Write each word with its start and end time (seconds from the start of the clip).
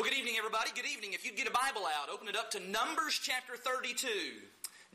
Well, 0.00 0.08
good 0.08 0.16
evening, 0.16 0.36
everybody. 0.38 0.70
Good 0.74 0.90
evening. 0.90 1.12
If 1.12 1.26
you'd 1.26 1.36
get 1.36 1.46
a 1.46 1.50
Bible 1.50 1.84
out, 1.84 2.08
open 2.08 2.26
it 2.26 2.34
up 2.34 2.50
to 2.52 2.60
Numbers 2.72 3.20
chapter 3.22 3.54
32. 3.54 4.08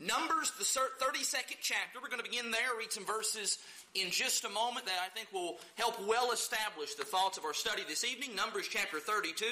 Numbers, 0.00 0.50
the 0.58 0.64
32nd 0.64 1.62
chapter. 1.62 2.00
We're 2.02 2.08
going 2.08 2.20
to 2.24 2.28
begin 2.28 2.50
there, 2.50 2.74
read 2.76 2.90
some 2.90 3.06
verses 3.06 3.58
in 3.94 4.10
just 4.10 4.42
a 4.44 4.48
moment 4.48 4.84
that 4.86 4.98
I 5.00 5.08
think 5.10 5.32
will 5.32 5.58
help 5.76 5.94
well 6.08 6.32
establish 6.32 6.96
the 6.96 7.04
thoughts 7.04 7.38
of 7.38 7.44
our 7.44 7.54
study 7.54 7.82
this 7.88 8.02
evening. 8.02 8.34
Numbers 8.34 8.66
chapter 8.68 8.98
32. 8.98 9.44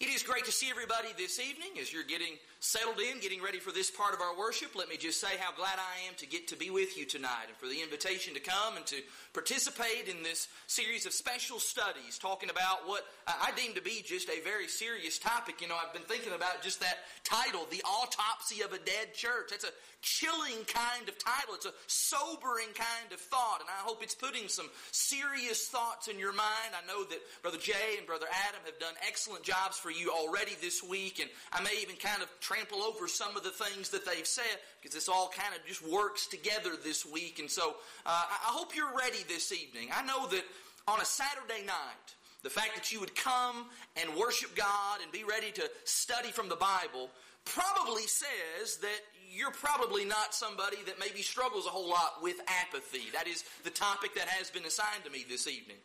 It 0.00 0.08
is 0.08 0.22
great 0.22 0.46
to 0.46 0.50
see 0.50 0.70
everybody 0.70 1.08
this 1.18 1.38
evening 1.38 1.76
as 1.78 1.92
you're 1.92 2.02
getting 2.02 2.38
settled 2.62 3.00
in, 3.00 3.18
getting 3.18 3.42
ready 3.42 3.58
for 3.58 3.72
this 3.72 3.90
part 3.90 4.14
of 4.14 4.20
our 4.20 4.38
worship. 4.38 4.76
Let 4.76 4.88
me 4.88 4.96
just 4.96 5.20
say 5.20 5.36
how 5.40 5.50
glad 5.52 5.80
I 5.82 6.06
am 6.06 6.14
to 6.18 6.26
get 6.26 6.46
to 6.48 6.56
be 6.56 6.70
with 6.70 6.96
you 6.96 7.04
tonight 7.04 7.48
and 7.48 7.56
for 7.56 7.66
the 7.66 7.82
invitation 7.82 8.34
to 8.34 8.40
come 8.40 8.76
and 8.76 8.86
to 8.86 9.02
participate 9.34 10.06
in 10.06 10.22
this 10.22 10.46
series 10.68 11.04
of 11.04 11.12
special 11.12 11.58
studies 11.58 12.18
talking 12.20 12.50
about 12.50 12.86
what 12.86 13.04
I 13.26 13.50
deem 13.56 13.74
to 13.74 13.82
be 13.82 14.04
just 14.06 14.28
a 14.28 14.40
very 14.44 14.68
serious 14.68 15.18
topic. 15.18 15.60
You 15.60 15.66
know, 15.66 15.74
I've 15.74 15.92
been 15.92 16.06
thinking 16.06 16.34
about 16.34 16.62
just 16.62 16.78
that 16.80 16.98
title, 17.24 17.66
The 17.68 17.82
Autopsy 17.82 18.62
of 18.62 18.72
a 18.72 18.78
Dead 18.78 19.12
Church. 19.12 19.50
That's 19.50 19.64
a 19.64 19.74
chilling 20.00 20.62
kind 20.66 21.08
of 21.08 21.18
title. 21.18 21.54
It's 21.54 21.66
a 21.66 21.74
sobering 21.88 22.70
kind 22.74 23.12
of 23.12 23.18
thought, 23.18 23.58
and 23.60 23.68
I 23.70 23.82
hope 23.82 24.02
it's 24.02 24.14
putting 24.14 24.46
some 24.46 24.70
serious 24.90 25.66
thoughts 25.66 26.06
in 26.08 26.18
your 26.18 26.32
mind. 26.32 26.74
I 26.74 26.86
know 26.86 27.04
that 27.04 27.18
Brother 27.42 27.58
Jay 27.58 27.98
and 27.98 28.06
Brother 28.06 28.26
Adam 28.48 28.60
have 28.66 28.78
done 28.78 28.94
excellent 29.06 29.42
jobs 29.42 29.78
for 29.78 29.90
you 29.90 30.10
already 30.10 30.52
this 30.60 30.82
week, 30.82 31.18
and 31.20 31.30
I 31.52 31.62
may 31.62 31.80
even 31.82 31.96
kind 31.96 32.22
of 32.22 32.28
trample 32.52 32.82
over 32.82 33.08
some 33.08 33.36
of 33.36 33.42
the 33.42 33.50
things 33.50 33.88
that 33.90 34.04
they've 34.04 34.26
said 34.26 34.58
because 34.80 34.94
this 34.94 35.08
all 35.08 35.30
kind 35.34 35.54
of 35.54 35.66
just 35.66 35.86
works 35.86 36.26
together 36.26 36.70
this 36.82 37.06
week. 37.06 37.38
And 37.38 37.50
so 37.50 37.76
uh, 38.04 38.24
I 38.28 38.50
hope 38.52 38.76
you're 38.76 38.94
ready 38.96 39.24
this 39.28 39.52
evening. 39.52 39.88
I 39.94 40.04
know 40.04 40.26
that 40.28 40.44
on 40.86 41.00
a 41.00 41.04
Saturday 41.04 41.64
night, 41.66 42.08
the 42.42 42.50
fact 42.50 42.74
that 42.74 42.92
you 42.92 43.00
would 43.00 43.14
come 43.14 43.66
and 43.96 44.14
worship 44.16 44.54
God 44.56 44.98
and 45.02 45.10
be 45.12 45.24
ready 45.24 45.50
to 45.52 45.70
study 45.84 46.30
from 46.30 46.48
the 46.48 46.56
Bible 46.56 47.08
probably 47.44 48.02
says 48.02 48.76
that 48.78 49.00
you're 49.30 49.52
probably 49.52 50.04
not 50.04 50.34
somebody 50.34 50.76
that 50.86 50.98
maybe 50.98 51.22
struggles 51.22 51.66
a 51.66 51.70
whole 51.70 51.88
lot 51.88 52.20
with 52.20 52.36
apathy. 52.46 53.04
That 53.14 53.26
is 53.26 53.44
the 53.64 53.70
topic 53.70 54.14
that 54.16 54.28
has 54.28 54.50
been 54.50 54.64
assigned 54.64 55.04
to 55.04 55.10
me 55.10 55.24
this 55.28 55.46
evening. 55.46 55.78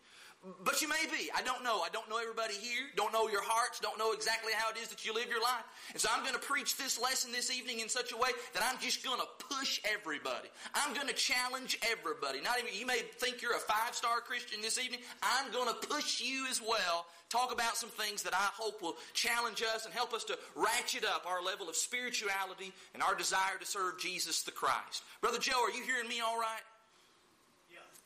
But 0.63 0.81
you 0.81 0.87
may 0.87 1.03
be. 1.11 1.29
I 1.35 1.41
don't 1.41 1.63
know. 1.63 1.81
I 1.81 1.89
don't 1.91 2.09
know 2.09 2.19
everybody 2.19 2.53
here. 2.53 2.85
Don't 2.95 3.11
know 3.11 3.27
your 3.27 3.41
hearts. 3.43 3.79
Don't 3.79 3.97
know 3.97 4.13
exactly 4.13 4.53
how 4.55 4.69
it 4.69 4.77
is 4.77 4.87
that 4.89 5.03
you 5.03 5.13
live 5.13 5.27
your 5.27 5.41
life. 5.41 5.65
And 5.91 5.99
so 5.99 6.09
I'm 6.13 6.21
going 6.21 6.35
to 6.35 6.39
preach 6.39 6.77
this 6.77 7.01
lesson 7.01 7.31
this 7.31 7.51
evening 7.51 7.79
in 7.79 7.89
such 7.89 8.13
a 8.13 8.17
way 8.17 8.29
that 8.53 8.63
I'm 8.63 8.79
just 8.79 9.03
going 9.03 9.19
to 9.19 9.27
push 9.55 9.81
everybody. 9.83 10.47
I'm 10.75 10.93
going 10.93 11.07
to 11.07 11.13
challenge 11.13 11.79
everybody. 11.89 12.39
Not 12.39 12.59
even, 12.59 12.79
you 12.79 12.85
may 12.85 13.01
think 13.17 13.41
you're 13.41 13.57
a 13.57 13.59
five 13.59 13.95
star 13.95 14.21
Christian 14.21 14.61
this 14.61 14.79
evening. 14.79 14.99
I'm 15.23 15.51
going 15.51 15.67
to 15.67 15.87
push 15.87 16.21
you 16.21 16.45
as 16.49 16.61
well. 16.61 17.07
Talk 17.29 17.51
about 17.51 17.75
some 17.75 17.89
things 17.89 18.23
that 18.23 18.33
I 18.33 18.47
hope 18.55 18.81
will 18.81 18.95
challenge 19.13 19.63
us 19.63 19.85
and 19.85 19.93
help 19.93 20.13
us 20.13 20.23
to 20.25 20.37
ratchet 20.55 21.03
up 21.03 21.25
our 21.27 21.43
level 21.43 21.67
of 21.67 21.75
spirituality 21.75 22.71
and 22.93 23.03
our 23.03 23.15
desire 23.15 23.57
to 23.59 23.65
serve 23.65 23.99
Jesus 23.99 24.43
the 24.43 24.51
Christ. 24.51 25.03
Brother 25.19 25.39
Joe, 25.39 25.61
are 25.61 25.71
you 25.71 25.83
hearing 25.83 26.07
me 26.07 26.21
all 26.21 26.39
right? 26.39 26.61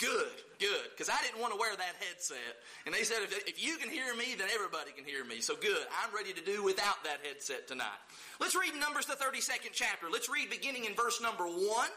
Good, 0.02 0.34
good. 0.58 0.90
Because 0.90 1.14
I 1.14 1.22
didn't 1.22 1.40
want 1.40 1.54
to 1.54 1.60
wear 1.60 1.78
that 1.78 1.96
headset. 2.02 2.58
And 2.86 2.94
they 2.94 3.04
said, 3.04 3.22
if, 3.22 3.38
if 3.48 3.64
you 3.64 3.78
can 3.78 3.88
hear 3.88 4.16
me, 4.16 4.34
then 4.34 4.48
everybody 4.52 4.90
can 4.98 5.06
hear 5.06 5.24
me. 5.24 5.42
So 5.42 5.54
good. 5.56 5.86
I'm 6.02 6.10
ready 6.10 6.34
to 6.34 6.42
do 6.42 6.64
without 6.64 7.04
that 7.06 7.22
headset 7.22 7.68
tonight. 7.68 8.02
Let's 8.40 8.56
read 8.56 8.74
Numbers, 8.74 9.06
the 9.06 9.14
32nd 9.14 9.70
chapter. 9.74 10.08
Let's 10.12 10.28
read 10.28 10.50
beginning 10.50 10.86
in 10.86 10.96
verse 10.96 11.22
number 11.22 11.46
1. 11.46 11.88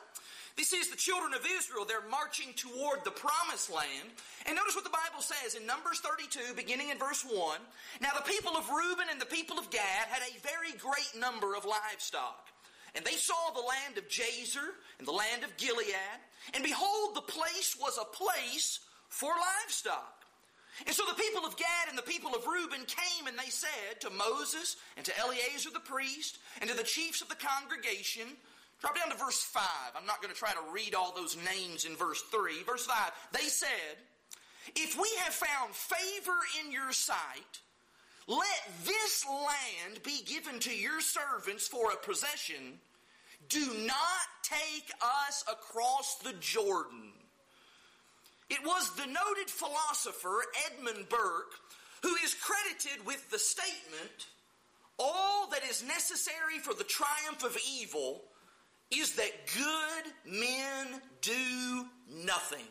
This 0.56 0.72
is 0.74 0.91
the 0.91 0.96
children 0.96 1.33
of 1.33 1.48
Israel. 1.48 1.88
They're 1.88 2.06
marching 2.12 2.52
toward 2.55 3.02
the 3.05 3.11
promised 3.11 3.72
land. 3.72 4.12
And 4.46 4.55
notice 4.55 4.77
what 4.77 4.84
the 4.84 4.92
Bible 4.92 5.24
says 5.24 5.56
in 5.56 5.66
Numbers 5.66 5.98
32, 6.05 6.55
beginning 6.55 6.91
in 6.91 6.98
verse 6.98 7.24
1. 7.24 7.58
Now 8.05 8.12
the 8.14 8.28
people 8.28 8.52
of 8.52 8.68
Reuben 8.68 9.08
and 9.11 9.20
the 9.20 9.27
people 9.27 9.58
of 9.58 9.70
Gad 9.70 10.06
had 10.12 10.22
a 10.22 10.39
very 10.44 10.77
great 10.77 11.11
number 11.18 11.56
of 11.56 11.64
livestock. 11.64 12.53
And 12.94 13.04
they 13.04 13.16
saw 13.16 13.50
the 13.52 13.60
land 13.60 13.98
of 13.98 14.08
Jazer 14.08 14.78
and 14.98 15.06
the 15.06 15.12
land 15.12 15.42
of 15.42 15.56
Gilead. 15.56 15.94
And 16.55 16.62
behold, 16.62 17.14
the 17.14 17.22
place 17.22 17.77
was 17.80 17.98
a 17.98 18.05
place 18.05 18.80
for 19.08 19.30
livestock. 19.30 20.24
And 20.86 20.94
so 20.94 21.04
the 21.06 21.14
people 21.14 21.46
of 21.46 21.56
Gad 21.56 21.88
and 21.88 21.96
the 21.96 22.02
people 22.02 22.34
of 22.34 22.46
Reuben 22.46 22.84
came 22.86 23.27
and 23.27 23.38
they 23.38 23.50
said 23.50 24.00
to 24.00 24.10
Moses 24.10 24.77
and 24.96 25.06
to 25.06 25.18
Eleazar 25.18 25.70
the 25.72 25.80
priest 25.80 26.38
and 26.60 26.68
to 26.68 26.77
the 26.77 26.83
chiefs 26.83 27.22
of 27.22 27.28
the 27.28 27.36
congregation, 27.36 28.27
drop 28.80 28.96
down 28.96 29.10
to 29.10 29.16
verse 29.16 29.40
5. 29.40 29.62
I'm 29.96 30.06
not 30.06 30.20
going 30.20 30.34
to 30.34 30.38
try 30.38 30.52
to 30.52 30.72
read 30.72 30.94
all 30.94 31.14
those 31.14 31.36
names 31.36 31.84
in 31.84 31.94
verse 31.96 32.22
3. 32.22 32.64
Verse 32.64 32.86
5, 32.86 33.12
they 33.33 33.48
said, 33.48 34.02
If 34.74 34.98
we 35.00 35.08
have 35.24 35.34
found 35.34 35.74
favor 35.74 36.38
in 36.64 36.72
your 36.72 36.90
sight, 36.92 37.60
let 38.27 38.68
this 38.85 39.24
land 39.29 40.02
be 40.02 40.23
given 40.24 40.58
to 40.61 40.74
your 40.74 41.01
servants 41.01 41.68
for 41.68 41.92
a 41.92 41.96
possession. 41.96 42.79
Do 43.48 43.67
not 43.86 44.27
take 44.42 44.90
us 45.27 45.45
across 45.51 46.17
the 46.17 46.33
Jordan. 46.40 47.13
It 48.51 48.64
was 48.64 48.95
the 48.96 49.07
noted 49.07 49.48
philosopher 49.48 50.42
Edmund 50.67 51.08
Burke 51.08 51.52
who 52.02 52.14
is 52.24 52.34
credited 52.34 53.07
with 53.07 53.30
the 53.30 53.39
statement 53.39 54.27
all 54.98 55.48
that 55.48 55.64
is 55.68 55.83
necessary 55.83 56.58
for 56.63 56.74
the 56.74 56.84
triumph 56.84 57.42
of 57.45 57.57
evil 57.80 58.23
is 58.90 59.17
that 59.17 59.33
good 59.55 60.13
men 60.40 61.01
do 61.20 61.86
nothing. 62.24 62.67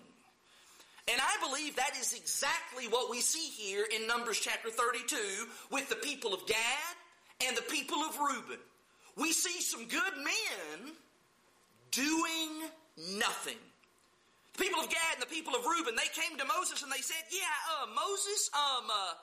And 1.12 1.20
I 1.20 1.48
believe 1.48 1.76
that 1.76 1.98
is 2.00 2.14
exactly 2.14 2.88
what 2.88 3.10
we 3.10 3.20
see 3.20 3.50
here 3.50 3.86
in 3.94 4.08
Numbers 4.08 4.40
chapter 4.40 4.70
32 4.70 5.18
with 5.70 5.90
the 5.90 5.96
people 5.96 6.34
of 6.34 6.48
Gad 6.48 6.96
and 7.46 7.58
the 7.58 7.62
people 7.64 7.98
of 7.98 8.18
Reuben. 8.18 8.60
We 9.18 9.34
see 9.34 9.62
some 9.62 9.88
good 9.88 10.16
men 10.18 10.94
doing 11.92 12.70
nothing. 13.20 13.60
The 14.54 14.64
people 14.64 14.82
of 14.82 14.90
Gad 14.90 15.20
and 15.20 15.22
the 15.22 15.34
people 15.34 15.56
of 15.56 15.66
Reuben, 15.66 15.96
they 15.96 16.10
came 16.14 16.38
to 16.38 16.46
Moses 16.46 16.84
and 16.84 16.92
they 16.92 17.02
said, 17.02 17.22
Yeah, 17.32 17.82
uh, 17.82 17.88
Moses, 17.88 18.50
um, 18.54 18.86
uh, 18.90 19.14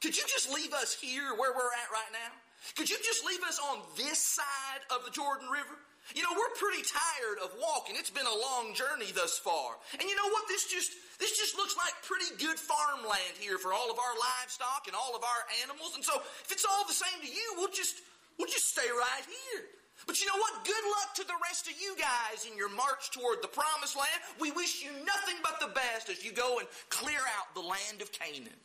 could 0.00 0.16
you 0.16 0.24
just 0.26 0.52
leave 0.52 0.72
us 0.72 0.94
here 0.94 1.34
where 1.36 1.52
we're 1.52 1.74
at 1.84 1.90
right 1.92 2.12
now? 2.12 2.32
Could 2.76 2.88
you 2.88 2.96
just 3.04 3.26
leave 3.26 3.42
us 3.42 3.60
on 3.70 3.80
this 3.96 4.18
side 4.18 4.82
of 4.90 5.04
the 5.04 5.10
Jordan 5.10 5.48
River? 5.50 5.76
You 6.14 6.22
know, 6.22 6.34
we're 6.34 6.54
pretty 6.58 6.82
tired 6.82 7.38
of 7.44 7.54
walking. 7.60 7.94
It's 7.94 8.10
been 8.10 8.26
a 8.26 8.38
long 8.50 8.74
journey 8.74 9.14
thus 9.14 9.38
far. 9.38 9.78
And 9.94 10.02
you 10.02 10.16
know 10.16 10.28
what? 10.34 10.48
This 10.48 10.66
just 10.66 10.92
this 11.18 11.36
just 11.36 11.54
looks 11.54 11.76
like 11.76 11.92
pretty 12.02 12.32
good 12.40 12.58
farmland 12.58 13.36
here 13.38 13.58
for 13.58 13.72
all 13.72 13.90
of 13.90 13.98
our 13.98 14.14
livestock 14.18 14.88
and 14.88 14.96
all 14.96 15.14
of 15.14 15.22
our 15.22 15.42
animals. 15.62 15.94
And 15.94 16.04
so 16.04 16.18
if 16.42 16.50
it's 16.50 16.66
all 16.66 16.82
the 16.88 16.96
same 16.96 17.20
to 17.22 17.30
you, 17.30 17.46
we'll 17.56 17.70
just 17.70 18.02
we'll 18.38 18.50
just 18.50 18.70
stay 18.72 18.88
right 18.88 19.26
here. 19.26 19.64
But 20.06 20.20
you 20.20 20.26
know 20.26 20.38
what? 20.40 20.64
Good 20.64 20.86
luck 20.98 21.14
to 21.16 21.24
the 21.24 21.38
rest 21.44 21.68
of 21.68 21.74
you 21.80 21.94
guys 21.94 22.48
in 22.50 22.56
your 22.56 22.70
march 22.70 23.10
toward 23.12 23.42
the 23.42 23.52
promised 23.52 23.96
land. 23.96 24.20
We 24.40 24.50
wish 24.50 24.82
you 24.82 24.90
nothing 25.04 25.36
but 25.42 25.60
the 25.60 25.72
best 25.74 26.08
as 26.08 26.24
you 26.24 26.32
go 26.32 26.58
and 26.58 26.66
clear 26.88 27.20
out 27.38 27.54
the 27.54 27.60
land 27.60 28.00
of 28.00 28.10
Canaan. 28.10 28.58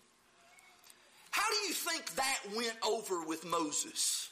How 1.32 1.44
do 1.50 1.68
you 1.68 1.74
think 1.74 2.16
that 2.16 2.40
went 2.56 2.78
over 2.82 3.26
with 3.26 3.44
Moses? 3.46 4.30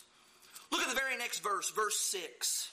Look 0.72 0.82
at 0.82 0.90
the 0.90 0.96
very 0.96 1.18
next 1.18 1.44
verse, 1.44 1.70
verse 1.72 2.00
6. 2.00 2.72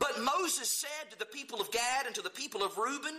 But 0.00 0.18
Moses 0.18 0.68
said 0.68 1.10
to 1.12 1.18
the 1.18 1.26
people 1.26 1.60
of 1.60 1.70
Gad 1.70 2.06
and 2.06 2.14
to 2.16 2.22
the 2.22 2.30
people 2.30 2.64
of 2.64 2.76
Reuben, 2.78 3.14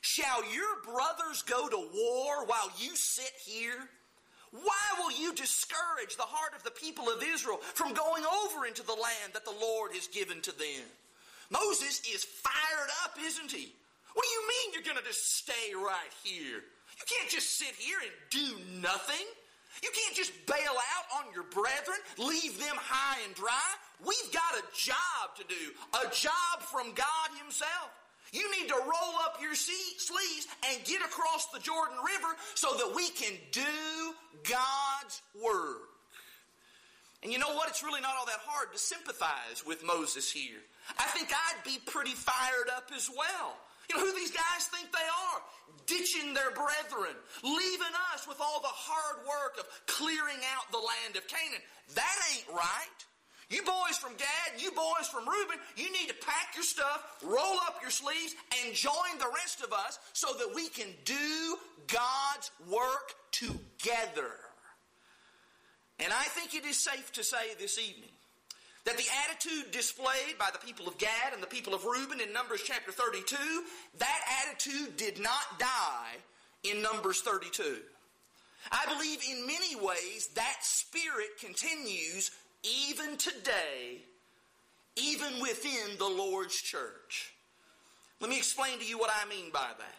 Shall 0.00 0.40
your 0.54 0.80
brothers 0.84 1.42
go 1.42 1.68
to 1.68 1.76
war 1.76 2.46
while 2.46 2.70
you 2.78 2.94
sit 2.94 3.32
here? 3.44 3.88
Why 4.52 4.86
will 4.98 5.10
you 5.10 5.34
discourage 5.34 6.16
the 6.16 6.22
heart 6.22 6.54
of 6.54 6.62
the 6.62 6.70
people 6.70 7.10
of 7.10 7.22
Israel 7.22 7.58
from 7.74 7.92
going 7.92 8.24
over 8.24 8.64
into 8.64 8.86
the 8.86 8.94
land 8.94 9.34
that 9.34 9.44
the 9.44 9.58
Lord 9.60 9.92
has 9.92 10.06
given 10.06 10.40
to 10.42 10.56
them? 10.56 10.86
Moses 11.50 12.00
is 12.14 12.24
fired 12.24 12.90
up, 13.04 13.18
isn't 13.20 13.50
he? 13.50 13.72
What 14.14 14.24
do 14.24 14.30
you 14.30 14.48
mean 14.48 14.72
you're 14.72 14.86
going 14.86 15.02
to 15.02 15.08
just 15.10 15.36
stay 15.36 15.74
right 15.74 16.14
here? 16.22 16.62
You 16.62 17.04
can't 17.04 17.28
just 17.28 17.58
sit 17.58 17.74
here 17.76 17.98
and 18.00 18.12
do 18.30 18.80
nothing. 18.80 19.26
You 19.82 19.90
can't 19.92 20.16
just 20.16 20.32
bail 20.46 20.72
out 20.72 21.20
on 21.20 21.34
your 21.34 21.44
brethren, 21.44 21.98
leave 22.16 22.58
them 22.58 22.76
high 22.78 23.20
and 23.26 23.34
dry. 23.34 23.68
We've 24.04 24.32
got 24.32 24.58
a 24.58 24.64
job 24.74 25.36
to 25.36 25.44
do, 25.48 25.72
a 25.94 26.10
job 26.12 26.62
from 26.70 26.92
God 26.94 27.28
Himself. 27.40 27.90
You 28.32 28.50
need 28.60 28.68
to 28.68 28.74
roll 28.74 29.14
up 29.24 29.38
your 29.40 29.54
sleeves 29.54 30.46
and 30.68 30.84
get 30.84 31.00
across 31.00 31.46
the 31.54 31.60
Jordan 31.60 31.96
River 32.04 32.34
so 32.54 32.74
that 32.76 32.92
we 32.94 33.08
can 33.10 33.32
do 33.52 34.14
God's 34.42 35.22
work. 35.42 35.88
And 37.22 37.32
you 37.32 37.38
know 37.38 37.54
what? 37.54 37.68
It's 37.68 37.82
really 37.82 38.00
not 38.00 38.14
all 38.18 38.26
that 38.26 38.42
hard 38.44 38.72
to 38.72 38.78
sympathize 38.78 39.64
with 39.66 39.82
Moses 39.84 40.30
here. 40.30 40.60
I 40.98 41.04
think 41.16 41.30
I'd 41.32 41.64
be 41.64 41.78
pretty 41.86 42.12
fired 42.12 42.68
up 42.76 42.90
as 42.94 43.08
well. 43.08 43.56
You 43.88 43.96
know 43.96 44.06
who 44.06 44.14
these 44.14 44.32
guys 44.32 44.66
think 44.74 44.90
they 44.92 44.98
are? 44.98 45.40
Ditching 45.86 46.34
their 46.34 46.50
brethren, 46.50 47.14
leaving 47.42 47.94
us 48.12 48.26
with 48.26 48.40
all 48.40 48.60
the 48.60 48.70
hard 48.70 49.26
work 49.26 49.58
of 49.58 49.66
clearing 49.86 50.42
out 50.54 50.70
the 50.72 50.78
land 50.78 51.16
of 51.16 51.26
Canaan. 51.28 51.62
That 51.94 52.16
ain't 52.34 52.48
right. 52.50 53.00
You 53.48 53.62
boys 53.62 53.96
from 53.96 54.12
Gad, 54.16 54.60
you 54.60 54.72
boys 54.72 55.06
from 55.08 55.28
Reuben, 55.28 55.58
you 55.76 55.92
need 55.92 56.08
to 56.08 56.14
pack 56.14 56.54
your 56.54 56.64
stuff, 56.64 57.18
roll 57.22 57.58
up 57.66 57.78
your 57.80 57.92
sleeves, 57.92 58.34
and 58.64 58.74
join 58.74 59.18
the 59.18 59.30
rest 59.34 59.62
of 59.62 59.72
us 59.72 59.98
so 60.12 60.28
that 60.38 60.52
we 60.54 60.68
can 60.68 60.88
do 61.04 61.56
God's 61.86 62.50
work 62.68 63.14
together. 63.30 64.32
And 66.00 66.12
I 66.12 66.24
think 66.24 66.54
it 66.54 66.66
is 66.66 66.76
safe 66.76 67.12
to 67.12 67.22
say 67.22 67.54
this 67.58 67.78
evening 67.78 68.10
that 68.84 68.96
the 68.96 69.04
attitude 69.24 69.72
displayed 69.72 70.38
by 70.38 70.48
the 70.52 70.58
people 70.58 70.86
of 70.86 70.98
Gad 70.98 71.32
and 71.32 71.42
the 71.42 71.46
people 71.46 71.74
of 71.74 71.84
Reuben 71.84 72.20
in 72.20 72.32
Numbers 72.32 72.62
chapter 72.64 72.92
32, 72.92 73.36
that 73.98 74.20
attitude 74.44 74.96
did 74.96 75.20
not 75.20 75.58
die 75.58 76.14
in 76.62 76.82
Numbers 76.82 77.20
32. 77.20 77.78
I 78.70 78.84
believe 78.92 79.20
in 79.28 79.46
many 79.46 79.76
ways 79.76 80.28
that 80.34 80.56
spirit 80.62 81.38
continues 81.40 82.30
even 82.66 83.16
today, 83.16 84.02
even 84.96 85.40
within 85.40 85.96
the 85.98 86.06
Lord's 86.06 86.54
church. 86.54 87.32
Let 88.20 88.30
me 88.30 88.38
explain 88.38 88.78
to 88.78 88.84
you 88.84 88.98
what 88.98 89.10
I 89.10 89.28
mean 89.28 89.50
by 89.52 89.70
that. 89.78 89.94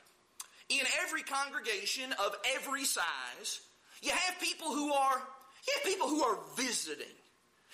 In 0.70 0.86
every 1.04 1.24
congregation 1.24 2.14
of 2.14 2.36
every 2.56 2.84
size, 2.84 3.62
you 4.02 4.12
have 4.12 4.40
people 4.42 4.68
who 4.68 4.92
are 4.92 5.22
you 5.68 5.74
have 5.76 5.84
people 5.84 6.08
who 6.08 6.24
are 6.24 6.40
visiting. 6.56 7.06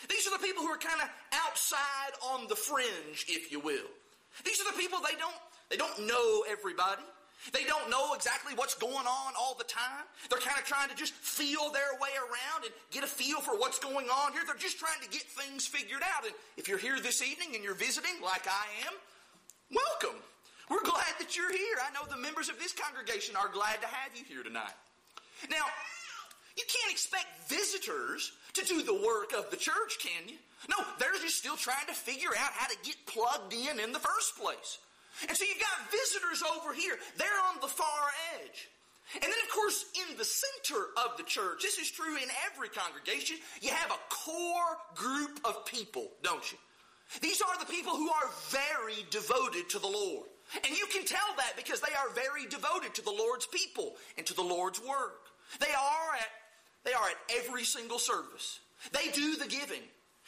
These 0.10 0.28
are 0.28 0.38
the 0.38 0.44
people 0.44 0.64
who 0.64 0.70
are 0.70 0.78
kind 0.78 1.02
of 1.02 1.10
outside 1.34 2.14
on 2.34 2.48
the 2.48 2.56
fringe, 2.56 3.26
if 3.28 3.52
you 3.52 3.60
will. 3.60 3.88
These 4.44 4.60
are 4.62 4.72
the 4.72 4.78
people 4.78 5.00
they 5.00 5.18
don't 5.18 5.36
they 5.70 5.78
don't 5.78 6.08
know 6.08 6.44
everybody. 6.50 7.04
They 7.52 7.66
don't 7.66 7.90
know 7.90 8.14
exactly 8.14 8.54
what's 8.56 8.76
going 8.76 9.06
on 9.06 9.34
all 9.38 9.56
the 9.58 9.66
time. 9.66 10.08
They're 10.30 10.40
kind 10.40 10.58
of 10.58 10.66
trying 10.66 10.90
to 10.90 10.96
just 10.96 11.14
feel 11.14 11.72
their 11.72 11.94
way 12.00 12.16
around 12.16 12.64
and 12.64 12.74
get 12.92 13.04
a 13.04 13.08
feel 13.08 13.42
for 13.42 13.58
what's 13.60 13.80
going 13.80 14.08
on 14.08 14.32
here. 14.32 14.44
They're 14.46 14.56
just 14.56 14.80
trying 14.80 15.02
to 15.04 15.10
get 15.10 15.24
things 15.24 15.68
figured 15.68 16.02
out. 16.16 16.26
And 16.26 16.34
if 16.58 16.68
you're 16.68 16.78
here 16.78 17.00
this 17.00 17.22
evening 17.22 17.56
and 17.56 17.64
you're 17.64 17.76
visiting 17.76 18.16
like 18.24 18.48
I 18.48 18.88
am, 18.88 18.94
welcome. 19.76 20.20
We're 20.70 20.84
glad 20.84 21.20
that 21.20 21.36
you're 21.36 21.52
here. 21.52 21.78
I 21.84 21.92
know 21.94 22.08
the 22.10 22.22
members 22.22 22.48
of 22.48 22.58
this 22.60 22.72
congregation 22.72 23.36
are 23.36 23.50
glad 23.50 23.82
to 23.82 23.88
have 23.88 24.16
you 24.16 24.24
here 24.24 24.44
tonight. 24.44 24.74
Now, 25.52 25.66
you 26.56 26.64
can't 26.68 26.92
expect 26.92 27.50
visitors 27.50 28.32
to 28.54 28.64
do 28.66 28.84
the 28.84 28.94
work 28.94 29.34
of 29.38 29.50
the 29.50 29.58
church, 29.58 29.98
can 30.00 30.30
you? 30.30 30.38
No, 30.70 30.78
they're 31.00 31.20
just 31.22 31.38
still 31.38 31.58
trying 31.58 31.88
to 31.88 31.94
figure 31.94 32.30
out 32.30 32.52
how 32.54 32.68
to 32.68 32.78
get 32.84 32.96
plugged 33.06 33.54
in 33.54 33.80
in 33.80 33.92
the 33.92 34.00
first 34.00 34.38
place. 34.38 34.80
And 35.28 35.38
so 35.38 35.46
you've 35.46 35.60
got 35.60 35.92
visitors 35.92 36.44
over 36.58 36.74
here. 36.74 36.98
They're 37.18 37.42
on 37.50 37.62
the 37.62 37.68
far 37.68 38.10
edge. 38.40 38.70
And 39.16 39.24
then, 39.24 39.42
of 39.44 39.50
course, 39.54 39.86
in 40.10 40.18
the 40.18 40.26
center 40.26 40.90
of 41.06 41.18
the 41.18 41.24
church, 41.24 41.62
this 41.62 41.78
is 41.78 41.92
true 41.92 42.16
in 42.16 42.30
every 42.52 42.70
congregation, 42.70 43.38
you 43.62 43.70
have 43.70 43.92
a 43.92 44.00
core 44.10 44.78
group 44.96 45.40
of 45.46 45.66
people, 45.66 46.08
don't 46.24 46.52
you? 46.52 46.58
These 47.22 47.42
are 47.42 47.60
the 47.60 47.66
people 47.66 47.96
who 47.96 48.10
are 48.10 48.30
very 48.50 49.06
devoted 49.12 49.70
to 49.70 49.80
the 49.80 49.88
Lord. 49.88 50.28
And 50.56 50.78
you 50.78 50.86
can 50.92 51.06
tell 51.06 51.20
that 51.38 51.54
because 51.56 51.80
they 51.80 51.94
are 51.94 52.10
very 52.16 52.48
devoted 52.48 52.96
to 52.96 53.04
the 53.04 53.12
Lord's 53.12 53.46
people 53.46 53.96
and 54.18 54.26
to 54.26 54.34
the 54.34 54.42
Lord's 54.42 54.80
work. 54.82 55.28
They 55.60 55.68
are 55.68 56.16
at 56.16 56.30
they 56.84 56.92
are 56.92 57.06
at 57.06 57.16
every 57.46 57.64
single 57.64 58.00
service. 58.00 58.60
They 58.92 59.10
do 59.12 59.38
the 59.38 59.48
giving. 59.48 59.84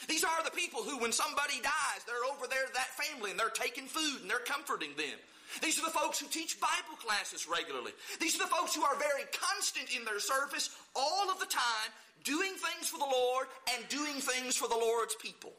These 0.07 0.23
are 0.23 0.43
the 0.43 0.51
people 0.51 0.83
who, 0.83 0.99
when 0.99 1.11
somebody 1.11 1.61
dies, 1.63 2.03
they're 2.05 2.29
over 2.31 2.47
there, 2.47 2.67
that 2.73 2.91
family, 2.99 3.31
and 3.31 3.39
they're 3.39 3.49
taking 3.49 3.85
food 3.85 4.21
and 4.21 4.29
they're 4.29 4.43
comforting 4.43 4.91
them. 4.97 5.17
These 5.61 5.79
are 5.79 5.85
the 5.85 5.97
folks 5.97 6.19
who 6.19 6.27
teach 6.27 6.59
Bible 6.59 6.99
classes 6.99 7.47
regularly. 7.47 7.93
These 8.19 8.35
are 8.35 8.43
the 8.43 8.53
folks 8.53 8.75
who 8.75 8.83
are 8.83 8.95
very 8.97 9.23
constant 9.31 9.95
in 9.95 10.03
their 10.03 10.19
service 10.19 10.69
all 10.95 11.31
of 11.31 11.39
the 11.39 11.45
time, 11.45 11.91
doing 12.23 12.51
things 12.55 12.89
for 12.89 12.97
the 12.97 13.05
Lord 13.05 13.47
and 13.73 13.87
doing 13.87 14.19
things 14.19 14.57
for 14.57 14.67
the 14.67 14.75
Lord's 14.75 15.15
people. 15.15 15.53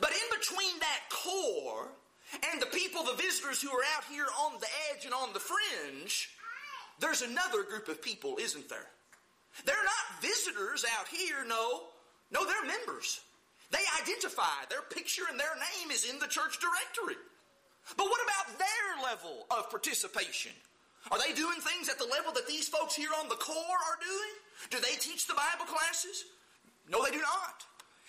But 0.00 0.10
in 0.10 0.38
between 0.38 0.78
that 0.78 1.00
core 1.10 1.88
and 2.52 2.60
the 2.60 2.66
people, 2.66 3.02
the 3.02 3.14
visitors 3.14 3.60
who 3.60 3.70
are 3.70 3.84
out 3.96 4.04
here 4.10 4.26
on 4.40 4.52
the 4.60 4.68
edge 4.92 5.04
and 5.04 5.14
on 5.14 5.32
the 5.32 5.40
fringe, 5.40 6.30
there's 7.00 7.22
another 7.22 7.62
group 7.62 7.88
of 7.88 8.02
people, 8.02 8.36
isn't 8.40 8.68
there? 8.68 8.86
They're 9.64 9.74
not 9.76 10.22
visitors 10.22 10.84
out 10.98 11.08
here, 11.08 11.44
no. 11.46 11.84
No, 12.30 12.44
they're 12.44 12.66
members. 12.66 13.20
They 13.70 13.82
identify, 14.02 14.66
their 14.70 14.82
picture 14.82 15.24
and 15.30 15.38
their 15.38 15.54
name 15.54 15.90
is 15.90 16.08
in 16.08 16.18
the 16.18 16.26
church 16.26 16.58
directory. 16.60 17.18
But 17.96 18.06
what 18.06 18.20
about 18.22 18.58
their 18.58 19.02
level 19.02 19.46
of 19.50 19.70
participation? 19.70 20.52
Are 21.10 21.18
they 21.18 21.32
doing 21.32 21.60
things 21.60 21.88
at 21.88 21.98
the 21.98 22.06
level 22.06 22.32
that 22.32 22.48
these 22.48 22.68
folks 22.68 22.94
here 22.94 23.10
on 23.20 23.28
the 23.28 23.36
core 23.36 23.54
are 23.56 23.98
doing? 24.02 24.34
Do 24.70 24.78
they 24.80 24.96
teach 24.98 25.26
the 25.26 25.34
Bible 25.34 25.66
classes? 25.66 26.24
No, 26.88 27.04
they 27.04 27.10
do 27.10 27.22
not. 27.22 27.62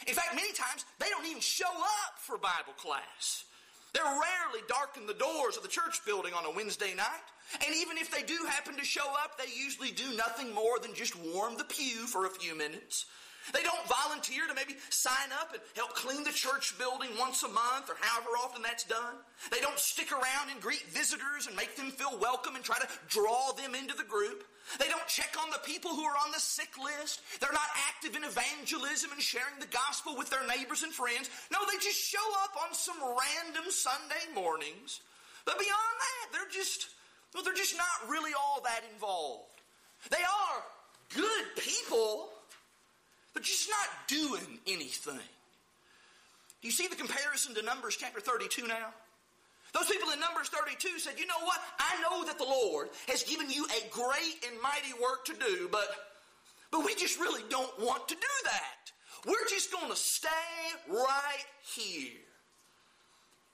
In 0.07 0.13
fact, 0.13 0.35
many 0.35 0.53
times 0.53 0.85
they 0.99 1.09
don't 1.09 1.25
even 1.25 1.41
show 1.41 1.69
up 1.69 2.17
for 2.17 2.37
Bible 2.37 2.73
class. 2.77 3.45
They're 3.93 4.03
rarely 4.03 4.61
darken 4.67 5.05
the 5.05 5.13
doors 5.13 5.57
of 5.57 5.63
the 5.63 5.69
church 5.69 6.05
building 6.05 6.33
on 6.33 6.45
a 6.45 6.51
Wednesday 6.51 6.93
night. 6.95 7.27
And 7.65 7.75
even 7.75 7.97
if 7.97 8.11
they 8.11 8.23
do 8.23 8.37
happen 8.49 8.75
to 8.77 8.85
show 8.85 9.07
up, 9.23 9.37
they 9.37 9.51
usually 9.55 9.91
do 9.91 10.15
nothing 10.15 10.53
more 10.53 10.79
than 10.79 10.93
just 10.93 11.15
warm 11.15 11.57
the 11.57 11.63
pew 11.63 12.05
for 12.05 12.25
a 12.25 12.29
few 12.29 12.55
minutes 12.55 13.05
they 13.53 13.63
don't 13.63 13.87
volunteer 13.87 14.47
to 14.47 14.53
maybe 14.53 14.75
sign 14.89 15.31
up 15.39 15.53
and 15.53 15.61
help 15.75 15.93
clean 15.93 16.23
the 16.23 16.31
church 16.31 16.77
building 16.77 17.09
once 17.19 17.43
a 17.43 17.47
month 17.47 17.89
or 17.89 17.95
however 17.99 18.29
often 18.43 18.61
that's 18.61 18.83
done. 18.83 19.15
They 19.51 19.59
don't 19.61 19.79
stick 19.79 20.11
around 20.11 20.51
and 20.51 20.61
greet 20.61 20.83
visitors 20.89 21.47
and 21.47 21.55
make 21.55 21.75
them 21.75 21.91
feel 21.91 22.17
welcome 22.19 22.55
and 22.55 22.63
try 22.63 22.79
to 22.79 22.87
draw 23.07 23.51
them 23.53 23.75
into 23.75 23.95
the 23.95 24.03
group. 24.03 24.43
They 24.79 24.89
don't 24.89 25.07
check 25.07 25.31
on 25.39 25.49
the 25.49 25.63
people 25.63 25.91
who 25.91 26.03
are 26.03 26.19
on 26.25 26.31
the 26.31 26.39
sick 26.39 26.75
list. 26.77 27.21
They're 27.39 27.55
not 27.55 27.71
active 27.87 28.15
in 28.15 28.23
evangelism 28.27 29.11
and 29.11 29.21
sharing 29.21 29.59
the 29.59 29.71
gospel 29.71 30.17
with 30.17 30.29
their 30.29 30.45
neighbors 30.45 30.83
and 30.83 30.91
friends. 30.91 31.29
No, 31.51 31.59
they 31.63 31.79
just 31.79 31.99
show 31.99 32.27
up 32.43 32.51
on 32.67 32.73
some 32.73 32.99
random 32.99 33.71
Sunday 33.71 34.27
mornings. 34.35 34.99
But 35.45 35.57
beyond 35.57 35.95
that, 36.03 36.25
they're 36.33 36.51
just, 36.51 36.89
well, 37.33 37.43
they're 37.43 37.55
just 37.55 37.77
not 37.77 38.11
really 38.11 38.31
all 38.35 38.59
that 38.65 38.83
involved. 38.91 39.61
They 40.09 40.17
are 40.17 40.59
good 41.15 41.45
people, 41.55 42.29
but 43.37 43.43
just 43.43 43.69
not 43.69 44.07
doing 44.07 44.57
anything. 44.65 45.13
Do 45.13 46.67
you 46.67 46.71
see 46.71 46.87
the 46.87 46.95
comparison 46.95 47.53
to 47.53 47.61
Numbers 47.61 47.95
chapter 47.95 48.19
32 48.19 48.65
now? 48.65 48.87
Those 49.75 49.85
people 49.85 50.09
in 50.09 50.19
Numbers 50.19 50.49
32 50.49 50.97
said, 50.97 51.19
You 51.19 51.27
know 51.27 51.39
what? 51.43 51.59
I 51.77 52.01
know 52.01 52.25
that 52.25 52.39
the 52.39 52.45
Lord 52.45 52.89
has 53.07 53.21
given 53.21 53.47
you 53.51 53.63
a 53.65 53.89
great 53.91 54.43
and 54.49 54.59
mighty 54.59 54.91
work 54.99 55.25
to 55.25 55.33
do, 55.33 55.69
but, 55.71 55.87
but 56.71 56.83
we 56.83 56.95
just 56.95 57.19
really 57.19 57.43
don't 57.47 57.79
want 57.79 58.07
to 58.07 58.15
do 58.15 58.35
that. 58.45 58.91
We're 59.27 59.47
just 59.47 59.71
going 59.71 59.91
to 59.91 59.95
stay 59.95 60.27
right 60.89 61.45
here. 61.75 62.17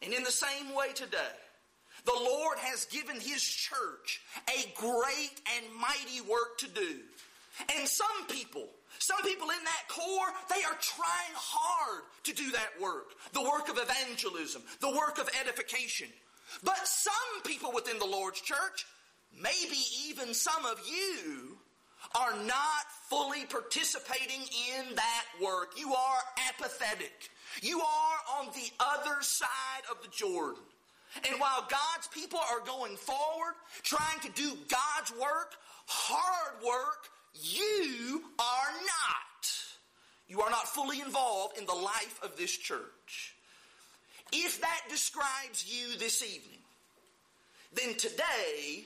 And 0.02 0.14
in 0.14 0.24
the 0.24 0.32
same 0.32 0.74
way 0.74 0.94
today, 0.96 1.18
the 2.06 2.16
Lord 2.16 2.58
has 2.60 2.86
given 2.86 3.18
His 3.20 3.44
church 3.44 4.22
a 4.48 4.66
great 4.80 5.42
and 5.58 5.66
mighty 5.76 6.22
work 6.22 6.58
to 6.60 6.70
do. 6.70 7.00
And 7.78 7.86
some 7.86 8.28
people 8.30 8.70
some 9.04 9.22
people 9.24 9.50
in 9.50 9.64
that 9.66 9.84
core, 9.90 10.32
they 10.50 10.64
are 10.64 10.78
trying 10.80 11.36
hard 11.36 12.04
to 12.24 12.34
do 12.34 12.52
that 12.52 12.70
work 12.82 13.12
the 13.34 13.42
work 13.42 13.68
of 13.68 13.78
evangelism, 13.78 14.62
the 14.80 14.90
work 14.90 15.20
of 15.20 15.30
edification. 15.42 16.08
But 16.64 16.78
some 16.88 17.42
people 17.44 17.74
within 17.74 18.00
the 18.00 18.06
Lord's 18.06 18.40
church, 18.40 18.86
maybe 19.36 19.78
even 20.08 20.34
some 20.34 20.66
of 20.66 20.80
you, 20.88 21.58
are 22.16 22.36
not 22.46 22.86
fully 23.10 23.44
participating 23.46 24.42
in 24.78 24.96
that 24.96 25.26
work. 25.42 25.74
You 25.78 25.94
are 25.94 26.20
apathetic. 26.50 27.30
You 27.62 27.82
are 27.82 28.40
on 28.40 28.48
the 28.54 28.72
other 28.80 29.22
side 29.22 29.84
of 29.92 30.02
the 30.02 30.10
Jordan. 30.10 30.64
And 31.30 31.42
while 31.42 31.68
God's 31.70 32.08
people 32.08 32.40
are 32.40 32.66
going 32.66 32.96
forward, 32.96 33.56
trying 33.84 34.20
to 34.22 34.30
do 34.30 34.58
God's 34.70 35.12
work, 35.20 35.56
hard 35.88 36.64
work, 36.64 37.10
you 37.34 38.24
are 38.40 38.72
not. 38.72 39.52
You 40.28 40.42
are 40.42 40.50
not 40.50 40.68
fully 40.68 41.02
involved 41.02 41.58
in 41.58 41.66
the 41.66 41.74
life 41.74 42.20
of 42.24 42.38
this 42.38 42.56
church. 42.56 43.36
If 44.32 44.62
that 44.62 44.82
describes 44.90 45.66
you 45.68 45.98
this 45.98 46.24
evening, 46.24 46.60
then 47.74 47.96
today 47.96 48.86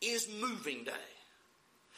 is 0.00 0.28
moving 0.40 0.84
day. 0.84 0.92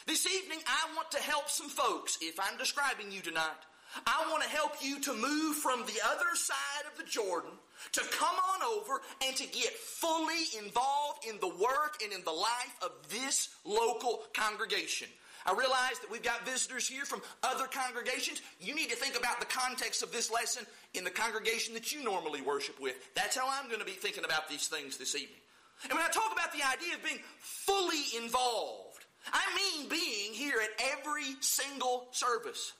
This 0.07 0.27
evening, 0.27 0.59
I 0.67 0.95
want 0.95 1.11
to 1.13 1.19
help 1.19 1.49
some 1.49 1.69
folks, 1.69 2.19
if 2.21 2.39
I'm 2.41 2.57
describing 2.59 3.13
you 3.13 3.21
tonight, 3.21 3.61
I 4.07 4.27
want 4.31 4.43
to 4.43 4.49
help 4.49 4.75
you 4.83 5.01
to 5.01 5.15
move 5.15 5.57
from 5.57 5.81
the 5.81 6.01
other 6.07 6.35
side 6.35 6.91
of 6.91 6.99
the 6.99 7.11
Jordan 7.11 7.53
to 7.93 8.01
come 8.11 8.35
on 8.35 8.79
over 8.79 9.01
and 9.27 9.37
to 9.37 9.47
get 9.47 9.73
fully 9.73 10.45
involved 10.59 11.27
in 11.29 11.39
the 11.41 11.49
work 11.49 11.99
and 12.03 12.13
in 12.13 12.23
the 12.25 12.33
life 12.33 12.77
of 12.83 12.91
this 13.09 13.49
local 13.65 14.25
congregation. 14.35 15.09
I 15.49 15.53
realize 15.53 15.99
that 16.01 16.11
we've 16.11 16.23
got 16.23 16.45
visitors 16.45 16.87
here 16.87 17.07
from 17.07 17.23
other 17.43 17.65
congregations. 17.65 18.43
You 18.61 18.75
need 18.75 18.91
to 18.91 18.97
think 18.97 19.19
about 19.19 19.41
the 19.41 19.47
context 19.47 20.03
of 20.03 20.13
this 20.13 20.31
lesson 20.31 20.67
in 20.93 21.05
the 21.05 21.11
congregation 21.11 21.73
that 21.73 21.91
you 21.91 22.05
normally 22.05 22.43
worship 22.43 22.79
with. 22.79 22.97
That's 23.15 23.35
how 23.35 23.49
I'm 23.49 23.69
going 23.69 23.81
to 23.81 23.87
be 23.87 23.93
thinking 23.93 24.27
about 24.27 24.51
these 24.51 24.69
things 24.69 24.99
this 24.99 25.15
evening. 25.15 25.41
And 25.85 25.95
when 25.95 26.03
I 26.03 26.09
talk 26.09 26.33
about 26.33 26.53
the 26.53 26.61
idea 26.69 26.97
of 26.97 27.03
being 27.03 27.21
fully 27.39 28.05
involved, 28.23 29.07
I 29.33 29.41
mean 29.57 29.89
being 29.89 30.35
here 30.35 30.57
at 30.63 30.99
every 30.99 31.37
single 31.41 32.09
service. 32.11 32.75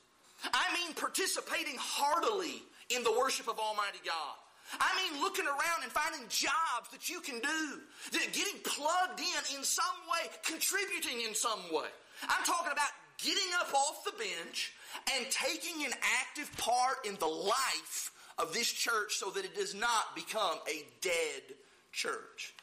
I 0.53 0.71
mean 0.73 0.93
participating 0.93 1.75
heartily 1.79 2.61
in 2.89 3.03
the 3.03 3.11
worship 3.17 3.47
of 3.47 3.57
Almighty 3.57 3.99
God. 4.05 4.35
I 4.79 4.93
mean 5.01 5.23
looking 5.23 5.45
around 5.45 5.81
and 5.81 5.91
finding 5.91 6.21
jobs 6.29 6.89
that 6.91 7.09
you 7.09 7.19
can 7.21 7.39
do, 7.39 7.81
that 8.11 8.33
getting 8.33 8.61
plugged 8.63 9.19
in 9.19 9.57
in 9.57 9.63
some 9.63 9.85
way, 10.11 10.29
contributing 10.45 11.25
in 11.27 11.33
some 11.33 11.61
way. 11.71 11.89
I'm 12.23 12.43
talking 12.45 12.71
about 12.71 12.89
getting 13.17 13.49
up 13.59 13.73
off 13.73 14.03
the 14.03 14.11
bench 14.11 14.73
and 15.15 15.25
taking 15.29 15.85
an 15.85 15.93
active 16.21 16.55
part 16.57 17.05
in 17.05 17.15
the 17.15 17.27
life 17.27 18.11
of 18.37 18.53
this 18.53 18.71
church 18.71 19.15
so 19.15 19.29
that 19.31 19.45
it 19.45 19.55
does 19.55 19.75
not 19.75 20.15
become 20.15 20.57
a 20.67 20.85
dead 21.01 21.55
church. 21.91 22.53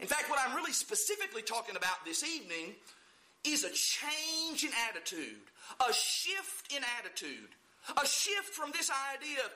In 0.00 0.06
fact, 0.06 0.30
what 0.30 0.38
I'm 0.44 0.56
really 0.56 0.72
specifically 0.72 1.42
talking 1.42 1.76
about 1.76 2.04
this 2.04 2.24
evening 2.24 2.74
is 3.44 3.64
a 3.64 3.70
change 3.70 4.64
in 4.64 4.70
attitude, 4.88 5.40
a 5.88 5.92
shift 5.92 6.72
in 6.74 6.82
attitude, 6.98 7.48
a 7.96 8.06
shift 8.06 8.54
from 8.54 8.70
this 8.72 8.90
idea 9.14 9.38
of 9.44 9.50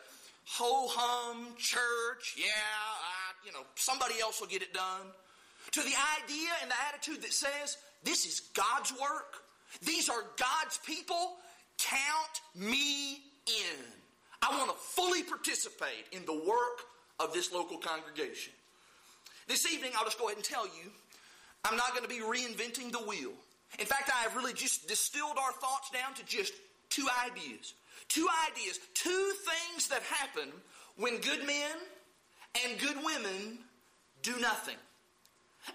ho 0.47 0.87
hum, 0.89 1.49
church, 1.57 2.37
yeah, 2.37 2.45
I, 2.47 3.47
you 3.47 3.53
know, 3.53 3.65
somebody 3.75 4.15
else 4.21 4.41
will 4.41 4.49
get 4.49 4.63
it 4.63 4.73
done, 4.73 5.07
to 5.73 5.81
the 5.81 5.95
idea 6.23 6.51
and 6.63 6.71
the 6.71 6.77
attitude 6.89 7.23
that 7.23 7.33
says, 7.33 7.79
this 8.05 8.27
is 8.27 8.41
God's 8.55 8.93
work, 8.93 9.44
these 9.85 10.09
are 10.09 10.23
God's 10.37 10.79
people, 10.87 11.37
count 11.79 12.41
me 12.55 13.15
in. 13.47 13.85
I 14.43 14.57
want 14.59 14.71
to 14.71 14.77
fully 14.77 15.23
participate 15.23 16.07
in 16.13 16.25
the 16.27 16.35
work 16.35 16.83
of 17.19 17.33
this 17.33 17.53
local 17.53 17.79
congregation. 17.79 18.53
This 19.47 19.71
evening, 19.71 19.93
I'll 19.97 20.05
just 20.05 20.19
go 20.19 20.27
ahead 20.27 20.37
and 20.37 20.45
tell 20.45 20.67
you, 20.67 20.91
I'm 21.65 21.77
not 21.77 21.91
going 21.91 22.03
to 22.03 22.09
be 22.09 22.21
reinventing 22.21 22.93
the 22.93 22.99
wheel. 22.99 23.33
In 23.79 23.87
fact, 23.87 24.11
I 24.15 24.23
have 24.23 24.37
really 24.37 24.53
just 24.53 24.87
distilled 24.87 25.37
our 25.39 25.53
thoughts 25.53 25.91
down 25.91 26.15
to 26.15 26.25
just 26.25 26.53
two 26.91 27.07
ideas. 27.27 27.75
Two 28.09 28.29
ideas, 28.51 28.79
two 28.95 29.33
things 29.45 29.89
that 29.89 30.03
happen 30.03 30.51
when 30.97 31.19
good 31.19 31.47
men 31.47 31.73
and 32.65 32.79
good 32.79 32.97
women 33.05 33.59
do 34.23 34.39
nothing. 34.41 34.77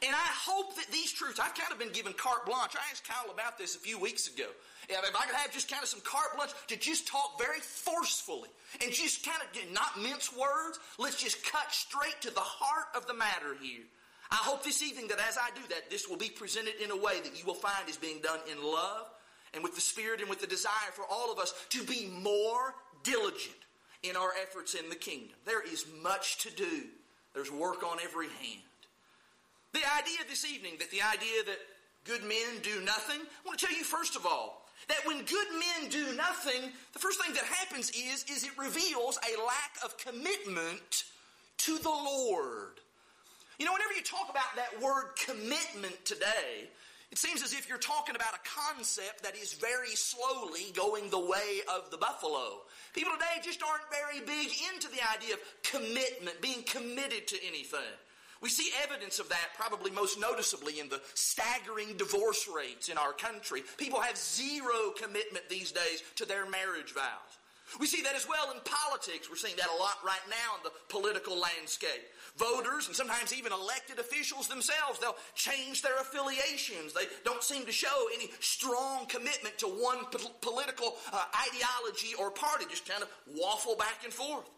And 0.04 0.14
I 0.14 0.30
hope 0.46 0.76
that 0.76 0.86
these 0.92 1.12
truths, 1.12 1.40
I've 1.40 1.56
kind 1.56 1.72
of 1.72 1.80
been 1.80 1.92
given 1.92 2.14
carte 2.14 2.46
blanche. 2.46 2.76
I 2.76 2.92
asked 2.92 3.08
Kyle 3.08 3.32
about 3.32 3.58
this 3.58 3.76
a 3.76 3.80
few 3.80 4.00
weeks 4.00 4.28
ago. 4.28 4.46
If 4.88 4.98
I 4.98 5.26
could 5.26 5.36
have 5.36 5.52
just 5.52 5.70
kind 5.70 5.84
of 5.84 5.90
some 5.90 6.02
carte 6.02 6.36
blanche 6.36 6.52
to 6.68 6.78
just 6.78 7.08
talk 7.08 7.40
very 7.40 7.60
forcefully 7.60 8.50
and 8.84 8.92
just 8.92 9.26
kind 9.26 9.38
of 9.42 9.74
not 9.74 10.00
mince 10.00 10.32
words, 10.36 10.80
let's 10.98 11.22
just 11.22 11.44
cut 11.44 11.72
straight 11.72 12.22
to 12.22 12.32
the 12.32 12.40
heart 12.40 12.88
of 12.96 13.08
the 13.08 13.14
matter 13.14 13.56
here. 13.62 13.84
I 14.32 14.36
hope 14.36 14.64
this 14.64 14.84
evening 14.84 15.08
that 15.08 15.20
as 15.28 15.38
I 15.38 15.50
do 15.56 15.62
that, 15.70 15.90
this 15.90 16.08
will 16.08 16.18
be 16.18 16.30
presented 16.30 16.76
in 16.84 16.92
a 16.92 16.98
way 16.98 17.20
that 17.22 17.38
you 17.38 17.46
will 17.46 17.56
find 17.56 17.90
is 17.90 17.98
being 17.98 18.22
done 18.22 18.40
in 18.52 18.64
love 18.64 19.10
and 19.54 19.64
with 19.64 19.74
the 19.74 19.82
spirit 19.82 20.22
and 20.22 20.30
with 20.30 20.40
the 20.40 20.48
desire 20.48 20.92
for 20.94 21.04
all 21.10 21.32
of 21.32 21.40
us 21.40 21.54
to 21.70 21.84
be 21.84 22.12
more 22.22 22.76
diligent 23.04 23.58
in 24.04 24.16
our 24.16 24.30
efforts 24.42 24.76
in 24.76 24.88
the 24.90 24.96
kingdom. 24.96 25.36
There 25.46 25.62
is 25.62 25.86
much 26.04 26.38
to 26.44 26.52
do. 26.52 26.84
There's 27.34 27.52
work 27.52 27.84
on 27.84 27.98
every 28.04 28.28
hand. 28.28 28.62
The 29.74 29.82
idea 29.98 30.18
this 30.28 30.46
evening 30.46 30.74
that 30.80 30.92
the 30.92 31.02
idea 31.02 31.44
that 31.46 31.60
good 32.06 32.24
men 32.24 32.62
do 32.64 32.82
nothing, 32.82 33.20
I 33.22 33.48
want 33.48 33.60
to 33.60 33.66
tell 33.66 33.76
you 33.76 33.84
first 33.84 34.16
of 34.16 34.26
all 34.26 34.66
that 34.88 35.06
when 35.06 35.24
good 35.26 35.48
men 35.54 35.90
do 35.90 36.16
nothing, 36.16 36.72
the 36.94 37.00
first 37.00 37.24
thing 37.24 37.34
that 37.34 37.44
happens 37.44 37.92
is, 37.92 38.26
is 38.30 38.44
it 38.44 38.58
reveals 38.58 39.18
a 39.18 39.42
lack 39.42 39.78
of 39.84 39.98
commitment 39.98 41.04
to 41.58 41.78
the 41.78 41.90
Lord. 41.90 42.80
You 43.60 43.66
know, 43.66 43.74
whenever 43.74 43.94
you 43.94 44.02
talk 44.02 44.30
about 44.30 44.56
that 44.56 44.82
word 44.82 45.12
commitment 45.24 46.06
today, 46.06 46.70
it 47.12 47.18
seems 47.18 47.44
as 47.44 47.54
if 47.54 47.68
you're 47.68 47.78
talking 47.78 48.16
about 48.16 48.34
a 48.34 48.74
concept 48.76 49.24
that 49.24 49.36
is 49.36 49.54
very 49.54 49.96
slowly 49.96 50.72
going 50.76 51.10
the 51.10 51.20
way 51.20 51.62
of 51.76 51.92
the 51.92 51.98
buffalo. 51.98 52.62
People 52.94 53.12
today 53.14 53.42
just 53.44 53.62
aren't 53.64 53.84
very 53.92 54.26
big 54.26 54.52
into 54.74 54.88
the 54.90 55.02
idea 55.16 55.34
of 55.34 55.40
commitment, 55.64 56.42
being 56.42 56.64
committed 56.64 57.28
to 57.28 57.38
anything. 57.46 57.80
We 58.42 58.50
see 58.50 58.72
evidence 58.84 59.20
of 59.20 59.30
that 59.30 59.50
probably 59.58 59.92
most 59.92 60.20
noticeably 60.20 60.80
in 60.80 60.90
the 60.90 61.02
staggering 61.14 61.98
divorce 61.98 62.48
rates 62.54 62.90
in 62.90 62.98
our 62.98 63.14
country. 63.14 63.64
People 63.78 64.00
have 64.00 64.18
zero 64.18 64.92
commitment 64.98 65.50
these 65.50 65.72
days 65.72 66.04
to 66.16 66.26
their 66.26 66.50
marriage 66.50 66.94
vows. 66.94 67.40
We 67.80 67.86
see 67.86 68.02
that 68.02 68.16
as 68.16 68.28
well 68.28 68.52
in 68.52 68.58
politics. 68.64 69.30
We're 69.30 69.36
seeing 69.36 69.58
that 69.58 69.70
a 69.70 69.78
lot 69.80 69.98
right 70.04 70.26
now 70.28 70.58
in 70.58 70.64
the 70.64 70.72
political 70.88 71.40
landscape. 71.40 72.02
Voters 72.38 72.88
and 72.88 72.96
sometimes 72.96 73.34
even 73.34 73.52
elected 73.52 74.00
officials 74.00 74.48
themselves, 74.48 74.98
they'll 75.00 75.18
change 75.36 75.84
their 75.84 75.98
affiliations. 76.00 76.94
They 76.94 77.06
don't 77.26 77.44
seem 77.44 77.66
to 77.66 77.72
show 77.72 78.08
any 78.16 78.32
strong 78.40 79.06
commitment 79.06 79.58
to 79.60 79.68
one 79.68 80.06
po- 80.06 80.32
political 80.42 80.96
uh, 81.14 81.26
ideology 81.48 82.16
or 82.18 82.32
party, 82.32 82.66
just 82.70 82.88
kind 82.90 83.04
of 83.04 83.10
waffle 83.28 83.76
back 83.76 84.04
and 84.04 84.14
forth. 84.14 84.50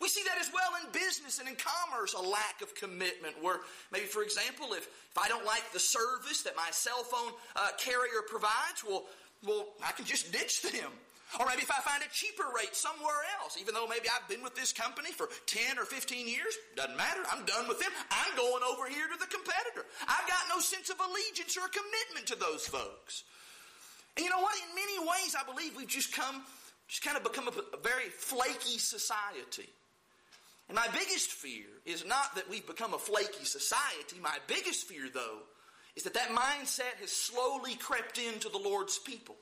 We 0.00 0.08
see 0.08 0.22
that 0.24 0.40
as 0.40 0.50
well 0.52 0.72
in 0.82 0.90
business 0.92 1.38
and 1.38 1.48
in 1.48 1.56
commerce, 1.56 2.14
a 2.14 2.22
lack 2.22 2.62
of 2.62 2.74
commitment. 2.74 3.36
Where 3.42 3.60
maybe, 3.92 4.06
for 4.06 4.22
example, 4.22 4.72
if, 4.72 4.88
if 4.88 5.18
I 5.18 5.28
don't 5.28 5.44
like 5.44 5.72
the 5.72 5.80
service 5.80 6.42
that 6.42 6.56
my 6.56 6.68
cell 6.72 7.02
phone 7.04 7.32
uh, 7.56 7.68
carrier 7.78 8.24
provides, 8.26 8.82
well, 8.86 9.04
well, 9.46 9.66
I 9.86 9.92
can 9.92 10.06
just 10.06 10.32
ditch 10.32 10.62
them. 10.62 10.90
Or 11.38 11.46
maybe 11.46 11.62
if 11.62 11.70
I 11.70 11.78
find 11.78 12.02
a 12.02 12.10
cheaper 12.10 12.48
rate 12.56 12.74
somewhere 12.74 13.22
else, 13.38 13.56
even 13.60 13.72
though 13.72 13.86
maybe 13.86 14.08
I've 14.10 14.26
been 14.26 14.42
with 14.42 14.56
this 14.56 14.72
company 14.72 15.12
for 15.12 15.28
10 15.46 15.78
or 15.78 15.84
15 15.84 16.26
years, 16.26 16.58
doesn't 16.74 16.96
matter. 16.96 17.20
I'm 17.30 17.44
done 17.44 17.68
with 17.68 17.78
them. 17.78 17.92
I'm 18.10 18.34
going 18.36 18.64
over 18.66 18.88
here 18.88 19.06
to 19.06 19.18
the 19.18 19.30
competitor. 19.30 19.86
I've 20.08 20.26
got 20.26 20.42
no 20.48 20.58
sense 20.58 20.90
of 20.90 20.96
allegiance 20.98 21.56
or 21.56 21.70
commitment 21.70 22.26
to 22.34 22.36
those 22.36 22.66
folks. 22.66 23.22
And 24.16 24.24
you 24.24 24.30
know 24.30 24.40
what? 24.40 24.56
In 24.58 24.74
many 24.74 24.98
ways, 24.98 25.36
I 25.38 25.46
believe 25.46 25.76
we've 25.76 25.86
just 25.86 26.12
come, 26.12 26.42
just 26.88 27.04
kind 27.04 27.16
of 27.16 27.22
become 27.22 27.46
a, 27.46 27.54
a 27.76 27.80
very 27.80 28.10
flaky 28.10 28.78
society. 28.78 29.70
And 30.70 30.76
my 30.76 30.86
biggest 30.92 31.32
fear 31.32 31.66
is 31.84 32.06
not 32.06 32.36
that 32.36 32.48
we've 32.48 32.64
become 32.64 32.94
a 32.94 32.98
flaky 32.98 33.44
society. 33.44 34.18
My 34.22 34.36
biggest 34.46 34.86
fear, 34.86 35.08
though, 35.12 35.38
is 35.96 36.04
that 36.04 36.14
that 36.14 36.28
mindset 36.28 36.94
has 37.00 37.10
slowly 37.10 37.74
crept 37.74 38.18
into 38.18 38.48
the 38.48 38.56
Lord's 38.56 38.96
people. 38.96 39.34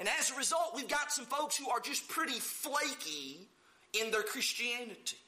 And 0.00 0.08
as 0.18 0.32
a 0.32 0.36
result, 0.36 0.72
we've 0.74 0.88
got 0.88 1.12
some 1.12 1.26
folks 1.26 1.56
who 1.56 1.70
are 1.70 1.78
just 1.78 2.08
pretty 2.08 2.40
flaky 2.40 3.46
in 3.92 4.10
their 4.10 4.24
Christianity. 4.24 5.18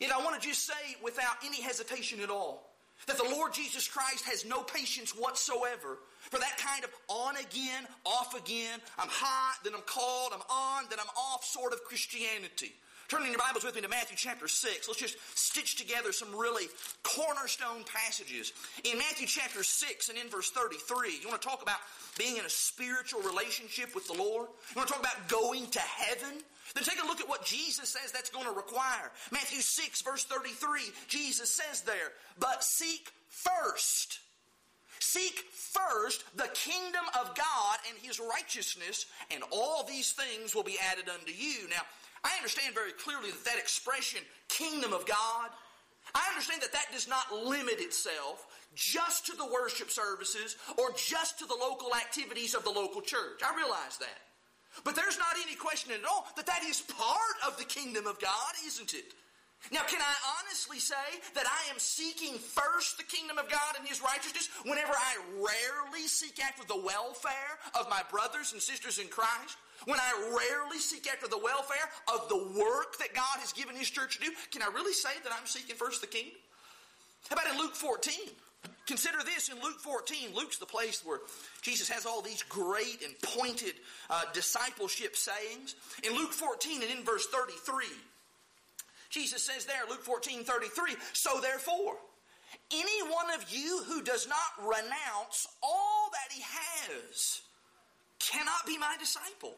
Yet 0.00 0.10
I 0.10 0.18
want 0.24 0.42
to 0.42 0.44
just 0.44 0.66
say 0.66 0.96
without 1.04 1.36
any 1.46 1.62
hesitation 1.62 2.18
at 2.20 2.28
all 2.28 2.68
that 3.06 3.16
the 3.16 3.30
Lord 3.30 3.52
Jesus 3.52 3.86
Christ 3.86 4.24
has 4.24 4.44
no 4.44 4.62
patience 4.62 5.12
whatsoever 5.12 5.98
for 6.18 6.40
that 6.40 6.58
kind 6.58 6.82
of 6.82 6.90
on 7.06 7.36
again, 7.36 7.86
off 8.04 8.34
again, 8.34 8.80
I'm 8.98 9.08
hot, 9.08 9.58
then 9.62 9.72
I'm 9.72 9.82
cold, 9.82 10.32
I'm 10.34 10.42
on, 10.50 10.86
then 10.90 10.98
I'm 10.98 11.14
off 11.16 11.44
sort 11.44 11.72
of 11.72 11.84
Christianity. 11.84 12.72
Turning 13.08 13.28
your 13.28 13.38
Bibles 13.38 13.64
with 13.64 13.74
me 13.74 13.82
to 13.82 13.88
Matthew 13.88 14.16
chapter 14.16 14.48
6. 14.48 14.88
Let's 14.88 14.98
just 14.98 15.16
stitch 15.34 15.76
together 15.76 16.10
some 16.10 16.34
really 16.34 16.68
cornerstone 17.02 17.84
passages. 17.84 18.54
In 18.82 18.96
Matthew 18.96 19.26
chapter 19.26 19.62
6 19.62 20.08
and 20.08 20.16
in 20.16 20.28
verse 20.28 20.50
33, 20.50 21.18
you 21.20 21.28
want 21.28 21.42
to 21.42 21.46
talk 21.46 21.60
about 21.60 21.76
being 22.16 22.38
in 22.38 22.44
a 22.46 22.50
spiritual 22.50 23.20
relationship 23.20 23.94
with 23.94 24.06
the 24.06 24.14
Lord? 24.14 24.48
You 24.48 24.76
want 24.76 24.88
to 24.88 24.94
talk 24.94 25.02
about 25.02 25.28
going 25.28 25.66
to 25.66 25.80
heaven? 25.80 26.32
Then 26.74 26.84
take 26.84 27.02
a 27.02 27.06
look 27.06 27.20
at 27.20 27.28
what 27.28 27.44
Jesus 27.44 27.90
says 27.90 28.10
that's 28.10 28.30
going 28.30 28.46
to 28.46 28.52
require. 28.52 29.12
Matthew 29.30 29.60
6, 29.60 30.00
verse 30.00 30.24
33, 30.24 30.80
Jesus 31.06 31.50
says 31.50 31.82
there, 31.82 32.12
But 32.38 32.64
seek 32.64 33.12
first. 33.28 34.20
Seek 35.00 35.44
first 35.52 36.24
the 36.36 36.48
kingdom 36.54 37.04
of 37.20 37.34
God 37.36 37.76
and 37.88 37.98
his 38.02 38.18
righteousness, 38.18 39.04
and 39.30 39.42
all 39.50 39.84
these 39.84 40.12
things 40.12 40.54
will 40.54 40.62
be 40.62 40.78
added 40.90 41.10
unto 41.10 41.32
you. 41.32 41.68
Now, 41.68 41.82
I 42.24 42.34
understand 42.36 42.74
very 42.74 42.92
clearly 42.92 43.30
that 43.30 43.44
that 43.44 43.58
expression, 43.58 44.20
kingdom 44.48 44.92
of 44.92 45.06
God, 45.06 45.50
I 46.14 46.26
understand 46.28 46.62
that 46.62 46.72
that 46.72 46.86
does 46.92 47.06
not 47.06 47.32
limit 47.32 47.78
itself 47.78 48.46
just 48.74 49.26
to 49.26 49.36
the 49.36 49.46
worship 49.46 49.90
services 49.90 50.56
or 50.78 50.92
just 50.96 51.38
to 51.38 51.46
the 51.46 51.54
local 51.54 51.94
activities 51.94 52.54
of 52.54 52.64
the 52.64 52.70
local 52.70 53.00
church. 53.00 53.40
I 53.44 53.54
realize 53.56 53.98
that. 53.98 54.18
But 54.82 54.96
there's 54.96 55.18
not 55.18 55.36
any 55.44 55.54
question 55.54 55.92
at 55.92 56.04
all 56.04 56.26
that 56.36 56.46
that 56.46 56.64
is 56.64 56.80
part 56.82 57.36
of 57.46 57.56
the 57.58 57.64
kingdom 57.64 58.06
of 58.06 58.18
God, 58.20 58.52
isn't 58.66 58.94
it? 58.94 59.14
Now, 59.72 59.80
can 59.88 60.00
I 60.00 60.14
honestly 60.38 60.78
say 60.78 61.20
that 61.34 61.46
I 61.46 61.70
am 61.70 61.78
seeking 61.78 62.38
first 62.38 62.98
the 62.98 63.04
kingdom 63.04 63.38
of 63.38 63.48
God 63.50 63.76
and 63.78 63.86
His 63.86 64.02
righteousness 64.02 64.48
whenever 64.64 64.92
I 64.92 65.16
rarely 65.36 66.06
seek 66.06 66.38
after 66.42 66.64
the 66.66 66.80
welfare 66.80 67.58
of 67.78 67.88
my 67.88 68.02
brothers 68.10 68.52
and 68.52 68.60
sisters 68.60 68.98
in 68.98 69.08
Christ? 69.08 69.56
When 69.86 69.98
I 69.98 70.36
rarely 70.36 70.78
seek 70.78 71.06
after 71.06 71.28
the 71.28 71.38
welfare 71.38 71.88
of 72.12 72.28
the 72.28 72.60
work 72.60 72.98
that 72.98 73.14
God 73.14 73.40
has 73.40 73.52
given 73.52 73.74
His 73.76 73.90
church 73.90 74.18
to 74.18 74.24
do? 74.24 74.32
Can 74.50 74.62
I 74.62 74.66
really 74.66 74.92
say 74.92 75.10
that 75.22 75.32
I'm 75.32 75.46
seeking 75.46 75.76
first 75.76 76.00
the 76.00 76.06
kingdom? 76.06 76.38
How 77.28 77.36
about 77.36 77.52
in 77.52 77.58
Luke 77.58 77.74
14? 77.74 78.14
Consider 78.86 79.18
this 79.24 79.48
in 79.48 79.56
Luke 79.62 79.80
14. 79.80 80.34
Luke's 80.34 80.58
the 80.58 80.66
place 80.66 81.02
where 81.04 81.20
Jesus 81.62 81.88
has 81.88 82.04
all 82.04 82.20
these 82.20 82.42
great 82.42 83.02
and 83.02 83.14
pointed 83.22 83.74
uh, 84.10 84.22
discipleship 84.34 85.16
sayings. 85.16 85.74
In 86.02 86.14
Luke 86.14 86.32
14 86.32 86.82
and 86.82 86.90
in 86.90 87.04
verse 87.04 87.26
33, 87.26 87.86
Jesus 89.14 89.44
says 89.44 89.64
there, 89.64 89.86
Luke 89.88 90.02
14 90.02 90.42
33, 90.42 90.96
so 91.12 91.40
therefore, 91.40 91.94
any 92.72 93.02
one 93.12 93.30
of 93.32 93.46
you 93.48 93.82
who 93.86 94.02
does 94.02 94.26
not 94.26 94.66
renounce 94.66 95.46
all 95.62 96.10
that 96.10 96.34
he 96.34 96.42
has 96.42 97.42
cannot 98.18 98.66
be 98.66 98.76
my 98.76 98.96
disciple. 98.98 99.54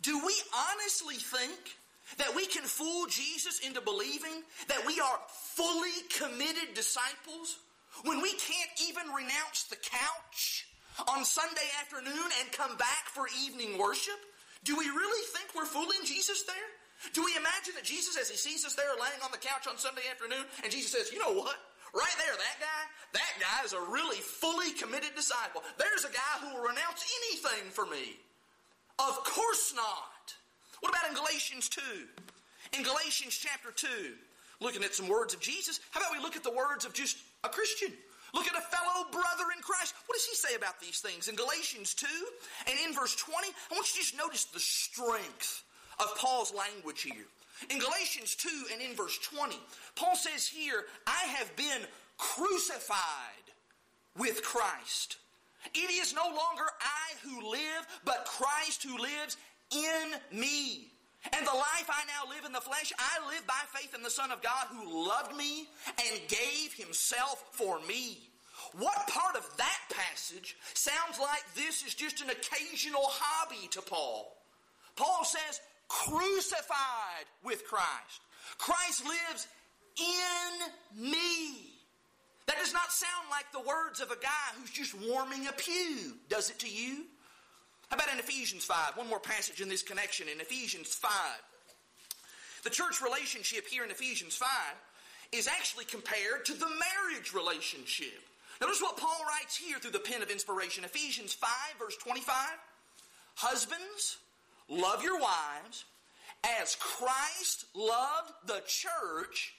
Do 0.00 0.18
we 0.24 0.34
honestly 0.72 1.16
think 1.16 1.76
that 2.16 2.34
we 2.34 2.46
can 2.46 2.62
fool 2.62 3.06
Jesus 3.06 3.60
into 3.60 3.82
believing 3.82 4.42
that 4.68 4.86
we 4.86 4.98
are 4.98 5.18
fully 5.28 5.92
committed 6.18 6.74
disciples 6.74 7.58
when 8.04 8.22
we 8.22 8.30
can't 8.32 8.70
even 8.88 9.12
renounce 9.12 9.64
the 9.64 9.76
couch 9.76 10.66
on 11.08 11.24
Sunday 11.24 11.68
afternoon 11.80 12.30
and 12.40 12.52
come 12.52 12.76
back 12.76 13.08
for 13.12 13.26
evening 13.44 13.78
worship? 13.78 14.18
Do 14.64 14.74
we 14.76 14.86
really 14.86 15.26
think 15.36 15.54
we're 15.54 15.66
fooling 15.66 16.04
Jesus 16.04 16.44
there? 16.44 16.56
Do 17.12 17.24
we 17.24 17.36
imagine 17.36 17.74
that 17.76 17.84
Jesus, 17.84 18.16
as 18.16 18.30
he 18.30 18.36
sees 18.36 18.64
us 18.64 18.74
there 18.74 18.94
laying 18.96 19.20
on 19.22 19.30
the 19.30 19.38
couch 19.38 19.66
on 19.68 19.76
Sunday 19.76 20.08
afternoon, 20.10 20.44
and 20.62 20.72
Jesus 20.72 20.92
says, 20.92 21.12
You 21.12 21.18
know 21.18 21.34
what? 21.34 21.56
Right 21.94 22.16
there, 22.18 22.34
that 22.34 22.58
guy, 22.58 22.82
that 23.12 23.32
guy 23.38 23.64
is 23.64 23.72
a 23.72 23.80
really 23.80 24.18
fully 24.18 24.72
committed 24.72 25.14
disciple. 25.14 25.62
There's 25.78 26.04
a 26.04 26.10
guy 26.10 26.34
who 26.42 26.54
will 26.54 26.66
renounce 26.66 27.06
anything 27.22 27.70
for 27.70 27.86
me. 27.86 28.18
Of 28.98 29.22
course 29.22 29.72
not. 29.76 30.34
What 30.80 30.90
about 30.90 31.08
in 31.08 31.14
Galatians 31.14 31.68
2? 31.68 31.80
In 32.76 32.82
Galatians 32.82 33.36
chapter 33.36 33.70
2, 33.70 33.86
looking 34.60 34.82
at 34.82 34.94
some 34.94 35.08
words 35.08 35.34
of 35.34 35.40
Jesus, 35.40 35.78
how 35.90 36.00
about 36.00 36.12
we 36.12 36.22
look 36.22 36.36
at 36.36 36.42
the 36.42 36.50
words 36.50 36.84
of 36.84 36.94
just 36.94 37.16
a 37.44 37.48
Christian? 37.48 37.92
Look 38.34 38.46
at 38.46 38.58
a 38.58 38.60
fellow 38.60 39.06
brother 39.12 39.44
in 39.56 39.62
Christ. 39.62 39.94
What 40.06 40.16
does 40.16 40.26
he 40.26 40.34
say 40.34 40.56
about 40.56 40.80
these 40.80 40.98
things? 40.98 41.28
In 41.28 41.36
Galatians 41.36 41.94
2 41.94 42.06
and 42.66 42.76
in 42.86 42.92
verse 42.92 43.14
20, 43.14 43.48
I 43.70 43.74
want 43.74 43.86
you 43.86 43.94
to 43.94 43.98
just 44.00 44.18
notice 44.18 44.44
the 44.46 44.58
strength 44.58 45.63
of 45.98 46.16
Paul's 46.16 46.52
language 46.54 47.02
here. 47.02 47.26
In 47.70 47.78
Galatians 47.78 48.34
2 48.34 48.48
and 48.72 48.82
in 48.82 48.96
verse 48.96 49.18
20, 49.18 49.56
Paul 49.94 50.16
says 50.16 50.46
here, 50.46 50.84
I 51.06 51.24
have 51.36 51.54
been 51.56 51.82
crucified 52.18 52.98
with 54.18 54.42
Christ. 54.42 55.16
It 55.72 55.90
is 55.90 56.14
no 56.14 56.24
longer 56.24 56.64
I 56.80 57.26
who 57.26 57.50
live, 57.50 57.86
but 58.04 58.26
Christ 58.26 58.82
who 58.82 58.98
lives 58.98 59.36
in 59.70 60.38
me. 60.38 60.88
And 61.32 61.46
the 61.46 61.54
life 61.54 61.88
I 61.88 62.04
now 62.04 62.30
live 62.34 62.44
in 62.44 62.52
the 62.52 62.60
flesh, 62.60 62.92
I 62.98 63.26
live 63.28 63.46
by 63.46 63.54
faith 63.72 63.94
in 63.94 64.02
the 64.02 64.10
Son 64.10 64.30
of 64.30 64.42
God 64.42 64.66
who 64.68 65.08
loved 65.08 65.34
me 65.34 65.66
and 65.98 66.20
gave 66.28 66.74
himself 66.74 67.44
for 67.52 67.80
me. 67.88 68.18
What 68.78 69.06
part 69.08 69.36
of 69.36 69.48
that 69.56 69.78
passage 69.90 70.56
sounds 70.74 71.18
like 71.18 71.42
this 71.54 71.84
is 71.86 71.94
just 71.94 72.20
an 72.20 72.30
occasional 72.30 73.04
hobby 73.04 73.68
to 73.70 73.80
Paul? 73.80 74.36
Paul 74.96 75.24
says, 75.24 75.60
crucified 75.94 77.26
with 77.44 77.64
Christ. 77.64 78.20
Christ 78.58 79.04
lives 79.04 79.46
in 79.98 81.02
me. 81.12 81.70
That 82.46 82.58
does 82.58 82.72
not 82.72 82.90
sound 82.92 83.30
like 83.30 83.50
the 83.52 83.66
words 83.66 84.00
of 84.00 84.10
a 84.10 84.16
guy 84.16 84.48
who's 84.58 84.70
just 84.70 84.94
warming 85.08 85.46
a 85.46 85.52
pew, 85.52 86.14
does 86.28 86.50
it 86.50 86.58
to 86.60 86.68
you? 86.68 87.04
How 87.88 87.96
about 87.96 88.12
in 88.12 88.18
Ephesians 88.18 88.64
5? 88.64 88.96
One 88.96 89.08
more 89.08 89.20
passage 89.20 89.60
in 89.60 89.68
this 89.68 89.82
connection. 89.82 90.26
In 90.28 90.40
Ephesians 90.40 90.94
5, 90.94 91.10
the 92.64 92.70
church 92.70 93.00
relationship 93.02 93.66
here 93.66 93.84
in 93.84 93.90
Ephesians 93.90 94.36
5 94.36 94.48
is 95.32 95.48
actually 95.48 95.84
compared 95.84 96.44
to 96.46 96.54
the 96.54 96.68
marriage 96.68 97.32
relationship. 97.32 98.20
Notice 98.60 98.82
what 98.82 98.96
Paul 98.96 99.20
writes 99.28 99.56
here 99.56 99.78
through 99.78 99.92
the 99.92 99.98
pen 99.98 100.22
of 100.22 100.30
inspiration. 100.30 100.84
Ephesians 100.84 101.34
5, 101.34 101.50
verse 101.78 101.96
25. 101.98 102.34
Husbands, 103.36 104.18
love 104.68 105.02
your 105.02 105.18
wives 105.20 105.84
as 106.60 106.76
Christ 106.76 107.66
loved 107.74 108.32
the 108.46 108.62
church 108.66 109.54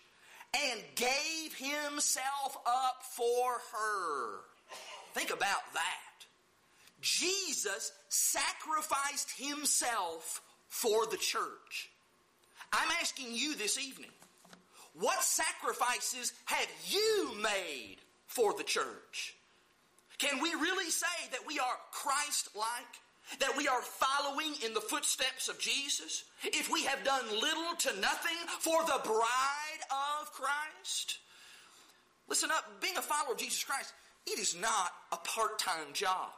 and 0.72 0.80
gave 0.96 1.54
himself 1.56 2.58
up 2.66 3.04
for 3.04 3.54
her. 3.74 4.40
Think 5.14 5.30
about 5.30 5.74
that. 5.74 6.26
Jesus 7.02 7.92
sacrificed 8.10 9.32
himself 9.38 10.42
for 10.68 11.06
the 11.08 11.18
church. 11.18 11.90
I'm 12.74 12.90
asking 13.00 13.28
you 13.32 13.56
this 13.56 13.80
evening, 13.80 14.12
what 14.94 15.22
sacrifices 15.24 16.34
have 16.46 16.68
you 16.90 17.32
made 17.42 17.98
for 18.28 18.54
the 18.54 18.64
church? 18.64 19.36
Can 20.18 20.42
we 20.42 20.50
really 20.54 20.90
say 20.90 21.06
that 21.32 21.46
we 21.46 21.60
are 21.60 21.78
Christ 21.92 22.50
like? 22.56 22.66
That 23.40 23.58
we 23.58 23.68
are 23.68 23.82
following 23.82 24.54
in 24.64 24.74
the 24.74 24.82
footsteps 24.82 25.50
of 25.50 25.60
Jesus? 25.60 26.24
If 26.44 26.72
we 26.72 26.84
have 26.84 27.04
done 27.04 27.26
little 27.30 27.76
to 27.80 28.00
nothing 28.00 28.38
for 28.60 28.84
the 28.86 29.02
bride 29.04 29.82
of 30.22 30.32
Christ? 30.32 31.18
Listen 32.28 32.52
up, 32.52 32.82
being 32.82 32.98
a 32.98 33.02
follower 33.02 33.34
of 33.34 33.40
Jesus 33.40 33.64
Christ, 33.64 33.94
it 34.28 34.40
is 34.40 34.56
not 34.56 34.92
a 35.12 35.18
part 35.18 35.60
time 35.60 35.94
job. 35.94 36.30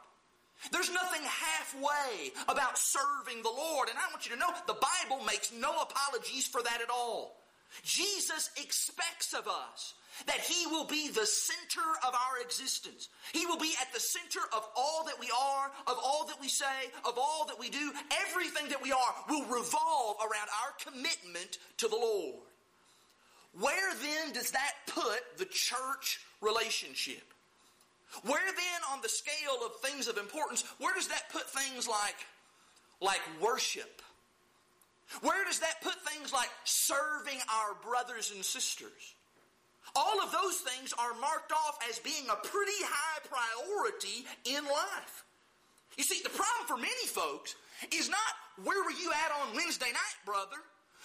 There's 0.72 0.92
nothing 0.92 1.22
halfway 1.22 2.32
about 2.48 2.76
serving 2.76 3.42
the 3.42 3.48
Lord. 3.48 3.88
And 3.88 3.98
I 3.98 4.10
want 4.10 4.26
you 4.26 4.34
to 4.34 4.38
know 4.38 4.50
the 4.66 4.74
Bible 4.74 5.24
makes 5.24 5.52
no 5.52 5.80
apologies 5.80 6.46
for 6.46 6.62
that 6.62 6.80
at 6.82 6.90
all. 6.90 7.36
Jesus 7.82 8.50
expects 8.56 9.32
of 9.34 9.46
us 9.46 9.94
that 10.26 10.40
He 10.40 10.66
will 10.66 10.84
be 10.84 11.08
the 11.08 11.26
center 11.26 11.86
of 12.06 12.14
our 12.14 12.42
existence. 12.42 13.08
He 13.32 13.46
will 13.46 13.58
be 13.58 13.72
at 13.80 13.92
the 13.92 14.00
center 14.00 14.40
of 14.54 14.66
all 14.76 15.04
that 15.06 15.20
we 15.20 15.30
are, 15.30 15.70
of 15.86 15.96
all 16.02 16.26
that 16.26 16.40
we 16.40 16.48
say, 16.48 16.90
of 17.04 17.16
all 17.16 17.46
that 17.46 17.58
we 17.58 17.70
do. 17.70 17.92
Everything 18.28 18.68
that 18.68 18.82
we 18.82 18.92
are 18.92 19.14
will 19.28 19.44
revolve 19.44 20.16
around 20.20 20.48
our 20.62 20.92
commitment 20.92 21.58
to 21.78 21.88
the 21.88 21.96
Lord. 21.96 22.40
Where 23.58 23.94
then 23.94 24.32
does 24.32 24.50
that 24.52 24.72
put 24.86 25.20
the 25.36 25.46
church 25.46 26.20
relationship? 26.40 27.22
Where 28.24 28.46
then 28.46 28.80
on 28.92 29.00
the 29.02 29.08
scale 29.08 29.58
of 29.64 29.80
things 29.80 30.08
of 30.08 30.16
importance, 30.16 30.64
where 30.78 30.94
does 30.94 31.08
that 31.08 31.30
put 31.30 31.48
things 31.50 31.86
like, 31.86 32.16
like 33.00 33.20
worship? 33.40 34.02
Where 35.22 35.44
does 35.44 35.60
that 35.60 35.80
put 35.82 35.94
things 36.04 36.32
like 36.32 36.50
serving 36.64 37.38
our 37.48 37.74
brothers 37.82 38.30
and 38.34 38.44
sisters? 38.44 39.14
All 39.96 40.22
of 40.22 40.30
those 40.32 40.56
things 40.58 40.92
are 40.98 41.14
marked 41.20 41.52
off 41.52 41.78
as 41.88 41.98
being 41.98 42.28
a 42.28 42.36
pretty 42.46 42.80
high 42.84 43.20
priority 43.24 44.26
in 44.44 44.64
life. 44.64 45.24
You 45.96 46.04
see, 46.04 46.20
the 46.22 46.28
problem 46.28 46.66
for 46.66 46.76
many 46.76 47.06
folks 47.06 47.56
is 47.92 48.08
not 48.08 48.32
where 48.64 48.82
were 48.84 48.90
you 48.90 49.10
at 49.12 49.32
on 49.42 49.56
Wednesday 49.56 49.90
night, 49.90 50.18
brother? 50.26 50.60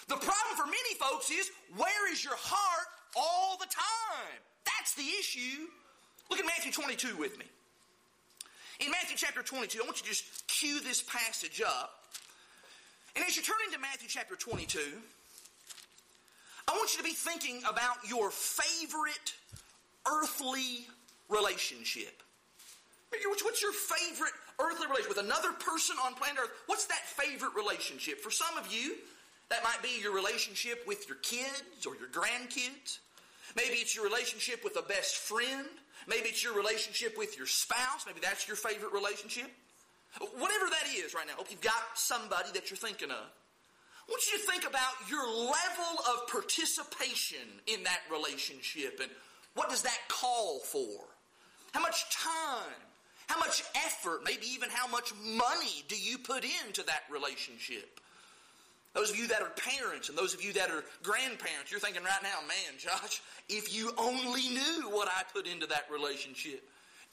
The 0.07 0.15
problem 0.15 0.55
for 0.57 0.65
many 0.65 0.95
folks 0.99 1.31
is 1.31 1.49
where 1.77 2.11
is 2.11 2.23
your 2.23 2.35
heart 2.35 2.87
all 3.15 3.57
the 3.57 3.65
time? 3.65 4.39
That's 4.65 4.95
the 4.95 5.07
issue. 5.19 5.67
Look 6.29 6.39
at 6.39 6.45
Matthew 6.45 6.71
22 6.71 7.15
with 7.17 7.37
me. 7.39 7.45
In 8.79 8.91
Matthew 8.91 9.15
chapter 9.15 9.41
22, 9.41 9.79
I 9.81 9.85
want 9.85 9.97
you 9.97 10.03
to 10.03 10.09
just 10.09 10.47
cue 10.47 10.81
this 10.81 11.01
passage 11.03 11.61
up. 11.65 12.02
And 13.15 13.23
as 13.25 13.37
you 13.37 13.43
turn 13.43 13.57
into 13.67 13.79
Matthew 13.79 14.07
chapter 14.09 14.35
22, 14.35 14.79
I 16.67 16.71
want 16.71 16.93
you 16.93 16.97
to 16.97 17.03
be 17.03 17.13
thinking 17.13 17.61
about 17.69 17.97
your 18.07 18.31
favorite 18.31 19.33
earthly 20.09 20.87
relationship. 21.29 22.23
What's 23.11 23.61
your 23.61 23.73
favorite 23.73 24.33
earthly 24.59 24.87
relationship 24.87 25.15
with 25.15 25.25
another 25.25 25.51
person 25.51 25.95
on 26.03 26.15
planet 26.15 26.39
Earth? 26.41 26.51
What's 26.65 26.85
that 26.85 27.05
favorite 27.05 27.53
relationship? 27.55 28.19
For 28.19 28.31
some 28.31 28.57
of 28.57 28.73
you, 28.73 28.95
that 29.49 29.63
might 29.63 29.83
be 29.83 30.01
your 30.01 30.13
relationship 30.15 30.83
with 30.87 31.07
your 31.07 31.17
kids 31.17 31.85
or 31.85 31.95
your 31.95 32.07
grandkids. 32.07 32.97
Maybe 33.55 33.75
it's 33.75 33.95
your 33.95 34.05
relationship 34.05 34.63
with 34.63 34.77
a 34.77 34.81
best 34.81 35.17
friend. 35.17 35.67
Maybe 36.07 36.29
it's 36.29 36.43
your 36.43 36.55
relationship 36.55 37.15
with 37.15 37.37
your 37.37 37.45
spouse. 37.45 38.05
Maybe 38.07 38.19
that's 38.19 38.47
your 38.47 38.57
favorite 38.57 38.93
relationship. 38.93 39.51
Whatever 40.19 40.69
that 40.69 40.87
is 40.95 41.13
right 41.13 41.25
now, 41.25 41.33
hope 41.35 41.47
you've 41.49 41.61
got 41.61 41.81
somebody 41.95 42.49
that 42.53 42.69
you're 42.69 42.77
thinking 42.77 43.09
of. 43.09 43.17
I 43.17 44.11
want 44.11 44.21
you 44.31 44.37
to 44.37 44.45
think 44.45 44.67
about 44.67 44.93
your 45.09 45.25
level 45.25 46.03
of 46.11 46.27
participation 46.27 47.47
in 47.67 47.83
that 47.83 48.01
relationship 48.11 48.99
and 49.01 49.09
what 49.55 49.69
does 49.69 49.83
that 49.83 49.97
call 50.09 50.59
for? 50.59 51.05
How 51.73 51.81
much 51.81 52.05
time? 52.11 52.81
How 53.27 53.39
much 53.39 53.63
effort, 53.85 54.21
maybe 54.25 54.45
even 54.47 54.69
how 54.69 54.87
much 54.87 55.13
money 55.23 55.83
do 55.87 55.95
you 55.95 56.17
put 56.17 56.43
into 56.43 56.83
that 56.83 57.03
relationship? 57.09 57.99
Those 58.93 59.09
of 59.09 59.17
you 59.17 59.27
that 59.27 59.41
are 59.41 59.49
parents 59.49 60.09
and 60.09 60.17
those 60.17 60.33
of 60.35 60.43
you 60.43 60.53
that 60.53 60.69
are 60.69 60.83
grandparents, 61.01 61.71
you're 61.71 61.79
thinking 61.79 62.03
right 62.03 62.21
now, 62.21 62.41
man, 62.47 62.77
Josh, 62.77 63.21
if 63.49 63.75
you 63.75 63.91
only 63.97 64.49
knew 64.49 64.89
what 64.89 65.07
I 65.07 65.23
put 65.33 65.47
into 65.47 65.65
that 65.67 65.85
relationship. 65.91 66.63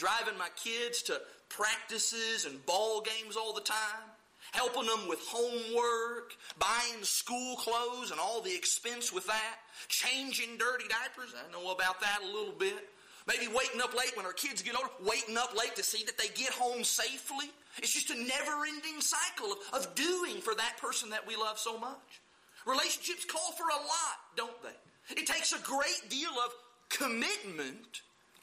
Driving 0.01 0.39
my 0.39 0.49
kids 0.57 1.03
to 1.03 1.21
practices 1.51 2.47
and 2.47 2.65
ball 2.65 3.03
games 3.03 3.37
all 3.37 3.53
the 3.53 3.61
time, 3.61 4.09
helping 4.53 4.87
them 4.87 5.07
with 5.07 5.21
homework, 5.29 6.33
buying 6.59 7.03
school 7.03 7.57
clothes 7.57 8.11
and 8.11 8.19
all 8.19 8.41
the 8.41 8.55
expense 8.55 9.13
with 9.13 9.27
that, 9.27 9.57
changing 9.89 10.57
dirty 10.57 10.87
diapers. 10.89 11.35
I 11.37 11.53
know 11.53 11.71
about 11.71 12.01
that 12.01 12.21
a 12.23 12.27
little 12.27 12.55
bit. 12.59 12.89
Maybe 13.29 13.47
waiting 13.55 13.83
up 13.83 13.95
late 13.95 14.17
when 14.17 14.25
our 14.25 14.33
kids 14.33 14.63
get 14.63 14.75
older, 14.75 14.89
waiting 15.05 15.37
up 15.37 15.55
late 15.55 15.77
to 15.77 15.83
see 15.83 16.03
that 16.05 16.17
they 16.17 16.29
get 16.29 16.51
home 16.55 16.83
safely. 16.83 17.51
It's 17.77 17.93
just 17.93 18.09
a 18.09 18.17
never 18.17 18.65
ending 18.67 19.03
cycle 19.03 19.53
of, 19.53 19.85
of 19.85 19.95
doing 19.95 20.41
for 20.41 20.55
that 20.55 20.79
person 20.81 21.11
that 21.11 21.27
we 21.27 21.37
love 21.37 21.59
so 21.59 21.79
much. 21.79 22.23
Relationships 22.65 23.27
call 23.27 23.53
for 23.53 23.65
a 23.65 23.77
lot, 23.77 24.17
don't 24.35 24.63
they? 24.63 25.21
It 25.21 25.27
takes 25.27 25.53
a 25.53 25.59
great 25.59 26.09
deal 26.09 26.31
of 26.43 26.55
commitment 26.89 28.01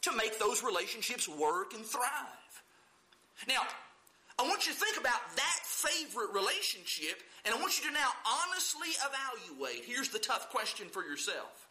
to 0.09 0.15
make 0.15 0.39
those 0.39 0.63
relationships 0.63 1.27
work 1.27 1.73
and 1.73 1.85
thrive. 1.85 2.63
Now, 3.47 3.61
I 4.39 4.43
want 4.43 4.67
you 4.67 4.73
to 4.73 4.79
think 4.79 4.97
about 4.99 5.19
that 5.35 5.59
favorite 5.63 6.33
relationship, 6.33 7.21
and 7.45 7.53
I 7.53 7.59
want 7.59 7.79
you 7.79 7.87
to 7.87 7.93
now 7.93 8.09
honestly 8.25 8.89
evaluate. 9.01 9.83
Here's 9.85 10.09
the 10.09 10.19
tough 10.19 10.49
question 10.49 10.87
for 10.89 11.03
yourself. 11.03 11.67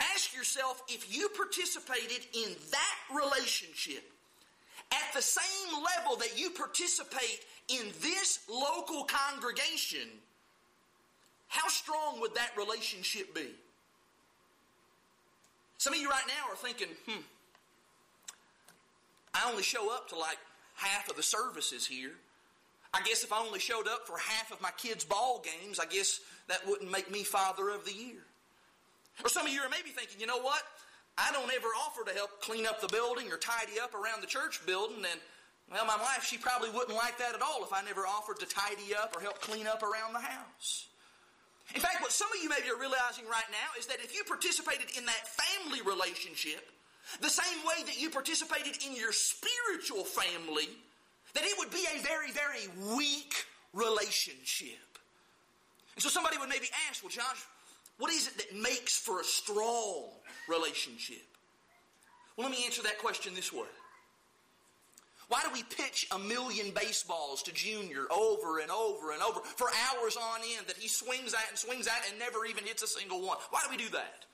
Ask 0.00 0.34
yourself 0.36 0.82
if 0.88 1.14
you 1.14 1.28
participated 1.30 2.26
in 2.34 2.54
that 2.70 3.22
relationship 3.22 4.04
at 4.92 5.14
the 5.14 5.22
same 5.22 5.82
level 5.96 6.16
that 6.18 6.38
you 6.38 6.50
participate 6.50 7.44
in 7.68 7.86
this 8.00 8.40
local 8.48 9.04
congregation, 9.04 10.08
how 11.48 11.66
strong 11.68 12.20
would 12.20 12.34
that 12.34 12.52
relationship 12.56 13.34
be? 13.34 13.48
Some 15.78 15.92
of 15.92 16.00
you 16.00 16.08
right 16.08 16.24
now 16.26 16.50
are 16.50 16.56
thinking, 16.56 16.88
hmm, 17.06 17.20
I 19.34 19.50
only 19.50 19.62
show 19.62 19.94
up 19.94 20.08
to 20.10 20.18
like 20.18 20.38
half 20.74 21.08
of 21.10 21.16
the 21.16 21.22
services 21.22 21.86
here. 21.86 22.12
I 22.94 23.02
guess 23.02 23.24
if 23.24 23.32
I 23.32 23.38
only 23.40 23.58
showed 23.58 23.86
up 23.88 24.06
for 24.06 24.16
half 24.16 24.50
of 24.52 24.60
my 24.62 24.70
kids' 24.78 25.04
ball 25.04 25.44
games, 25.44 25.78
I 25.78 25.86
guess 25.86 26.20
that 26.48 26.66
wouldn't 26.66 26.90
make 26.90 27.10
me 27.10 27.24
Father 27.24 27.68
of 27.68 27.84
the 27.84 27.92
Year. 27.92 28.24
Or 29.22 29.28
some 29.28 29.46
of 29.46 29.52
you 29.52 29.60
are 29.60 29.68
maybe 29.68 29.90
thinking, 29.90 30.20
you 30.20 30.26
know 30.26 30.40
what? 30.40 30.62
I 31.18 31.32
don't 31.32 31.50
ever 31.52 31.68
offer 31.68 32.04
to 32.08 32.14
help 32.14 32.40
clean 32.40 32.66
up 32.66 32.80
the 32.80 32.88
building 32.88 33.30
or 33.32 33.36
tidy 33.36 33.80
up 33.82 33.94
around 33.94 34.20
the 34.22 34.26
church 34.26 34.64
building, 34.66 35.04
and 35.10 35.20
well, 35.70 35.86
my 35.86 35.96
wife, 35.96 36.24
she 36.24 36.38
probably 36.38 36.70
wouldn't 36.70 36.96
like 36.96 37.18
that 37.18 37.34
at 37.34 37.42
all 37.42 37.64
if 37.64 37.72
I 37.72 37.82
never 37.82 38.06
offered 38.06 38.38
to 38.40 38.46
tidy 38.46 38.94
up 38.94 39.16
or 39.16 39.20
help 39.20 39.40
clean 39.40 39.66
up 39.66 39.82
around 39.82 40.12
the 40.12 40.20
house. 40.20 40.86
In 41.74 41.80
fact, 41.80 42.00
what 42.00 42.12
some 42.12 42.28
of 42.34 42.42
you 42.42 42.48
maybe 42.48 42.70
are 42.70 42.78
realizing 42.78 43.24
right 43.26 43.48
now 43.50 43.78
is 43.78 43.86
that 43.86 43.98
if 44.02 44.14
you 44.14 44.24
participated 44.24 44.96
in 44.96 45.04
that 45.06 45.28
family 45.28 45.82
relationship 45.82 46.70
the 47.20 47.28
same 47.28 47.58
way 47.66 47.84
that 47.86 48.00
you 48.00 48.10
participated 48.10 48.78
in 48.86 48.94
your 48.94 49.12
spiritual 49.12 50.04
family, 50.04 50.68
that 51.34 51.44
it 51.44 51.54
would 51.58 51.70
be 51.70 51.84
a 51.94 52.02
very, 52.02 52.30
very 52.30 52.96
weak 52.96 53.34
relationship. 53.72 54.98
And 55.94 56.02
so 56.02 56.08
somebody 56.08 56.38
would 56.38 56.48
maybe 56.48 56.68
ask, 56.88 57.02
well, 57.02 57.10
Josh, 57.10 57.46
what 57.98 58.10
is 58.12 58.28
it 58.28 58.36
that 58.38 58.56
makes 58.56 58.98
for 58.98 59.20
a 59.20 59.24
strong 59.24 60.04
relationship? 60.48 61.24
Well, 62.36 62.48
let 62.48 62.56
me 62.56 62.64
answer 62.64 62.82
that 62.82 62.98
question 62.98 63.34
this 63.34 63.52
way. 63.52 63.68
Why 65.28 65.42
do 65.42 65.50
we 65.52 65.64
pitch 65.64 66.06
a 66.12 66.18
million 66.18 66.70
baseballs 66.70 67.42
to 67.44 67.52
Junior 67.52 68.06
over 68.10 68.60
and 68.60 68.70
over 68.70 69.10
and 69.12 69.22
over 69.22 69.40
for 69.40 69.66
hours 69.90 70.16
on 70.16 70.40
end 70.56 70.68
that 70.68 70.76
he 70.76 70.86
swings 70.86 71.34
at 71.34 71.48
and 71.48 71.58
swings 71.58 71.88
at 71.88 72.08
and 72.08 72.18
never 72.18 72.46
even 72.46 72.64
hits 72.64 72.82
a 72.82 72.86
single 72.86 73.26
one? 73.26 73.38
Why 73.50 73.60
do 73.64 73.70
we 73.70 73.76
do 73.76 73.90
that? 73.90 74.24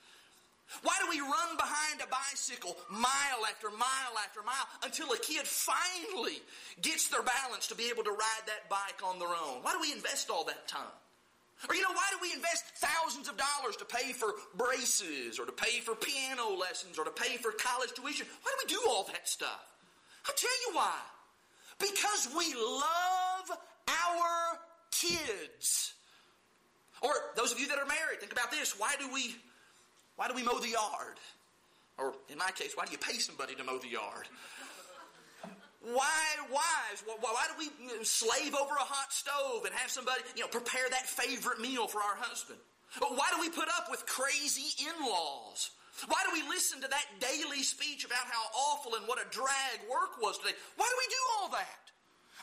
Why 0.82 0.96
do 1.00 1.08
we 1.10 1.20
run 1.20 1.56
behind 1.56 2.00
a 2.00 2.08
bicycle 2.08 2.76
mile 2.90 3.44
after 3.48 3.68
mile 3.70 4.14
after 4.24 4.42
mile 4.42 4.68
until 4.82 5.12
a 5.12 5.18
kid 5.18 5.46
finally 5.46 6.40
gets 6.80 7.08
their 7.08 7.22
balance 7.22 7.66
to 7.68 7.74
be 7.74 7.88
able 7.90 8.04
to 8.04 8.10
ride 8.10 8.44
that 8.46 8.68
bike 8.70 9.00
on 9.04 9.18
their 9.18 9.28
own? 9.28 9.62
Why 9.62 9.72
do 9.72 9.80
we 9.80 9.92
invest 9.92 10.30
all 10.30 10.44
that 10.44 10.68
time? 10.68 10.96
Or, 11.68 11.74
you 11.74 11.82
know, 11.82 11.92
why 11.92 12.06
do 12.10 12.18
we 12.20 12.32
invest 12.32 12.64
thousands 12.76 13.28
of 13.28 13.36
dollars 13.36 13.76
to 13.76 13.84
pay 13.84 14.12
for 14.12 14.34
braces 14.56 15.38
or 15.38 15.46
to 15.46 15.52
pay 15.52 15.80
for 15.80 15.94
piano 15.94 16.56
lessons 16.58 16.98
or 16.98 17.04
to 17.04 17.10
pay 17.10 17.36
for 17.36 17.52
college 17.52 17.92
tuition? 17.92 18.26
Why 18.42 18.52
do 18.58 18.66
we 18.66 18.74
do 18.74 18.90
all 18.90 19.04
that 19.04 19.28
stuff? 19.28 19.71
I'll 20.26 20.34
tell 20.34 20.50
you 20.68 20.76
why. 20.76 20.98
Because 21.78 22.28
we 22.36 22.54
love 22.54 23.58
our 23.88 24.58
kids. 24.90 25.94
Or 27.00 27.10
those 27.36 27.52
of 27.52 27.58
you 27.58 27.66
that 27.68 27.78
are 27.78 27.86
married, 27.86 28.20
think 28.20 28.32
about 28.32 28.50
this. 28.50 28.78
Why 28.78 28.94
do 28.98 29.12
we 29.12 29.34
why 30.16 30.28
do 30.28 30.34
we 30.34 30.42
mow 30.42 30.58
the 30.58 30.68
yard? 30.68 31.18
Or 31.98 32.14
in 32.30 32.38
my 32.38 32.50
case, 32.54 32.72
why 32.74 32.86
do 32.86 32.92
you 32.92 32.98
pay 32.98 33.18
somebody 33.18 33.54
to 33.54 33.64
mow 33.64 33.78
the 33.78 33.88
yard? 33.88 34.28
Why, 35.82 36.22
wives, 36.48 37.02
why, 37.04 37.16
why 37.20 37.46
do 37.48 37.54
we 37.58 38.04
slave 38.04 38.54
over 38.54 38.74
a 38.74 38.86
hot 38.86 39.12
stove 39.12 39.64
and 39.64 39.74
have 39.74 39.90
somebody, 39.90 40.20
you 40.36 40.42
know, 40.42 40.48
prepare 40.48 40.88
that 40.90 41.06
favorite 41.06 41.60
meal 41.60 41.88
for 41.88 41.98
our 41.98 42.14
husband? 42.18 42.60
Why 43.00 43.26
do 43.34 43.40
we 43.40 43.48
put 43.48 43.68
up 43.68 43.88
with 43.90 44.06
crazy 44.06 44.84
in-laws? 44.86 45.70
Why 46.08 46.18
do 46.26 46.32
we 46.32 46.48
listen 46.48 46.80
to 46.80 46.88
that 46.88 47.06
daily 47.20 47.62
speech 47.62 48.04
about 48.04 48.26
how 48.26 48.42
awful 48.72 48.94
and 48.96 49.06
what 49.06 49.18
a 49.18 49.28
drag 49.30 49.80
work 49.90 50.20
was 50.20 50.38
today? 50.38 50.56
Why 50.76 50.86
do 50.86 50.96
we 50.98 51.08
do 51.08 51.22
all 51.36 51.48
that? 51.50 51.82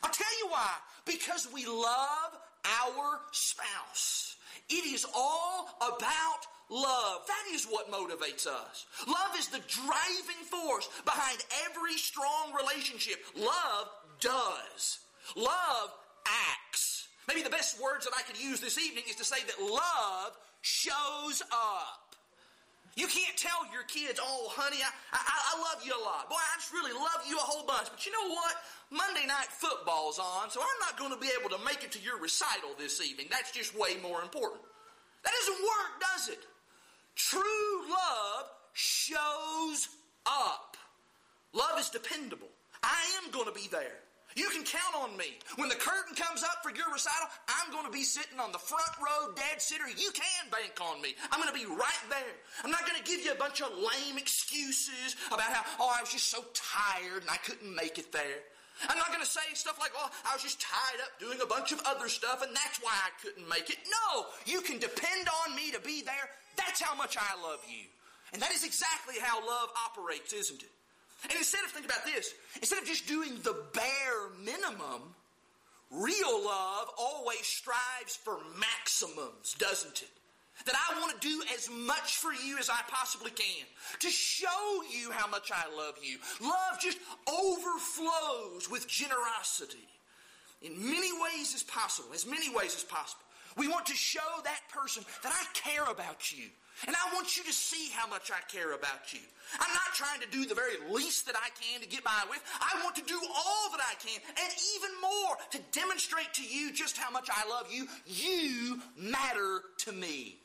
I'll 0.04 0.12
tell 0.12 0.40
you 0.40 0.50
why. 0.50 0.72
Because 1.06 1.48
we 1.54 1.66
love 1.66 2.38
our 2.66 3.20
spouse. 3.32 4.36
It 4.70 4.86
is 4.86 5.06
all 5.16 5.70
about 5.82 6.46
love. 6.70 7.22
That 7.28 7.54
is 7.54 7.66
what 7.66 7.92
motivates 7.92 8.46
us. 8.48 8.86
Love 9.08 9.36
is 9.38 9.48
the 9.48 9.62
driving 9.68 10.44
force 10.50 10.90
behind 11.04 11.44
every 11.66 11.98
strong 11.98 12.54
relationship. 12.56 13.18
Love 13.36 13.90
does. 14.20 15.00
Love 15.36 15.94
acts. 16.28 17.08
Maybe 17.28 17.42
the 17.42 17.50
best 17.50 17.82
words 17.82 18.06
that 18.06 18.14
I 18.18 18.22
could 18.24 18.40
use 18.40 18.60
this 18.60 18.78
evening 18.78 19.04
is 19.10 19.16
to 19.18 19.26
say 19.26 19.38
that 19.46 19.62
love 19.62 20.38
shows 20.62 21.42
up. 21.52 22.09
You 23.00 23.08
can't 23.08 23.38
tell 23.38 23.64
your 23.72 23.88
kids, 23.88 24.20
oh, 24.20 24.52
honey, 24.52 24.84
I, 24.84 24.92
I, 25.16 25.24
I, 25.24 25.54
love 25.72 25.80
you 25.88 25.96
a 25.96 26.04
lot. 26.04 26.28
Boy, 26.28 26.36
I 26.36 26.60
just 26.60 26.74
really 26.74 26.92
love 26.92 27.24
you 27.24 27.38
a 27.38 27.48
whole 27.48 27.66
bunch. 27.66 27.88
But 27.88 28.06
you 28.06 28.12
know 28.12 28.28
what? 28.28 28.52
Monday 28.92 29.26
night 29.26 29.48
football's 29.48 30.20
on, 30.20 30.52
so 30.52 30.60
I'm 30.60 30.80
not 30.84 31.00
going 31.00 31.16
to 31.16 31.18
be 31.18 31.32
able 31.40 31.50
to 31.56 31.64
make 31.64 31.82
it 31.86 31.94
to 31.94 32.02
your 32.04 32.20
recital 32.20 32.76
this 32.78 33.00
evening. 33.00 33.28
That's 33.32 33.56
just 33.56 33.72
way 33.72 33.96
more 34.04 34.22
important. 34.22 34.60
That 35.24 35.32
doesn't 35.32 35.64
work, 35.64 35.92
does 36.12 36.28
it? 36.28 36.44
True 37.16 37.88
love 37.88 38.52
shows 38.74 39.88
up. 40.28 40.76
Love 41.54 41.80
is 41.80 41.90
dependable. 41.90 42.52
I 42.84 43.00
am 43.24 43.32
going 43.32 43.48
to 43.48 43.56
be 43.56 43.70
there. 43.72 43.96
You 44.36 44.50
can 44.50 44.64
count 44.64 44.96
on 45.02 45.18
me. 45.18 45.40
When 45.58 45.70
the 45.70 45.76
curtain 45.76 46.16
comes 46.16 46.44
up 46.44 46.62
for 46.62 46.70
your 46.70 46.92
recital, 46.94 47.28
I'm 47.50 47.72
going 47.72 47.86
to 47.86 47.92
be 47.92 48.04
sitting 48.04 48.40
on 48.40 48.52
the 48.52 48.62
front 48.62 48.92
row, 49.02 49.34
dead 49.34 49.62
sitter. 49.62 49.90
You 49.90 50.12
can 50.14 50.52
bank 50.52 50.78
on 50.82 51.02
me. 51.02 51.16
I'm 51.32 51.42
going 51.42 51.52
to 51.52 51.60
be 51.60 51.66
right 51.66 52.04
there. 52.10 52.36
I'm 52.64 52.72
not 52.72 52.86
going 52.86 52.98
to 52.98 53.04
give 53.04 53.26
you 53.26 53.32
a 53.32 53.42
bunch 53.42 53.62
of 53.62 53.74
lame 53.74 54.18
excuses 54.18 55.16
about 55.28 55.50
how, 55.50 55.66
oh, 55.80 55.92
I 55.98 56.02
was 56.02 56.12
just 56.12 56.30
so 56.30 56.46
tired 56.54 57.22
and 57.22 57.30
I 57.30 57.38
couldn't 57.38 57.74
make 57.74 57.98
it 57.98 58.12
there. 58.12 58.46
I'm 58.88 58.98
not 58.98 59.08
going 59.08 59.20
to 59.20 59.30
say 59.30 59.44
stuff 59.56 59.80
like, 59.80 59.94
well, 59.94 60.12
I 60.24 60.34
was 60.36 60.44
just 60.44 60.62
tied 60.62 61.02
up 61.04 61.20
doing 61.20 61.40
a 61.42 61.46
bunch 61.46 61.74
of 61.74 61.82
other 61.86 62.08
stuff 62.08 62.42
and 62.42 62.56
that's 62.56 62.80
why 62.80 62.94
I 62.94 63.10
couldn't 63.22 63.50
make 63.50 63.70
it. 63.70 63.78
No, 63.90 64.28
you 64.46 64.62
can 64.62 64.80
depend 64.80 65.28
on 65.44 65.56
me 65.56 65.72
to 65.72 65.82
be 65.82 66.02
there. 66.02 66.30
That's 66.56 66.80
how 66.82 66.96
much 66.96 67.18
I 67.18 67.36
love 67.44 67.60
you. 67.68 67.84
And 68.32 68.42
that 68.42 68.52
is 68.52 68.64
exactly 68.64 69.16
how 69.20 69.46
love 69.46 69.70
operates, 69.90 70.34
isn't 70.34 70.62
it? 70.62 70.70
And 71.24 71.34
instead 71.38 71.64
of, 71.66 71.72
think 71.72 71.86
about 71.86 72.06
this, 72.06 72.34
instead 72.56 72.80
of 72.80 72.86
just 72.86 73.08
doing 73.08 73.36
the 73.44 73.56
bare 73.74 74.30
minimum, 74.44 75.02
real 75.92 76.46
love 76.46 76.88
always 76.98 77.46
strives 77.46 78.16
for 78.24 78.38
maximums, 78.58 79.56
doesn't 79.58 80.02
it? 80.02 80.10
That 80.66 80.76
I 80.76 81.00
want 81.00 81.20
to 81.20 81.28
do 81.28 81.42
as 81.56 81.70
much 81.70 82.18
for 82.18 82.34
you 82.34 82.58
as 82.58 82.70
I 82.70 82.80
possibly 82.90 83.32
can 83.32 83.66
to 84.00 84.10
show 84.10 84.84
you 84.92 85.10
how 85.12 85.28
much 85.28 85.52
I 85.54 85.74
love 85.76 85.96
you. 86.02 86.18
Love 86.42 86.80
just 86.82 86.98
overflows 87.28 88.70
with 88.70 88.86
generosity 88.88 89.88
in 90.62 90.78
many 90.78 91.12
ways 91.14 91.56
as 91.56 91.64
possible, 91.64 92.10
as 92.14 92.26
many 92.26 92.54
ways 92.54 92.76
as 92.76 92.84
possible. 92.84 93.24
We 93.58 93.68
want 93.68 93.86
to 93.88 93.96
show 93.96 94.20
that 94.44 94.62
person 94.70 95.04
that 95.24 95.32
I 95.32 95.44
care 95.54 95.86
about 95.86 96.32
you. 96.32 96.46
And 96.88 96.96
I 96.96 97.14
want 97.14 97.36
you 97.36 97.44
to 97.44 97.52
see 97.52 97.90
how 97.94 98.08
much 98.08 98.32
I 98.32 98.40
care 98.50 98.74
about 98.74 99.12
you. 99.12 99.20
I'm 99.60 99.74
not 99.74 99.94
trying 99.96 100.22
to 100.22 100.28
do 100.30 100.46
the 100.46 100.56
very 100.56 100.76
least 100.90 101.26
that 101.26 101.36
I 101.36 101.50
can 101.60 101.82
to 101.82 101.88
get 101.88 102.04
by 102.04 102.24
with. 102.30 102.40
I 102.62 102.82
want 102.84 102.96
to 102.96 103.04
do 103.04 103.20
all 103.20 103.72
that 103.72 103.82
I 103.82 103.96
can 103.96 104.22
and 104.28 104.54
even 104.76 105.02
more 105.02 105.36
to 105.52 105.60
demonstrate 105.78 106.34
to 106.36 106.44
you 106.44 106.72
just 106.72 106.98
how 106.98 107.12
much 107.12 107.28
I 107.30 107.50
love 107.50 107.68
you. 107.70 107.88
You 108.06 108.82
matter 108.98 109.62
to 109.80 109.92
me. 109.92 110.38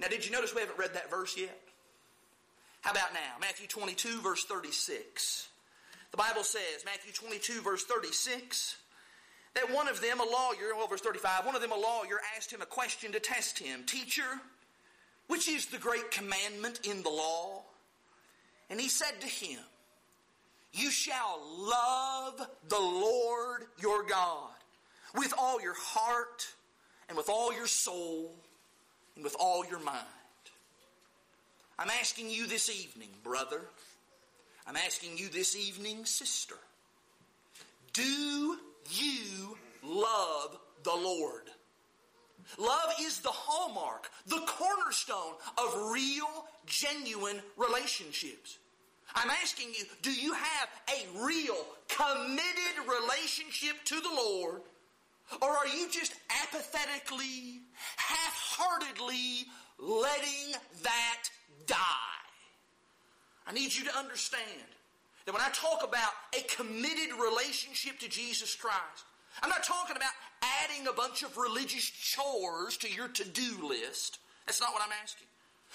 Now, 0.00 0.08
did 0.08 0.24
you 0.24 0.32
notice 0.32 0.54
we 0.54 0.62
haven't 0.62 0.78
read 0.78 0.94
that 0.94 1.10
verse 1.10 1.36
yet? 1.36 1.58
How 2.80 2.90
about 2.90 3.12
now? 3.14 3.38
Matthew 3.40 3.68
22, 3.68 4.20
verse 4.20 4.44
36. 4.44 5.48
The 6.10 6.16
Bible 6.16 6.42
says, 6.42 6.84
Matthew 6.84 7.12
22, 7.12 7.62
verse 7.62 7.84
36, 7.84 8.76
that 9.54 9.72
one 9.72 9.88
of 9.88 10.00
them, 10.00 10.20
a 10.20 10.24
lawyer, 10.24 10.74
well, 10.76 10.86
verse 10.86 11.00
35, 11.00 11.46
one 11.46 11.54
of 11.54 11.60
them, 11.60 11.72
a 11.72 11.76
lawyer, 11.76 12.20
asked 12.36 12.52
him 12.52 12.62
a 12.62 12.66
question 12.66 13.12
to 13.12 13.20
test 13.20 13.58
him 13.58 13.84
Teacher, 13.84 14.40
which 15.28 15.48
is 15.48 15.66
the 15.66 15.78
great 15.78 16.10
commandment 16.10 16.80
in 16.84 17.02
the 17.02 17.10
law? 17.10 17.62
And 18.70 18.80
he 18.80 18.88
said 18.88 19.20
to 19.20 19.26
him, 19.26 19.58
You 20.72 20.90
shall 20.90 21.40
love 21.58 22.46
the 22.68 22.80
Lord 22.80 23.66
your 23.80 24.02
God 24.04 24.50
with 25.14 25.34
all 25.38 25.60
your 25.60 25.74
heart 25.76 26.46
and 27.08 27.16
with 27.16 27.28
all 27.28 27.52
your 27.52 27.66
soul 27.66 28.34
and 29.14 29.24
with 29.24 29.36
all 29.38 29.66
your 29.66 29.80
mind. 29.80 30.06
I'm 31.78 31.90
asking 31.90 32.30
you 32.30 32.46
this 32.46 32.70
evening, 32.70 33.10
brother. 33.22 33.60
I'm 34.66 34.76
asking 34.76 35.18
you 35.18 35.28
this 35.28 35.56
evening, 35.56 36.04
sister. 36.04 36.54
Do 37.92 38.56
you 38.90 39.56
love 39.82 40.58
the 40.82 40.94
Lord? 40.94 41.50
Love 42.58 42.94
is 43.00 43.20
the 43.20 43.30
hallmark, 43.30 44.10
the 44.26 44.42
cornerstone 44.46 45.34
of 45.58 45.90
real, 45.90 46.46
genuine 46.66 47.40
relationships. 47.56 48.58
I'm 49.14 49.30
asking 49.30 49.68
you, 49.78 49.84
do 50.02 50.12
you 50.12 50.32
have 50.32 50.68
a 50.88 51.24
real, 51.24 51.56
committed 51.88 52.86
relationship 52.88 53.76
to 53.86 54.00
the 54.00 54.08
Lord? 54.08 54.62
Or 55.40 55.48
are 55.48 55.66
you 55.66 55.88
just 55.90 56.14
apathetically, 56.42 57.60
half 57.96 58.58
heartedly 58.58 59.46
letting 59.78 60.54
that 60.82 61.22
die? 61.66 61.76
I 63.46 63.52
need 63.52 63.74
you 63.74 63.84
to 63.84 63.96
understand 63.96 64.42
that 65.24 65.32
when 65.32 65.42
I 65.42 65.50
talk 65.50 65.84
about 65.86 66.12
a 66.36 66.42
committed 66.54 67.14
relationship 67.20 67.98
to 68.00 68.08
Jesus 68.08 68.54
Christ, 68.54 69.06
I'm 69.42 69.48
not 69.48 69.62
talking 69.62 69.96
about 69.96 70.12
adding 70.62 70.86
a 70.86 70.92
bunch 70.92 71.22
of 71.22 71.36
religious 71.36 71.88
chores 71.88 72.76
to 72.78 72.90
your 72.90 73.08
to 73.08 73.24
do 73.24 73.66
list. 73.66 74.18
That's 74.46 74.60
not 74.60 74.72
what 74.72 74.82
I'm 74.82 74.92
asking. 75.02 75.28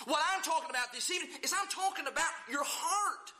What 0.05 0.21
I'm 0.33 0.43
talking 0.43 0.69
about 0.69 0.93
this 0.93 1.09
evening 1.09 1.31
is 1.41 1.53
I'm 1.53 1.67
talking 1.69 2.05
about 2.05 2.29
your 2.51 2.63
heart. 2.63 3.33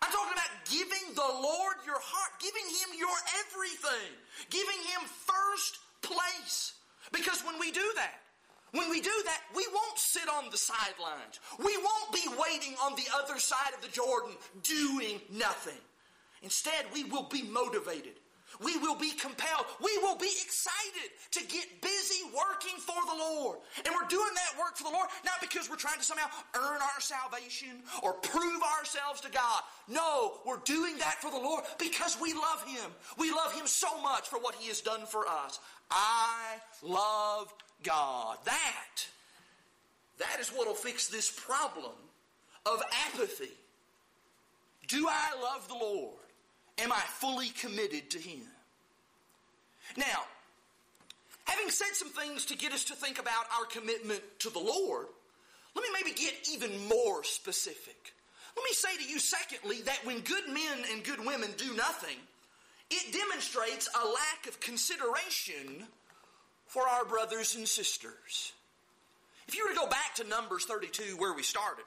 I'm 0.00 0.10
talking 0.12 0.32
about 0.32 0.52
giving 0.70 1.14
the 1.14 1.30
Lord 1.42 1.76
your 1.84 2.00
heart, 2.00 2.32
giving 2.40 2.64
Him 2.64 2.96
your 2.96 3.18
everything, 3.44 4.14
giving 4.48 4.78
Him 4.94 5.02
first 5.26 5.78
place. 6.00 6.74
Because 7.12 7.44
when 7.44 7.58
we 7.58 7.72
do 7.72 7.84
that, 7.96 8.22
when 8.72 8.90
we 8.90 9.00
do 9.00 9.12
that, 9.24 9.42
we 9.56 9.66
won't 9.74 9.98
sit 9.98 10.28
on 10.28 10.50
the 10.50 10.56
sidelines. 10.56 11.40
We 11.58 11.76
won't 11.76 12.12
be 12.12 12.28
waiting 12.38 12.74
on 12.82 12.94
the 12.96 13.06
other 13.22 13.38
side 13.38 13.72
of 13.74 13.82
the 13.82 13.88
Jordan 13.88 14.34
doing 14.62 15.20
nothing. 15.30 15.78
Instead, 16.42 16.84
we 16.92 17.04
will 17.04 17.24
be 17.24 17.42
motivated. 17.42 18.14
We 18.60 18.76
will 18.78 18.96
be 18.96 19.10
compelled. 19.12 19.66
We 19.80 19.98
will 19.98 20.16
be 20.16 20.32
excited 20.42 21.10
to 21.32 21.40
get 21.44 21.82
busy 21.82 22.24
working 22.34 22.78
for 22.78 22.96
the 23.06 23.16
Lord. 23.16 23.58
And 23.84 23.94
we're 23.94 24.08
doing 24.08 24.30
that 24.34 24.58
work 24.58 24.76
for 24.76 24.84
the 24.84 24.90
Lord 24.90 25.08
not 25.24 25.40
because 25.40 25.68
we're 25.68 25.76
trying 25.76 25.98
to 25.98 26.04
somehow 26.04 26.28
earn 26.56 26.80
our 26.80 27.00
salvation 27.00 27.82
or 28.02 28.14
prove 28.14 28.62
ourselves 28.78 29.20
to 29.22 29.30
God. 29.30 29.62
No, 29.86 30.40
we're 30.46 30.62
doing 30.64 30.96
that 30.98 31.20
for 31.20 31.30
the 31.30 31.36
Lord 31.38 31.64
because 31.78 32.18
we 32.20 32.32
love 32.32 32.64
Him. 32.66 32.90
We 33.18 33.30
love 33.30 33.52
Him 33.52 33.66
so 33.66 34.00
much 34.02 34.28
for 34.28 34.38
what 34.38 34.54
He 34.54 34.68
has 34.68 34.80
done 34.80 35.04
for 35.06 35.26
us. 35.28 35.60
I 35.90 36.56
love 36.82 37.52
God. 37.82 38.38
That, 38.44 39.06
that 40.18 40.40
is 40.40 40.50
what 40.50 40.66
will 40.66 40.74
fix 40.74 41.08
this 41.08 41.30
problem 41.30 41.92
of 42.66 42.82
apathy. 43.06 43.52
Do 44.88 45.06
I 45.08 45.40
love 45.40 45.68
the 45.68 45.74
Lord? 45.74 46.16
Am 46.78 46.92
I 46.92 47.00
fully 47.00 47.48
committed 47.50 48.10
to 48.10 48.18
Him? 48.18 48.40
Now, 49.96 50.24
having 51.44 51.70
said 51.70 51.94
some 51.94 52.10
things 52.10 52.44
to 52.46 52.56
get 52.56 52.72
us 52.72 52.84
to 52.84 52.94
think 52.94 53.18
about 53.18 53.44
our 53.58 53.66
commitment 53.66 54.22
to 54.40 54.50
the 54.50 54.58
Lord, 54.58 55.06
let 55.74 55.82
me 55.82 55.88
maybe 55.92 56.14
get 56.16 56.34
even 56.52 56.88
more 56.88 57.22
specific. 57.24 58.12
Let 58.56 58.64
me 58.64 58.72
say 58.72 58.96
to 58.96 59.08
you, 59.08 59.18
secondly, 59.18 59.82
that 59.82 60.04
when 60.04 60.20
good 60.20 60.48
men 60.48 60.78
and 60.92 61.04
good 61.04 61.24
women 61.24 61.50
do 61.56 61.74
nothing, 61.76 62.16
it 62.90 63.12
demonstrates 63.12 63.88
a 63.94 64.06
lack 64.06 64.46
of 64.48 64.58
consideration 64.60 65.86
for 66.68 66.86
our 66.86 67.04
brothers 67.04 67.56
and 67.56 67.66
sisters. 67.66 68.52
If 69.48 69.56
you 69.56 69.64
were 69.64 69.72
to 69.72 69.80
go 69.80 69.88
back 69.88 70.14
to 70.16 70.24
Numbers 70.24 70.64
32, 70.64 71.16
where 71.16 71.32
we 71.32 71.42
started, 71.42 71.84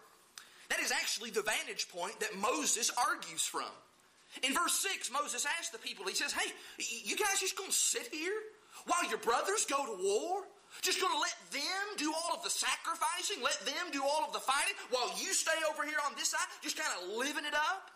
that 0.70 0.80
is 0.80 0.91
actually 0.91 1.30
the 1.30 1.44
vantage 1.44 1.88
point 1.89 2.20
that 2.20 2.36
Moses 2.36 2.91
argues 2.98 3.46
from. 3.46 3.70
In 4.41 4.54
verse 4.54 4.74
6, 4.80 5.12
Moses 5.12 5.46
asked 5.60 5.72
the 5.72 5.78
people, 5.78 6.06
he 6.06 6.15
says, 6.15 6.34
Hey, 6.34 6.52
you 7.04 7.15
guys 7.15 7.39
just 7.39 7.58
going 7.58 7.70
to 7.70 7.76
sit 7.76 8.08
here 8.12 8.34
while 8.88 9.08
your 9.10 9.20
brothers 9.20 9.65
go 9.65 9.86
to 9.86 9.96
war? 10.02 10.44
Just 10.82 11.02
going 11.04 11.12
to 11.12 11.20
let 11.20 11.36
them 11.52 11.86
do 11.98 12.13
all 12.15 12.34
of 12.34 12.41
the 12.44 12.50
sacrificing, 12.50 13.44
let 13.44 13.60
them 13.67 13.91
do 13.91 14.02
all 14.02 14.24
of 14.24 14.32
the 14.32 14.39
fighting, 14.39 14.74
while 14.89 15.12
you 15.20 15.36
stay 15.36 15.60
over 15.67 15.84
here 15.84 16.00
on 16.08 16.15
this 16.15 16.32
side, 16.32 16.48
just 16.63 16.80
kind 16.80 16.89
of 16.96 17.17
living 17.20 17.44
it 17.44 17.54
up? 17.54 17.91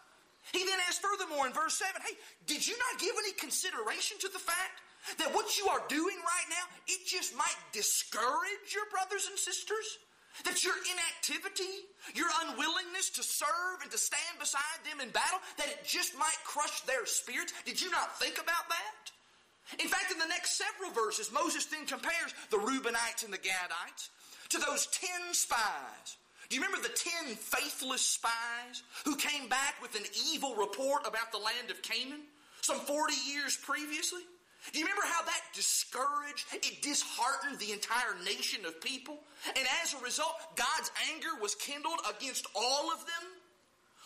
He 0.51 0.59
then 0.59 0.77
asked 0.85 1.01
furthermore 1.01 1.47
in 1.47 1.53
verse 1.53 1.73
7, 1.79 1.95
Hey, 2.05 2.19
did 2.45 2.67
you 2.67 2.75
not 2.77 2.99
give 2.99 3.15
any 3.17 3.31
consideration 3.33 4.19
to 4.19 4.27
the 4.27 4.37
fact 4.37 4.83
that 5.17 5.33
what 5.33 5.57
you 5.57 5.67
are 5.67 5.83
doing 5.87 6.17
right 6.17 6.49
now, 6.49 6.65
it 6.87 7.05
just 7.07 7.35
might 7.37 7.57
discourage 7.71 8.73
your 8.73 8.85
brothers 8.91 9.27
and 9.29 9.37
sisters? 9.37 9.99
That 10.43 10.63
your 10.65 10.75
inactivity, 10.75 11.87
your 12.13 12.27
unwillingness 12.43 13.09
to 13.15 13.23
serve 13.23 13.79
and 13.81 13.91
to 13.91 13.97
stand 13.97 14.35
beside 14.39 14.83
them 14.83 14.99
in 14.99 15.09
battle, 15.09 15.39
that 15.57 15.69
it 15.69 15.85
just 15.87 16.17
might 16.17 16.35
crush 16.43 16.81
their 16.81 17.05
spirits? 17.05 17.53
Did 17.65 17.79
you 17.81 17.89
not 17.89 18.19
think 18.19 18.35
about 18.35 18.67
that? 18.67 19.81
In 19.81 19.87
fact, 19.87 20.11
in 20.11 20.19
the 20.19 20.27
next 20.27 20.57
several 20.57 20.91
verses, 20.91 21.31
Moses 21.31 21.65
then 21.65 21.85
compares 21.85 22.35
the 22.51 22.57
Reubenites 22.57 23.23
and 23.23 23.33
the 23.33 23.39
Gadites 23.39 24.09
to 24.49 24.59
those 24.59 24.87
ten 24.87 25.33
spies. 25.33 26.17
Do 26.49 26.55
you 26.55 26.61
remember 26.61 26.85
the 26.85 26.93
ten 26.93 27.35
faithless 27.35 28.01
spies 28.01 28.83
who 29.05 29.15
came 29.15 29.49
back 29.49 29.75
with 29.81 29.95
an 29.95 30.05
evil 30.31 30.55
report 30.55 31.07
about 31.07 31.31
the 31.31 31.39
land 31.39 31.71
of 31.71 31.81
Canaan 31.81 32.21
some 32.61 32.79
40 32.79 33.13
years 33.27 33.57
previously? 33.57 34.21
Do 34.71 34.79
you 34.79 34.85
remember 34.85 35.05
how 35.05 35.23
that 35.23 35.41
discouraged, 35.53 36.45
it 36.53 36.81
disheartened 36.81 37.59
the 37.59 37.71
entire 37.71 38.15
nation 38.25 38.65
of 38.65 38.81
people? 38.81 39.19
And 39.47 39.65
as 39.83 39.93
a 39.93 40.03
result, 40.03 40.33
God's 40.55 40.91
anger 41.13 41.29
was 41.41 41.55
kindled 41.55 41.99
against 42.17 42.47
all 42.55 42.91
of 42.91 42.99
them? 42.99 43.29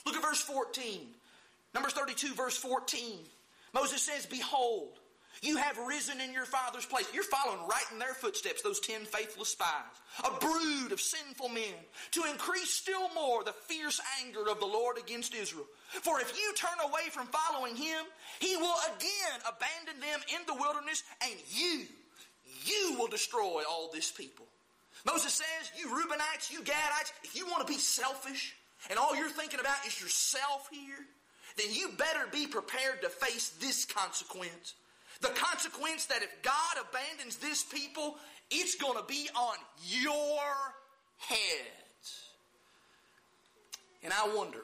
Look 0.06 0.15
at 0.15 0.22
verse 0.22 0.41
14. 0.41 1.08
Numbers 1.74 1.93
32, 1.93 2.34
verse 2.34 2.58
14. 2.58 3.19
Moses 3.74 4.02
says, 4.02 4.26
Behold, 4.26 5.00
you 5.41 5.58
have 5.58 5.78
risen 5.88 6.19
in 6.21 6.34
your 6.34 6.45
father's 6.45 6.86
place. 6.86 7.08
You're 7.13 7.23
following 7.23 7.67
right 7.67 7.86
in 7.91 7.99
their 7.99 8.13
footsteps, 8.13 8.62
those 8.62 8.80
ten 8.80 9.06
faithless 9.06 9.49
spies. 9.49 9.67
A 10.25 10.39
brood 10.39 10.91
of 10.91 10.99
sinful 10.99 11.49
men 11.49 11.73
to 12.12 12.23
increase 12.30 12.69
still 12.69 13.13
more 13.13 13.43
the 13.43 13.54
fierce 13.54 14.02
anger 14.23 14.49
of 14.49 14.60
the 14.60 14.65
Lord 14.65 14.97
against 14.97 15.34
Israel. 15.34 15.65
For 15.89 16.19
if 16.19 16.38
you 16.38 16.54
turn 16.56 16.80
away 16.84 17.10
from 17.12 17.28
following 17.28 17.75
him, 17.75 18.06
he 18.39 18.56
will 18.58 18.75
again 18.95 19.39
abandon 19.47 20.02
them 20.02 20.19
in 20.34 20.45
the 20.45 20.54
wilderness, 20.54 21.04
and 21.23 21.34
you, 21.49 21.86
you 22.65 22.95
will 22.97 23.08
destroy 23.08 23.63
all 23.69 23.89
this 23.93 24.12
people. 24.12 24.45
Moses 25.06 25.34
says, 25.34 25.71
You 25.78 25.88
Reubenites, 25.88 26.52
you 26.52 26.60
Gadites, 26.60 27.13
if 27.23 27.36
you 27.36 27.47
want 27.47 27.65
to 27.65 27.71
be 27.71 27.80
selfish 27.80 28.56
and 28.89 28.99
all 28.99 29.15
you're 29.15 29.30
thinking 29.30 29.60
about 29.60 29.86
is 29.88 29.99
yourself 29.99 30.69
here, 30.71 31.06
then 31.58 31.67
you 31.73 31.89
better 31.97 32.28
be 32.32 32.47
prepared 32.47 33.02
to 33.02 33.10
face 33.10 33.49
this 33.62 33.86
consequence. 33.86 34.73
The 35.22 35.30
consequence 35.30 36.06
that 36.06 36.24
if 36.24 36.42
God 36.42 36.86
abandons 36.90 37.38
this 37.38 37.64
people, 37.64 38.18
it's 38.50 38.76
going 38.76 38.98
to 38.98 39.06
be 39.06 39.30
on 39.36 39.56
your 39.86 40.76
heads. 41.18 42.30
And 44.04 44.14
I 44.14 44.34
wonder, 44.36 44.62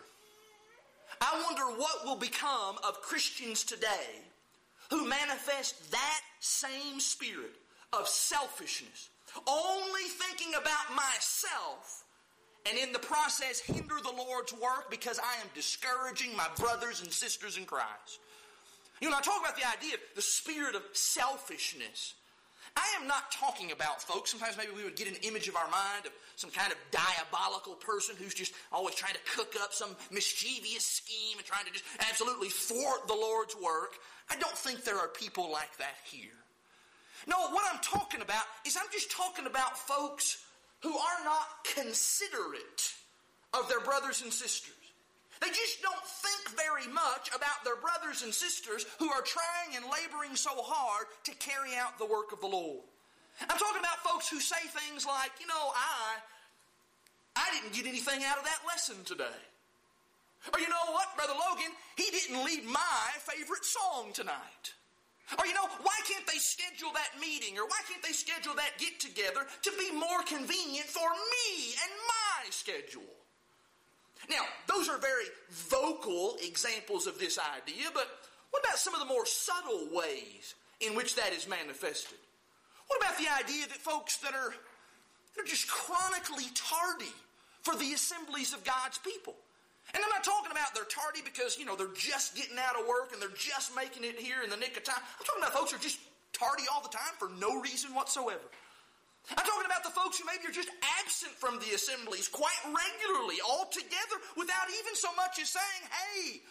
I 1.20 1.44
wonder 1.46 1.80
what 1.80 2.06
will 2.06 2.16
become 2.16 2.78
of 2.88 3.02
Christians 3.02 3.64
today 3.64 4.22
who 4.90 5.08
manifest 5.08 5.92
that 5.92 6.22
same 6.40 7.00
spirit 7.00 7.56
of 7.92 8.08
selfishness, 8.08 9.10
only 9.48 10.04
thinking 10.04 10.54
about 10.54 10.96
myself, 10.96 12.06
and 12.68 12.78
in 12.78 12.94
the 12.94 13.00
process 13.00 13.60
hinder 13.60 13.96
the 14.02 14.12
Lord's 14.12 14.54
work 14.54 14.90
because 14.90 15.20
I 15.20 15.42
am 15.42 15.48
discouraging 15.54 16.36
my 16.36 16.48
brothers 16.58 17.02
and 17.02 17.12
sisters 17.12 17.58
in 17.58 17.66
Christ. 17.66 18.20
You 19.02 19.10
know, 19.10 19.18
I 19.18 19.22
talk 19.22 19.42
about 19.42 19.56
the 19.56 19.68
idea 19.68 19.96
of 19.96 20.02
the 20.16 20.22
spirit 20.22 20.76
of 20.76 20.84
selfishness. 20.94 22.14
I 22.76 23.00
am 23.00 23.08
not 23.08 23.32
talking 23.32 23.72
about, 23.72 24.02
folks, 24.02 24.32
sometimes 24.32 24.58
maybe 24.58 24.72
we 24.76 24.84
would 24.84 24.96
get 24.96 25.08
an 25.08 25.16
image 25.22 25.48
of 25.48 25.56
our 25.56 25.70
mind 25.70 26.06
of 26.06 26.12
some 26.36 26.50
kind 26.50 26.72
of 26.72 26.78
diabolical 26.92 27.76
person 27.76 28.16
who's 28.18 28.34
just 28.34 28.54
always 28.72 28.96
trying 28.96 29.14
to 29.14 29.20
cook 29.36 29.54
up 29.62 29.74
some 29.74 29.96
mischievous 30.12 30.84
scheme 30.84 31.38
and 31.38 31.46
trying 31.46 31.66
to 31.66 31.72
just 31.72 31.86
absolutely 32.00 32.50
thwart 32.50 33.08
the 33.08 33.14
Lord's 33.14 33.56
work. 33.56 33.96
I 34.30 34.36
don't 34.38 34.58
think 34.58 34.84
there 34.84 34.98
are 34.98 35.08
people 35.08 35.52
like 35.52 35.78
that 35.78 35.96
here. 36.04 36.36
No, 37.28 37.38
what 37.52 37.64
I'm 37.72 37.80
talking 37.82 38.22
about 38.22 38.44
is 38.66 38.76
I'm 38.76 38.92
just 38.92 39.12
talking 39.12 39.46
about 39.46 39.78
folks 39.78 40.44
who 40.82 40.92
are 40.92 41.24
not 41.24 41.66
considerate 41.76 42.94
of 43.54 43.70
their 43.70 43.80
brothers 43.80 44.22
and 44.22 44.34
sisters. 44.34 44.74
They 45.42 45.50
just 45.50 45.82
don't 45.82 46.06
think 46.06 46.56
very 46.56 46.88
much 46.92 47.30
about 47.36 47.64
their 47.64 47.76
brothers 47.76 48.24
and 48.24 48.34
sisters 48.34 48.86
who 49.00 49.12
are 49.12 49.22
trying 49.22 49.76
and 49.76 49.86
laboring 49.86 50.36
so 50.36 50.52
hard 50.56 51.08
to 51.26 51.32
carry 51.36 51.76
out 51.76 52.00
the 52.00 52.06
work 52.06 52.32
of 52.32 52.40
the 52.40 52.48
Lord. 52.48 52.84
I'm 53.42 53.58
talking 53.60 53.80
about 53.80 54.00
folks 54.00 54.30
who 54.30 54.40
say 54.40 54.64
things 54.72 55.06
like, 55.06 55.32
you 55.40 55.48
know, 55.48 55.72
I 55.76 56.24
I 57.36 57.52
didn't 57.52 57.76
get 57.76 57.86
anything 57.86 58.24
out 58.24 58.38
of 58.38 58.46
that 58.46 58.64
lesson 58.66 58.96
today. 59.04 59.40
Or 60.54 60.60
you 60.60 60.70
know 60.70 60.94
what, 60.94 61.16
Brother 61.18 61.34
Logan, 61.34 61.72
he 61.98 62.08
didn't 62.12 62.46
lead 62.46 62.64
my 62.66 63.04
favorite 63.20 63.66
song 63.66 64.12
tonight. 64.14 64.72
Or 65.40 65.46
you 65.46 65.54
know, 65.54 65.68
why 65.82 65.98
can't 66.08 66.26
they 66.28 66.38
schedule 66.38 66.94
that 66.94 67.20
meeting 67.20 67.58
or 67.58 67.66
why 67.66 67.82
can't 67.90 68.04
they 68.04 68.14
schedule 68.14 68.54
that 68.56 68.78
get 68.78 69.00
together 69.00 69.46
to 69.64 69.72
be 69.78 69.92
more 69.92 70.22
convenient 70.24 70.86
for 70.88 71.10
me 71.10 71.74
and 71.84 71.92
my 72.08 72.50
schedule? 72.52 73.25
Now, 74.30 74.42
those 74.68 74.90
are 74.90 74.98
very 74.98 75.26
vocal 75.50 76.38
examples 76.44 77.08
of 77.08 77.20
this 77.20 77.38
idea, 77.38 77.90
but 77.94 78.08
what 78.52 78.64
about 78.64 78.78
some 78.78 78.94
of 78.94 79.00
the 79.00 79.06
more 79.06 79.26
subtle 79.26 79.88
ways 79.92 80.56
in 80.82 80.96
which 80.96 81.16
that 81.16 81.34
is 81.34 81.48
manifested? 81.48 82.18
What 82.88 83.02
about 83.02 83.18
the 83.18 83.28
idea 83.44 83.68
that 83.68 83.78
folks 83.78 84.18
that 84.18 84.34
are 84.34 84.54
they're 85.36 85.46
just 85.46 85.68
chronically 85.68 86.46
tardy 86.54 87.12
for 87.62 87.76
the 87.76 87.92
assemblies 87.94 88.54
of 88.54 88.64
God's 88.64 88.98
people? 89.00 89.36
And 89.94 90.04
I'm 90.04 90.10
not 90.10 90.24
talking 90.24 90.52
about 90.52 90.74
they're 90.74 90.86
tardy 90.86 91.22
because, 91.24 91.60
you 91.60 91.66
know, 91.66 91.76
they're 91.76 91.94
just 91.94 92.36
getting 92.36 92.58
out 92.58 92.80
of 92.80 92.88
work 92.88 93.14
and 93.14 93.22
they're 93.22 93.38
just 93.38 93.76
making 93.76 94.04
it 94.04 94.18
here 94.18 94.42
in 94.44 94.50
the 94.50 94.58
nick 94.58 94.78
of 94.78 94.84
time. 94.84 95.02
I'm 95.20 95.26
talking 95.26 95.44
about 95.44 95.54
folks 95.54 95.72
who 95.72 95.78
are 95.78 95.82
just 95.82 96.00
tardy 96.34 96.64
all 96.74 96.82
the 96.82 96.90
time 96.90 97.14
for 97.20 97.30
no 97.40 97.62
reason 97.62 97.94
whatsoever. 97.94 98.42
I'm 99.34 99.46
talking 99.46 99.66
about 99.66 99.82
the 99.82 99.90
folks 99.90 100.22
who 100.22 100.26
maybe 100.30 100.46
are 100.46 100.54
just 100.54 100.70
absent 101.02 101.34
from 101.34 101.58
the 101.58 101.74
assemblies 101.74 102.30
quite 102.30 102.62
regularly, 102.66 103.42
altogether, 103.42 104.18
without 104.38 104.70
even 104.70 104.94
so 104.94 105.10
much 105.18 105.42
as 105.42 105.50
saying, 105.50 105.84
hey, 105.90 106.46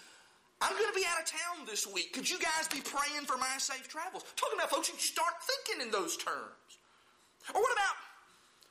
I'm 0.60 0.74
going 0.74 0.90
to 0.90 0.98
be 0.98 1.06
out 1.06 1.22
of 1.22 1.26
town 1.30 1.66
this 1.66 1.86
week. 1.86 2.12
Could 2.12 2.28
you 2.28 2.38
guys 2.38 2.66
be 2.66 2.82
praying 2.82 3.26
for 3.26 3.36
my 3.38 3.54
safe 3.58 3.86
travels? 3.86 4.24
Talking 4.34 4.58
about 4.58 4.70
folks 4.70 4.88
who 4.88 4.98
start 4.98 5.34
thinking 5.42 5.86
in 5.86 5.92
those 5.92 6.16
terms. 6.16 6.70
Or 7.54 7.60
what 7.60 7.72
about 7.72 7.94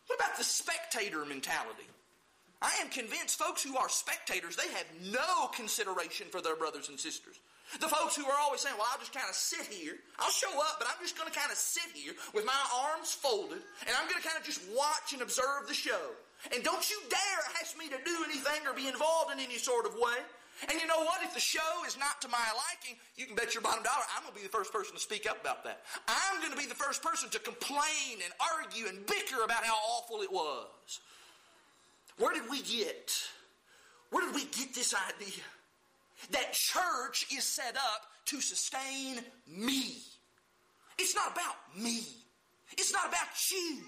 what 0.08 0.20
about 0.20 0.38
the 0.38 0.44
spectator 0.44 1.24
mentality? 1.26 1.88
I 2.62 2.72
am 2.82 2.90
convinced 2.90 3.40
folks 3.40 3.64
who 3.64 3.78
are 3.78 3.90
spectators, 3.90 4.56
they 4.56 4.68
have 4.70 4.86
no 5.12 5.48
consideration 5.54 6.28
for 6.32 6.42
their 6.42 6.56
brothers 6.56 6.90
and 6.90 7.00
sisters. 7.00 7.40
The 7.82 7.90
folks 7.90 8.16
who 8.16 8.26
are 8.26 8.40
always 8.42 8.62
saying, 8.62 8.76
well, 8.78 8.88
I'll 8.92 9.00
just 9.00 9.14
kind 9.14 9.26
of 9.28 9.36
sit 9.36 9.66
here. 9.66 9.98
I'll 10.20 10.34
show 10.34 10.52
up, 10.62 10.78
but 10.78 10.88
I'm 10.88 11.02
just 11.02 11.18
going 11.18 11.32
to 11.32 11.36
kind 11.36 11.50
of 11.50 11.58
sit 11.58 11.90
here 11.94 12.14
with 12.34 12.46
my 12.46 12.62
arms 12.94 13.14
folded, 13.14 13.62
and 13.88 13.94
I'm 13.98 14.10
going 14.10 14.22
to 14.22 14.28
kind 14.28 14.38
of 14.38 14.46
just 14.46 14.62
watch 14.70 15.14
and 15.14 15.22
observe 15.22 15.66
the 15.68 15.74
show. 15.74 16.14
And 16.54 16.64
don't 16.64 16.84
you 16.90 17.00
dare 17.10 17.42
ask 17.62 17.78
me 17.78 17.88
to 17.90 17.98
do 18.04 18.16
anything 18.26 18.68
or 18.68 18.74
be 18.74 18.88
involved 18.88 19.32
in 19.32 19.40
any 19.40 19.58
sort 19.58 19.86
of 19.86 19.94
way. 19.96 20.20
And 20.70 20.80
you 20.80 20.88
know 20.88 21.00
what? 21.04 21.24
If 21.24 21.34
the 21.34 21.40
show 21.40 21.84
is 21.88 21.98
not 21.98 22.22
to 22.22 22.28
my 22.28 22.46
liking, 22.70 23.00
you 23.16 23.26
can 23.26 23.36
bet 23.36 23.54
your 23.54 23.64
bottom 23.64 23.84
dollar 23.84 24.04
I'm 24.16 24.24
going 24.24 24.34
to 24.36 24.40
be 24.40 24.46
the 24.46 24.54
first 24.54 24.72
person 24.72 24.94
to 24.94 25.02
speak 25.02 25.30
up 25.30 25.42
about 25.42 25.64
that. 25.64 25.82
I'm 26.08 26.40
going 26.40 26.52
to 26.52 26.58
be 26.58 26.68
the 26.68 26.76
first 26.76 27.02
person 27.02 27.30
to 27.32 27.40
complain 27.40 28.22
and 28.24 28.32
argue 28.40 28.88
and 28.88 29.06
bicker 29.06 29.44
about 29.44 29.64
how 29.64 29.74
awful 29.74 30.22
it 30.22 30.32
was. 30.32 31.00
Where 32.18 32.34
did 32.34 32.50
we 32.50 32.62
get? 32.62 33.12
Where 34.12 34.26
did 34.26 34.36
we 34.36 34.46
get 34.46 34.76
this 34.76 34.94
idea? 34.94 35.42
That 36.32 36.54
church 36.54 37.26
is 37.36 37.44
set 37.44 37.76
up 37.76 38.02
to 38.26 38.42
sustain 38.42 39.20
me. 39.48 39.98
It's 40.98 41.16
not 41.16 41.32
about 41.34 41.56
me. 41.76 42.04
It's 42.78 42.94
not 42.94 43.08
about 43.08 43.28
you. 43.52 43.82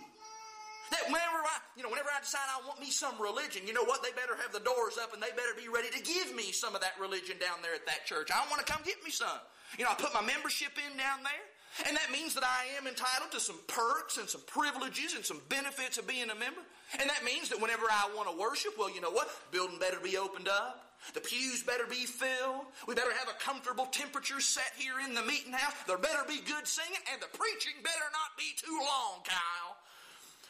That 0.92 1.06
whenever 1.08 1.42
I, 1.42 1.58
you 1.76 1.82
know, 1.82 1.90
whenever 1.90 2.10
I 2.14 2.22
decide 2.22 2.46
I 2.46 2.62
want 2.68 2.80
me 2.80 2.92
some 2.92 3.18
religion, 3.20 3.66
you 3.66 3.74
know 3.74 3.84
what? 3.84 4.04
They 4.04 4.12
better 4.12 4.38
have 4.38 4.54
the 4.54 4.62
doors 4.62 5.02
up 5.02 5.14
and 5.14 5.22
they 5.22 5.34
better 5.34 5.58
be 5.58 5.68
ready 5.68 5.90
to 5.90 6.02
give 6.04 6.36
me 6.36 6.52
some 6.52 6.76
of 6.76 6.82
that 6.82 6.94
religion 7.02 7.38
down 7.42 7.58
there 7.64 7.74
at 7.74 7.86
that 7.88 8.06
church. 8.06 8.30
I 8.30 8.46
want 8.54 8.66
to 8.66 8.72
come 8.72 8.82
get 8.86 9.02
me 9.04 9.10
some. 9.10 9.42
You 9.78 9.86
know, 9.86 9.92
I 9.92 9.96
put 9.96 10.14
my 10.14 10.22
membership 10.22 10.78
in 10.78 10.98
down 10.98 11.24
there. 11.24 11.46
And 11.88 11.98
that 11.98 12.12
means 12.12 12.34
that 12.36 12.44
I 12.46 12.78
am 12.80 12.88
entitled 12.88 13.32
to 13.32 13.40
some 13.40 13.60
perks 13.68 14.18
and 14.18 14.30
some 14.30 14.42
privileges 14.48 15.14
and 15.16 15.26
some 15.26 15.42
benefits 15.50 15.98
of 15.98 16.08
being 16.08 16.30
a 16.30 16.36
member. 16.36 16.62
And 17.00 17.10
that 17.10 17.26
means 17.26 17.50
that 17.50 17.60
whenever 17.60 17.84
I 17.90 18.10
want 18.16 18.30
to 18.30 18.38
worship, 18.38 18.78
well, 18.78 18.94
you 18.94 19.02
know 19.02 19.12
what? 19.12 19.28
Building 19.52 19.78
better 19.80 20.00
be 20.00 20.16
opened 20.18 20.48
up. 20.48 20.85
The 21.14 21.22
pews 21.22 21.64
better 21.64 21.86
be 21.86 22.06
filled. 22.06 22.66
We 22.88 22.96
better 22.96 23.14
have 23.14 23.30
a 23.30 23.40
comfortable 23.40 23.86
temperature 23.86 24.42
set 24.42 24.72
here 24.78 25.00
in 25.06 25.14
the 25.14 25.24
meeting 25.24 25.54
house. 25.54 25.74
There 25.88 25.98
better 25.98 26.24
be 26.28 26.42
good 26.42 26.68
singing, 26.68 27.04
and 27.14 27.22
the 27.22 27.38
preaching 27.38 27.74
better 27.84 28.08
not 28.12 28.38
be 28.38 28.56
too 28.58 28.78
long, 28.80 29.22
Kyle. 29.24 29.78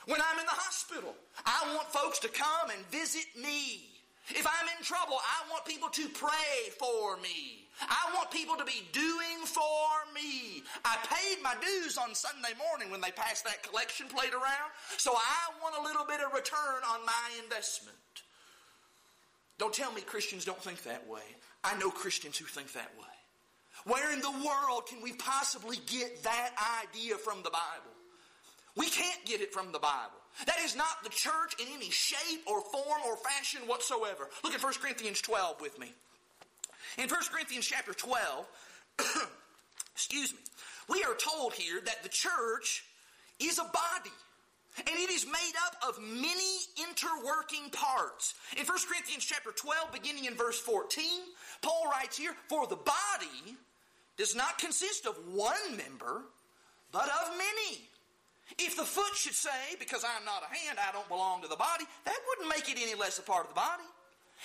When 0.06 0.22
I'm 0.22 0.39
in 0.39 0.46
the 0.46 0.52
hospital, 0.52 1.15
I 1.46 1.76
want 1.76 1.91
folks 1.91 2.20
to 2.20 2.30
come 2.30 2.70
and 2.70 2.86
visit 2.88 3.26
me. 3.36 3.89
If 4.30 4.46
I'm 4.46 4.68
in 4.78 4.84
trouble, 4.84 5.18
I 5.18 5.50
want 5.52 5.65
people 5.65 5.89
to 5.89 6.10
pray 6.10 6.74
for 6.80 7.18
me. 7.18 7.68
I 7.82 8.10
want 8.15 8.32
people 8.32 8.56
to 8.56 8.65
be 8.65 8.88
doing 8.91 9.46
for 9.46 9.89
me. 10.13 10.63
I 10.84 10.98
paid 11.06 11.44
my 11.44 11.56
dues 11.62 11.98
on 11.98 12.15
Sunday 12.15 12.54
morning 12.58 12.89
when 12.89 13.02
they 13.02 13.12
passed 13.12 13.44
that 13.46 13.62
collection 13.62 14.08
plate 14.08 14.34
around, 14.34 14.72
so 14.98 15.12
I 15.13 15.62
want 15.62 15.76
a 15.78 15.84
little 15.84 16.06
bit 16.06 16.22
of 16.22 16.34
return 16.34 16.82
on 16.89 17.06
my 17.06 17.28
investment. 17.44 17.98
Don't 19.58 19.74
tell 19.74 19.91
me 19.94 20.02
Christians 20.02 20.46
don't 20.46 20.62
think 20.62 20.84
that 20.84 21.08
way. 21.08 21.22
I 21.63 21.78
know 21.78 21.89
Christians 21.89 22.38
who 22.38 22.46
think 22.46 22.74
that 22.74 22.91
way. 22.98 23.06
Where 23.86 24.12
in 24.12 24.20
the 24.20 24.32
world 24.32 24.88
can 24.88 25.02
we 25.02 25.13
possibly 25.13 25.78
get 25.86 26.24
that 26.24 26.52
idea 26.84 27.15
from 27.18 27.44
the 27.44 27.52
Bible? 27.52 27.94
We 28.76 28.89
can't 28.89 29.24
get 29.26 29.41
it 29.41 29.54
from 29.54 29.72
the 29.72 29.80
Bible. 29.80 30.20
That 30.46 30.58
is 30.63 30.76
not 30.76 31.04
the 31.04 31.10
church 31.10 31.56
in 31.60 31.68
any 31.74 31.89
shape 31.89 32.41
or 32.46 32.62
form 32.62 33.02
or 33.08 33.15
fashion 33.18 33.62
whatsoever. 33.68 34.30
Look 34.44 34.54
at 34.54 34.62
1 34.62 34.74
Corinthians 34.82 35.22
12 35.22 35.62
with 35.62 35.80
me. 35.80 35.94
In 36.98 37.08
1 37.08 37.20
Corinthians 37.32 37.65
chapter 37.65 37.94
12, 37.94 38.46
excuse 39.94 40.34
me, 40.34 40.39
we 40.89 41.04
are 41.04 41.15
told 41.15 41.54
here 41.54 41.80
that 41.86 42.04
the 42.04 42.10
church 42.10 42.84
is 43.39 43.60
a 43.60 43.63
body. 43.63 44.15
And 44.78 44.90
it 44.90 45.10
is 45.10 45.26
made 45.26 45.54
up 45.66 45.76
of 45.88 46.02
many 46.02 46.60
interworking 46.76 47.72
parts. 47.72 48.36
In 48.58 48.66
1 48.66 48.78
Corinthians 48.90 49.24
chapter 49.24 49.52
12, 49.52 49.94
beginning 49.94 50.26
in 50.26 50.36
verse 50.36 50.60
14, 50.60 51.06
Paul 51.62 51.90
writes 51.90 52.18
here, 52.18 52.36
For 52.50 52.68
the 52.68 52.76
body 52.76 53.56
does 54.18 54.36
not 54.36 54.58
consist 54.58 55.06
of 55.06 55.16
one 55.32 55.78
member, 55.78 56.24
but 56.92 57.08
of 57.08 57.38
many. 57.38 57.88
If 58.60 58.76
the 58.76 58.84
foot 58.84 59.16
should 59.16 59.34
say, 59.34 59.80
Because 59.80 60.04
I'm 60.04 60.26
not 60.26 60.44
a 60.44 60.54
hand, 60.54 60.78
I 60.78 60.92
don't 60.92 61.08
belong 61.08 61.42
to 61.44 61.48
the 61.48 61.56
body, 61.56 61.86
that 62.04 62.18
wouldn't 62.28 62.50
make 62.50 62.70
it 62.70 62.82
any 62.82 63.00
less 63.00 63.18
a 63.18 63.24
part 63.24 63.44
of 63.44 63.50
the 63.50 63.60
body. 63.60 63.84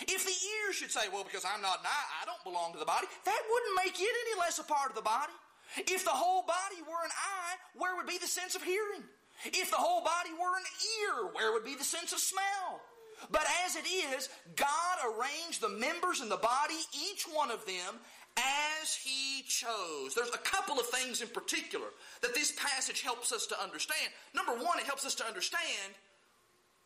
If 0.03 0.25
the 0.25 0.31
ear 0.33 0.73
should 0.73 0.91
say, 0.91 1.11
well, 1.13 1.25
because 1.25 1.45
I'm 1.45 1.61
not 1.61 1.81
an 1.81 1.87
eye, 1.87 2.09
I 2.23 2.25
don't 2.25 2.43
belong 2.45 2.73
to 2.73 2.79
the 2.79 2.87
body, 2.87 3.07
that 3.25 3.41
wouldn't 3.51 3.77
make 3.85 4.01
it 4.01 4.09
any 4.09 4.41
less 4.41 4.59
a 4.59 4.65
part 4.65 4.89
of 4.89 4.95
the 4.97 5.03
body. 5.03 5.33
If 5.77 6.05
the 6.05 6.11
whole 6.15 6.43
body 6.43 6.83
were 6.83 7.05
an 7.05 7.11
eye, 7.11 7.55
where 7.75 7.97
would 7.97 8.07
be 8.07 8.19
the 8.19 8.27
sense 8.27 8.55
of 8.55 8.63
hearing? 8.63 9.03
If 9.45 9.71
the 9.71 9.77
whole 9.77 10.03
body 10.03 10.31
were 10.33 10.57
an 10.57 10.65
ear, 11.01 11.31
where 11.33 11.53
would 11.53 11.65
be 11.65 11.75
the 11.75 11.85
sense 11.85 12.13
of 12.13 12.19
smell? 12.19 12.81
But 13.31 13.45
as 13.67 13.77
it 13.77 13.87
is, 13.87 14.29
God 14.57 14.99
arranged 15.05 15.61
the 15.61 15.69
members 15.69 16.21
in 16.21 16.29
the 16.29 16.37
body, 16.37 16.79
each 17.11 17.25
one 17.25 17.51
of 17.51 17.65
them, 17.67 18.01
as 18.37 18.95
He 18.95 19.43
chose. 19.43 20.15
There's 20.15 20.35
a 20.35 20.39
couple 20.39 20.79
of 20.79 20.87
things 20.87 21.21
in 21.21 21.29
particular 21.29 21.87
that 22.23 22.35
this 22.35 22.53
passage 22.53 23.03
helps 23.03 23.33
us 23.33 23.47
to 23.49 23.63
understand. 23.63 24.11
Number 24.35 24.53
one, 24.53 24.79
it 24.79 24.87
helps 24.87 25.05
us 25.05 25.15
to 25.17 25.27
understand 25.27 25.95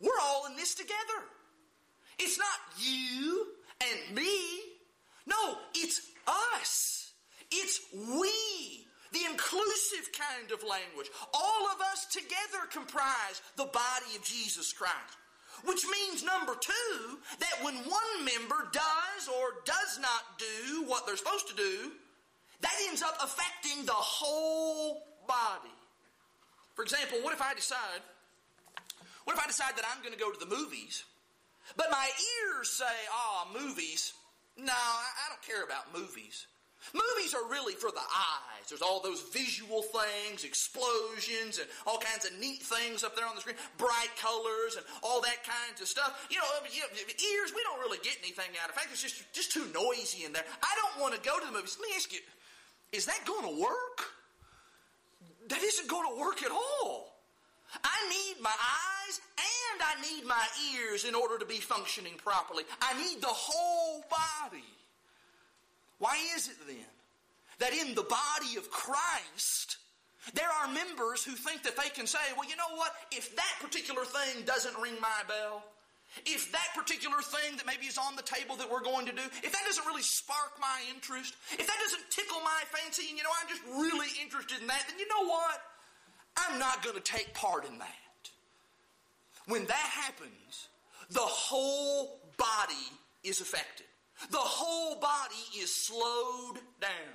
we're 0.01 0.19
all 0.21 0.45
in 0.47 0.55
this 0.55 0.75
together. 0.75 1.23
It's 2.19 2.37
not 2.37 2.47
you 2.77 3.47
and 3.81 4.15
me. 4.15 4.39
No, 5.25 5.57
it's 5.73 6.01
us. 6.27 7.13
It's 7.51 7.79
we. 7.93 8.84
The 9.15 9.31
inclusive 9.31 10.11
kind 10.11 10.51
of 10.51 10.59
language. 10.67 11.07
All 11.33 11.63
of 11.71 11.79
us 11.79 12.05
together 12.11 12.67
comprise 12.69 13.39
the 13.55 13.71
body 13.71 14.11
of 14.15 14.23
Jesus 14.23 14.73
Christ. 14.73 15.15
Which 15.63 15.85
means, 15.87 16.21
number 16.21 16.53
two, 16.59 17.17
that 17.39 17.63
when 17.63 17.75
one 17.75 18.25
member 18.25 18.67
does 18.73 19.29
or 19.31 19.63
does 19.63 19.99
not 20.01 20.37
do 20.37 20.83
what 20.83 21.07
they're 21.07 21.15
supposed 21.15 21.47
to 21.47 21.55
do, 21.55 21.91
that 22.59 22.75
ends 22.89 23.01
up 23.01 23.15
affecting 23.23 23.85
the 23.85 23.93
whole 23.93 25.07
body. 25.25 25.73
For 26.75 26.83
example, 26.83 27.19
what 27.23 27.33
if 27.33 27.41
I 27.41 27.53
decide, 27.53 28.03
what 29.23 29.37
if 29.37 29.41
I 29.41 29.47
decide 29.47 29.77
that 29.77 29.85
I'm 29.89 30.03
going 30.03 30.13
to 30.13 30.19
go 30.19 30.31
to 30.31 30.39
the 30.39 30.53
movies 30.53 31.05
but 31.75 31.87
my 31.91 32.07
ears 32.07 32.69
say, 32.69 32.85
ah, 33.11 33.47
oh, 33.47 33.59
movies. 33.59 34.13
No, 34.57 34.73
I 34.73 35.29
don't 35.29 35.41
care 35.41 35.63
about 35.63 35.93
movies. 35.93 36.47
Movies 36.93 37.33
are 37.33 37.47
really 37.49 37.73
for 37.73 37.91
the 37.91 38.03
eyes. 38.03 38.69
There's 38.69 38.81
all 38.81 39.01
those 39.01 39.21
visual 39.33 39.83
things, 39.83 40.43
explosions, 40.43 41.59
and 41.59 41.67
all 41.85 41.97
kinds 41.97 42.25
of 42.25 42.37
neat 42.39 42.61
things 42.61 43.03
up 43.03 43.15
there 43.15 43.25
on 43.25 43.35
the 43.35 43.41
screen, 43.41 43.57
bright 43.77 44.09
colors, 44.19 44.75
and 44.75 44.85
all 45.03 45.21
that 45.21 45.43
kinds 45.43 45.81
of 45.81 45.87
stuff. 45.87 46.27
You 46.29 46.37
know, 46.37 46.45
ears, 46.65 47.53
we 47.55 47.61
don't 47.63 47.79
really 47.79 47.99
get 48.03 48.17
anything 48.21 48.57
out. 48.61 48.69
In 48.69 48.75
fact, 48.75 48.89
it's 48.91 49.01
just, 49.01 49.21
just 49.33 49.51
too 49.51 49.65
noisy 49.73 50.25
in 50.25 50.33
there. 50.33 50.45
I 50.61 50.73
don't 50.81 51.01
want 51.01 51.13
to 51.15 51.21
go 51.21 51.39
to 51.39 51.45
the 51.45 51.51
movies. 51.51 51.77
Let 51.79 51.89
me 51.89 51.95
ask 51.95 52.11
you, 52.13 52.19
is 52.91 53.05
that 53.05 53.19
going 53.25 53.55
to 53.55 53.61
work? 53.61 53.97
That 55.49 55.61
isn't 55.61 55.87
going 55.87 56.09
to 56.09 56.19
work 56.19 56.43
at 56.43 56.51
all. 56.51 57.15
I 57.83 58.09
need 58.09 58.41
my 58.41 58.53
eyes 58.53 59.19
and 59.37 59.81
I 59.81 60.01
need 60.01 60.25
my 60.25 60.47
ears 60.73 61.05
in 61.05 61.13
order 61.13 61.37
to 61.37 61.45
be 61.45 61.55
functioning 61.55 62.13
properly. 62.17 62.63
I 62.81 62.93
need 63.01 63.21
the 63.21 63.27
whole 63.27 64.03
body. 64.09 64.63
Why 65.99 66.17
is 66.35 66.47
it 66.47 66.55
then 66.67 66.77
that 67.59 67.73
in 67.73 67.95
the 67.95 68.03
body 68.03 68.57
of 68.57 68.69
Christ, 68.69 69.77
there 70.33 70.49
are 70.49 70.67
members 70.67 71.23
who 71.23 71.31
think 71.31 71.63
that 71.63 71.77
they 71.77 71.89
can 71.89 72.07
say, 72.07 72.19
well, 72.37 72.49
you 72.49 72.55
know 72.55 72.75
what? 72.75 72.93
If 73.11 73.35
that 73.35 73.53
particular 73.61 74.03
thing 74.03 74.43
doesn't 74.45 74.75
ring 74.81 74.95
my 74.99 75.21
bell, 75.27 75.63
if 76.25 76.51
that 76.51 76.67
particular 76.73 77.21
thing 77.21 77.57
that 77.57 77.65
maybe 77.65 77.85
is 77.85 77.97
on 77.97 78.15
the 78.15 78.23
table 78.23 78.55
that 78.55 78.71
we're 78.71 78.83
going 78.83 79.05
to 79.05 79.11
do, 79.11 79.21
if 79.43 79.51
that 79.51 79.63
doesn't 79.65 79.85
really 79.85 80.01
spark 80.01 80.53
my 80.59 80.81
interest, 80.93 81.35
if 81.51 81.67
that 81.67 81.77
doesn't 81.83 82.09
tickle 82.09 82.39
my 82.43 82.61
fancy, 82.71 83.09
and 83.09 83.17
you 83.17 83.23
know, 83.23 83.31
I'm 83.41 83.49
just 83.49 83.63
really 83.67 84.07
interested 84.21 84.61
in 84.61 84.67
that, 84.67 84.83
then 84.87 84.97
you 84.99 85.07
know 85.07 85.27
what? 85.27 85.61
I'm 86.37 86.59
not 86.59 86.83
going 86.83 86.95
to 86.95 87.01
take 87.01 87.33
part 87.33 87.65
in 87.65 87.77
that. 87.79 88.31
When 89.47 89.65
that 89.65 89.75
happens, 89.75 90.69
the 91.09 91.19
whole 91.19 92.19
body 92.37 92.89
is 93.23 93.41
affected. 93.41 93.85
The 94.31 94.37
whole 94.37 94.99
body 94.99 95.59
is 95.59 95.73
slowed 95.73 96.59
down. 96.81 97.13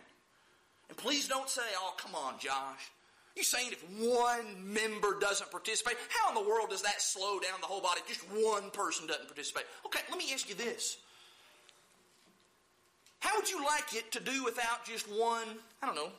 And 0.88 0.98
please 0.98 1.28
don't 1.28 1.48
say, 1.48 1.62
oh, 1.78 1.94
come 1.96 2.14
on, 2.14 2.34
Josh. 2.38 2.90
You 3.36 3.44
saying 3.44 3.72
if 3.72 3.82
one 3.98 4.72
member 4.72 5.18
doesn't 5.18 5.50
participate, 5.50 5.96
how 6.08 6.28
in 6.28 6.34
the 6.34 6.48
world 6.48 6.70
does 6.70 6.82
that 6.82 7.00
slow 7.00 7.38
down 7.38 7.60
the 7.60 7.66
whole 7.66 7.80
body? 7.80 8.00
Just 8.06 8.22
one 8.30 8.70
person 8.70 9.06
doesn't 9.06 9.26
participate. 9.26 9.64
Okay, 9.86 10.00
let 10.10 10.18
me 10.18 10.32
ask 10.32 10.48
you 10.48 10.54
this. 10.54 10.98
How 13.20 13.36
would 13.36 13.48
you 13.48 13.64
like 13.64 13.94
it 13.94 14.10
to 14.12 14.20
do 14.20 14.44
without 14.44 14.84
just 14.84 15.06
one, 15.08 15.46
I 15.82 15.86
don't 15.86 15.94
know, 15.94 16.10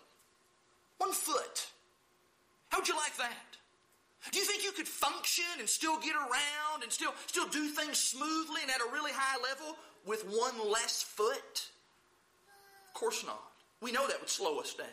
one 1.00 1.12
foot? 1.12 1.68
How 2.70 2.80
would 2.80 2.88
you 2.88 2.96
like 2.96 3.18
that? 3.18 3.58
Do 4.32 4.38
you 4.40 4.46
think 4.46 4.64
you 4.64 4.72
could 4.72 4.88
function 4.88 5.60
and 5.60 5.68
still 5.68 6.00
get 6.00 6.16
around 6.16 6.84
and 6.84 6.92
still, 6.92 7.14
still 7.26 7.48
do 7.48 7.68
things 7.68 7.98
smoothly 7.98 8.62
and 8.62 8.70
at 8.70 8.80
a 8.80 8.92
really 8.94 9.12
high 9.12 9.42
level 9.42 9.76
with 10.06 10.24
one 10.24 10.72
less 10.72 11.04
foot? 11.04 11.70
Of 12.88 12.94
course 12.94 13.24
not. 13.26 13.42
We 13.82 13.92
know 13.92 14.08
that 14.08 14.20
would 14.20 14.30
slow 14.30 14.60
us 14.60 14.74
down. 14.74 14.88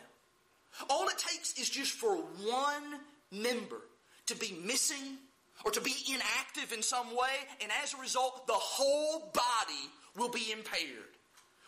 All 0.89 1.07
it 1.09 1.17
takes 1.17 1.53
is 1.59 1.69
just 1.69 1.91
for 1.91 2.15
one 2.15 2.99
member 3.31 3.81
to 4.27 4.35
be 4.35 4.57
missing 4.63 5.17
or 5.65 5.71
to 5.71 5.81
be 5.81 5.93
inactive 6.07 6.71
in 6.73 6.81
some 6.81 7.07
way, 7.07 7.35
and 7.61 7.71
as 7.83 7.93
a 7.93 7.97
result, 7.97 8.47
the 8.47 8.53
whole 8.53 9.31
body 9.33 9.89
will 10.17 10.29
be 10.29 10.51
impaired. 10.51 11.17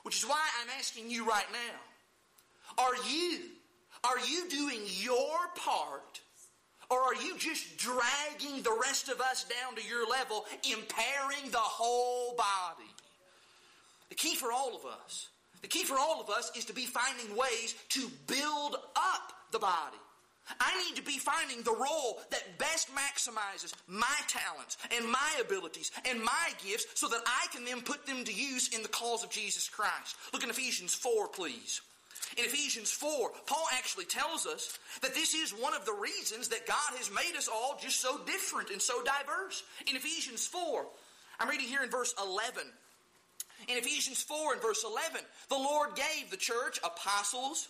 Which 0.03 0.17
is 0.17 0.27
why 0.27 0.39
I'm 0.61 0.69
asking 0.79 1.09
you 1.09 1.27
right 1.27 1.45
now 1.51 1.79
are 2.77 2.95
you, 3.09 3.39
are 4.03 4.19
you 4.19 4.49
doing 4.49 4.79
your 4.85 5.37
part? 5.55 6.21
Or 6.89 6.99
are 6.99 7.15
you 7.15 7.37
just 7.37 7.77
dragging 7.77 8.63
the 8.63 8.77
rest 8.81 9.07
of 9.07 9.21
us 9.21 9.45
down 9.45 9.75
to 9.75 9.87
your 9.87 10.07
level, 10.09 10.45
impairing 10.69 11.49
the 11.49 11.57
whole 11.57 12.20
key 14.21 14.35
for 14.35 14.51
all 14.51 14.75
of 14.75 14.85
us, 14.85 15.29
the 15.61 15.67
key 15.67 15.83
for 15.83 15.97
all 15.97 16.21
of 16.21 16.29
us 16.29 16.51
is 16.55 16.65
to 16.65 16.73
be 16.73 16.85
finding 16.85 17.35
ways 17.35 17.75
to 17.89 18.07
build 18.27 18.75
up 18.95 19.33
the 19.51 19.59
body. 19.59 19.97
I 20.59 20.83
need 20.83 20.95
to 20.97 21.03
be 21.03 21.17
finding 21.17 21.61
the 21.63 21.71
role 21.71 22.19
that 22.29 22.57
best 22.57 22.89
maximizes 22.93 23.73
my 23.87 24.17
talents 24.27 24.77
and 24.95 25.09
my 25.09 25.31
abilities 25.39 25.91
and 26.05 26.21
my 26.21 26.49
gifts 26.65 26.85
so 26.95 27.07
that 27.07 27.21
I 27.25 27.47
can 27.53 27.63
then 27.63 27.81
put 27.81 28.05
them 28.05 28.23
to 28.25 28.33
use 28.33 28.69
in 28.75 28.81
the 28.81 28.89
cause 28.89 29.23
of 29.23 29.29
Jesus 29.29 29.69
Christ. 29.69 30.15
Look 30.33 30.43
in 30.43 30.49
Ephesians 30.49 30.93
4, 30.93 31.29
please. 31.29 31.81
In 32.37 32.45
Ephesians 32.45 32.91
4, 32.91 33.31
Paul 33.45 33.65
actually 33.73 34.05
tells 34.05 34.45
us 34.45 34.77
that 35.01 35.13
this 35.13 35.33
is 35.33 35.51
one 35.51 35.73
of 35.73 35.85
the 35.85 35.93
reasons 35.93 36.49
that 36.49 36.67
God 36.67 36.97
has 36.97 37.11
made 37.11 37.37
us 37.37 37.47
all 37.47 37.77
just 37.81 38.01
so 38.01 38.19
different 38.25 38.71
and 38.71 38.81
so 38.81 39.01
diverse. 39.03 39.63
In 39.87 39.95
Ephesians 39.95 40.45
4, 40.47 40.85
I'm 41.39 41.49
reading 41.49 41.67
here 41.67 41.83
in 41.83 41.89
verse 41.89 42.13
11. 42.21 42.63
In 43.67 43.77
Ephesians 43.77 44.23
4 44.23 44.53
and 44.53 44.61
verse 44.61 44.83
11, 44.83 45.21
the 45.49 45.55
Lord 45.55 45.91
gave 45.95 46.29
the 46.29 46.37
church 46.37 46.79
apostles 46.83 47.69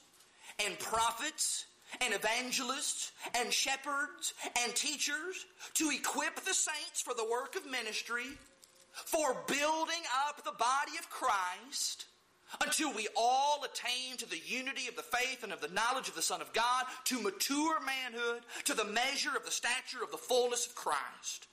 and 0.64 0.78
prophets 0.80 1.66
and 2.00 2.14
evangelists 2.14 3.12
and 3.36 3.52
shepherds 3.52 4.34
and 4.64 4.74
teachers 4.76 5.46
to 5.76 5.90
equip 5.90 6.36
the 6.38 6.54
saints 6.54 7.02
for 7.02 7.14
the 7.14 7.28
work 7.30 7.56
of 7.56 7.70
ministry, 7.70 8.26
for 8.94 9.36
building 9.48 10.02
up 10.28 10.44
the 10.44 10.52
body 10.54 10.98
of 10.98 11.10
Christ 11.10 12.06
until 12.60 12.94
we 12.94 13.08
all 13.16 13.64
attain 13.64 14.18
to 14.18 14.30
the 14.30 14.40
unity 14.46 14.88
of 14.88 14.96
the 14.96 15.04
faith 15.04 15.44
and 15.44 15.54
of 15.54 15.62
the 15.62 15.70
knowledge 15.70 16.10
of 16.10 16.16
the 16.16 16.22
Son 16.22 16.42
of 16.42 16.52
God, 16.54 16.86
to 17.06 17.22
mature 17.22 17.80
manhood, 17.80 18.44
to 18.66 18.74
the 18.74 18.86
measure 18.86 19.36
of 19.38 19.46
the 19.46 19.52
stature 19.52 20.04
of 20.04 20.12
the 20.12 20.18
fullness 20.18 20.68
of 20.68 20.76
Christ. 20.76 21.48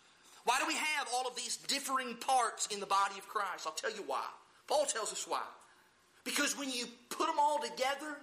Why 0.45 0.59
do 0.59 0.67
we 0.67 0.75
have 0.75 1.09
all 1.15 1.27
of 1.27 1.37
these 1.37 1.57
differing 1.57 2.15
parts 2.15 2.67
in 2.69 2.81
the 2.81 2.87
body 2.87 3.19
of 3.19 3.29
Christ? 3.29 3.67
I'll 3.67 3.73
tell 3.73 3.93
you 3.93 4.03
why. 4.07 4.25
Paul 4.67 4.85
tells 4.85 5.13
us 5.13 5.27
why. 5.27 5.43
Because 6.25 6.59
when 6.59 6.71
you 6.71 6.87
put 7.11 7.27
them 7.27 7.39
all 7.39 7.59
together, 7.59 8.17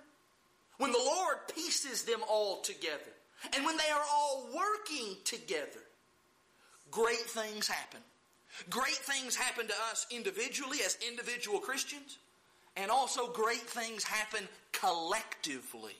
when 0.77 0.91
the 0.91 0.97
Lord 0.97 1.37
pieces 1.53 2.03
them 2.03 2.21
all 2.29 2.61
together, 2.61 3.11
and 3.55 3.65
when 3.65 3.77
they 3.77 3.89
are 3.91 4.03
all 4.11 4.47
working 4.55 5.17
together, 5.23 5.79
great 6.91 7.17
things 7.17 7.67
happen. 7.67 7.99
Great 8.69 8.95
things 8.95 9.35
happen 9.35 9.67
to 9.67 9.73
us 9.91 10.05
individually 10.11 10.77
as 10.85 10.97
individual 11.07 11.59
Christians, 11.59 12.17
and 12.77 12.89
also 12.89 13.27
great 13.27 13.61
things 13.61 14.03
happen 14.03 14.47
collectively. 14.71 15.95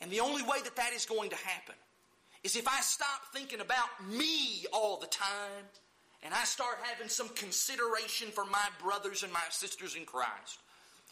And 0.00 0.10
the 0.10 0.20
only 0.20 0.42
way 0.42 0.58
that 0.64 0.76
that 0.76 0.92
is 0.92 1.06
going 1.06 1.30
to 1.30 1.36
happen 1.36 1.74
is 2.46 2.54
if 2.54 2.68
I 2.68 2.80
stop 2.80 3.34
thinking 3.34 3.58
about 3.58 3.90
me 4.08 4.66
all 4.72 4.98
the 4.98 5.08
time 5.08 5.66
and 6.22 6.32
I 6.32 6.44
start 6.44 6.78
having 6.84 7.08
some 7.08 7.28
consideration 7.30 8.28
for 8.30 8.44
my 8.44 8.68
brothers 8.80 9.24
and 9.24 9.32
my 9.32 9.42
sisters 9.50 9.96
in 9.96 10.04
Christ. 10.04 10.62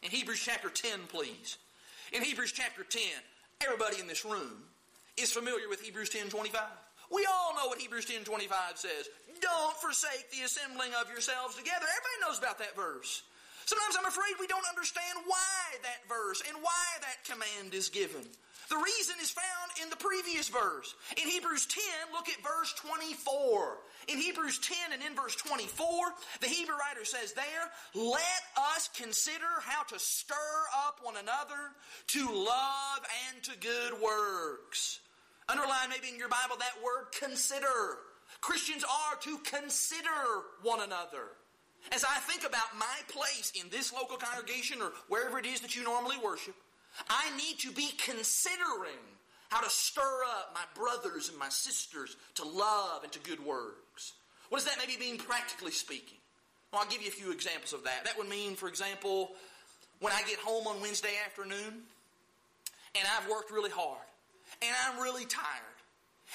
In 0.04 0.12
Hebrews 0.12 0.40
chapter 0.44 0.70
10, 0.70 0.92
please. 1.08 1.58
In 2.12 2.22
Hebrews 2.22 2.52
chapter 2.52 2.84
10, 2.84 3.02
everybody 3.64 3.98
in 4.00 4.06
this 4.06 4.24
room 4.24 4.62
is 5.16 5.32
familiar 5.32 5.68
with 5.68 5.82
Hebrews 5.82 6.08
10 6.10 6.28
25. 6.28 6.62
We 7.10 7.26
all 7.26 7.54
know 7.56 7.66
what 7.66 7.80
Hebrews 7.80 8.04
10 8.04 8.22
25 8.22 8.78
says. 8.78 9.08
Don't 9.40 9.76
forsake 9.78 10.30
the 10.30 10.46
assembling 10.46 10.90
of 11.02 11.10
yourselves 11.10 11.56
together. 11.56 11.82
Everybody 11.82 12.16
knows 12.22 12.38
about 12.38 12.58
that 12.60 12.76
verse. 12.76 13.24
Sometimes 13.66 13.96
I'm 13.98 14.06
afraid 14.06 14.38
we 14.38 14.46
don't 14.46 14.68
understand 14.68 15.18
why 15.26 15.82
that 15.82 16.06
verse 16.08 16.42
and 16.46 16.62
why 16.62 16.86
that 17.00 17.26
command 17.26 17.74
is 17.74 17.88
given. 17.88 18.22
The 18.68 18.76
reason 18.76 19.16
is 19.20 19.30
found 19.30 19.70
in 19.82 19.90
the 19.90 19.96
previous 19.96 20.48
verse. 20.48 20.94
In 21.20 21.28
Hebrews 21.28 21.66
10, 21.66 21.82
look 22.12 22.28
at 22.28 22.42
verse 22.42 22.72
24. 22.74 23.78
In 24.08 24.18
Hebrews 24.18 24.58
10 24.58 24.76
and 24.92 25.02
in 25.02 25.14
verse 25.14 25.36
24, 25.36 25.86
the 26.40 26.46
Hebrew 26.46 26.76
writer 26.76 27.04
says 27.04 27.32
there, 27.32 27.44
Let 27.94 28.42
us 28.74 28.88
consider 28.96 29.46
how 29.62 29.82
to 29.84 29.98
stir 29.98 30.34
up 30.86 31.00
one 31.02 31.16
another 31.16 31.72
to 32.08 32.20
love 32.32 33.00
and 33.30 33.42
to 33.44 33.52
good 33.60 33.92
works. 34.02 35.00
Underline 35.48 35.90
maybe 35.90 36.08
in 36.08 36.18
your 36.18 36.28
Bible 36.28 36.56
that 36.58 36.82
word 36.82 37.12
consider. 37.18 37.98
Christians 38.40 38.84
are 38.84 39.16
to 39.20 39.38
consider 39.38 40.08
one 40.62 40.80
another. 40.80 41.36
As 41.92 42.04
I 42.04 42.18
think 42.20 42.46
about 42.46 42.76
my 42.78 42.96
place 43.08 43.52
in 43.60 43.68
this 43.70 43.92
local 43.92 44.16
congregation 44.16 44.80
or 44.80 44.92
wherever 45.08 45.38
it 45.38 45.46
is 45.46 45.60
that 45.60 45.76
you 45.76 45.84
normally 45.84 46.16
worship, 46.22 46.54
I 47.08 47.36
need 47.36 47.58
to 47.60 47.72
be 47.72 47.88
considering 47.98 49.02
how 49.48 49.60
to 49.60 49.70
stir 49.70 50.24
up 50.26 50.54
my 50.54 50.64
brothers 50.80 51.28
and 51.28 51.38
my 51.38 51.48
sisters 51.48 52.16
to 52.36 52.44
love 52.44 53.02
and 53.02 53.12
to 53.12 53.18
good 53.20 53.44
works. 53.44 54.12
What 54.48 54.58
does 54.58 54.66
that 54.66 54.78
maybe 54.78 54.98
mean 54.98 55.18
practically 55.18 55.72
speaking? 55.72 56.18
Well, 56.72 56.82
I'll 56.82 56.88
give 56.88 57.02
you 57.02 57.08
a 57.08 57.12
few 57.12 57.30
examples 57.30 57.72
of 57.72 57.84
that. 57.84 58.04
That 58.04 58.18
would 58.18 58.28
mean, 58.28 58.56
for 58.56 58.68
example, 58.68 59.30
when 60.00 60.12
I 60.12 60.22
get 60.22 60.38
home 60.38 60.66
on 60.66 60.80
Wednesday 60.80 61.14
afternoon 61.24 61.82
and 62.94 63.08
I've 63.16 63.28
worked 63.30 63.50
really 63.50 63.70
hard 63.70 64.06
and 64.60 64.74
I'm 64.86 65.00
really 65.00 65.24
tired 65.24 65.62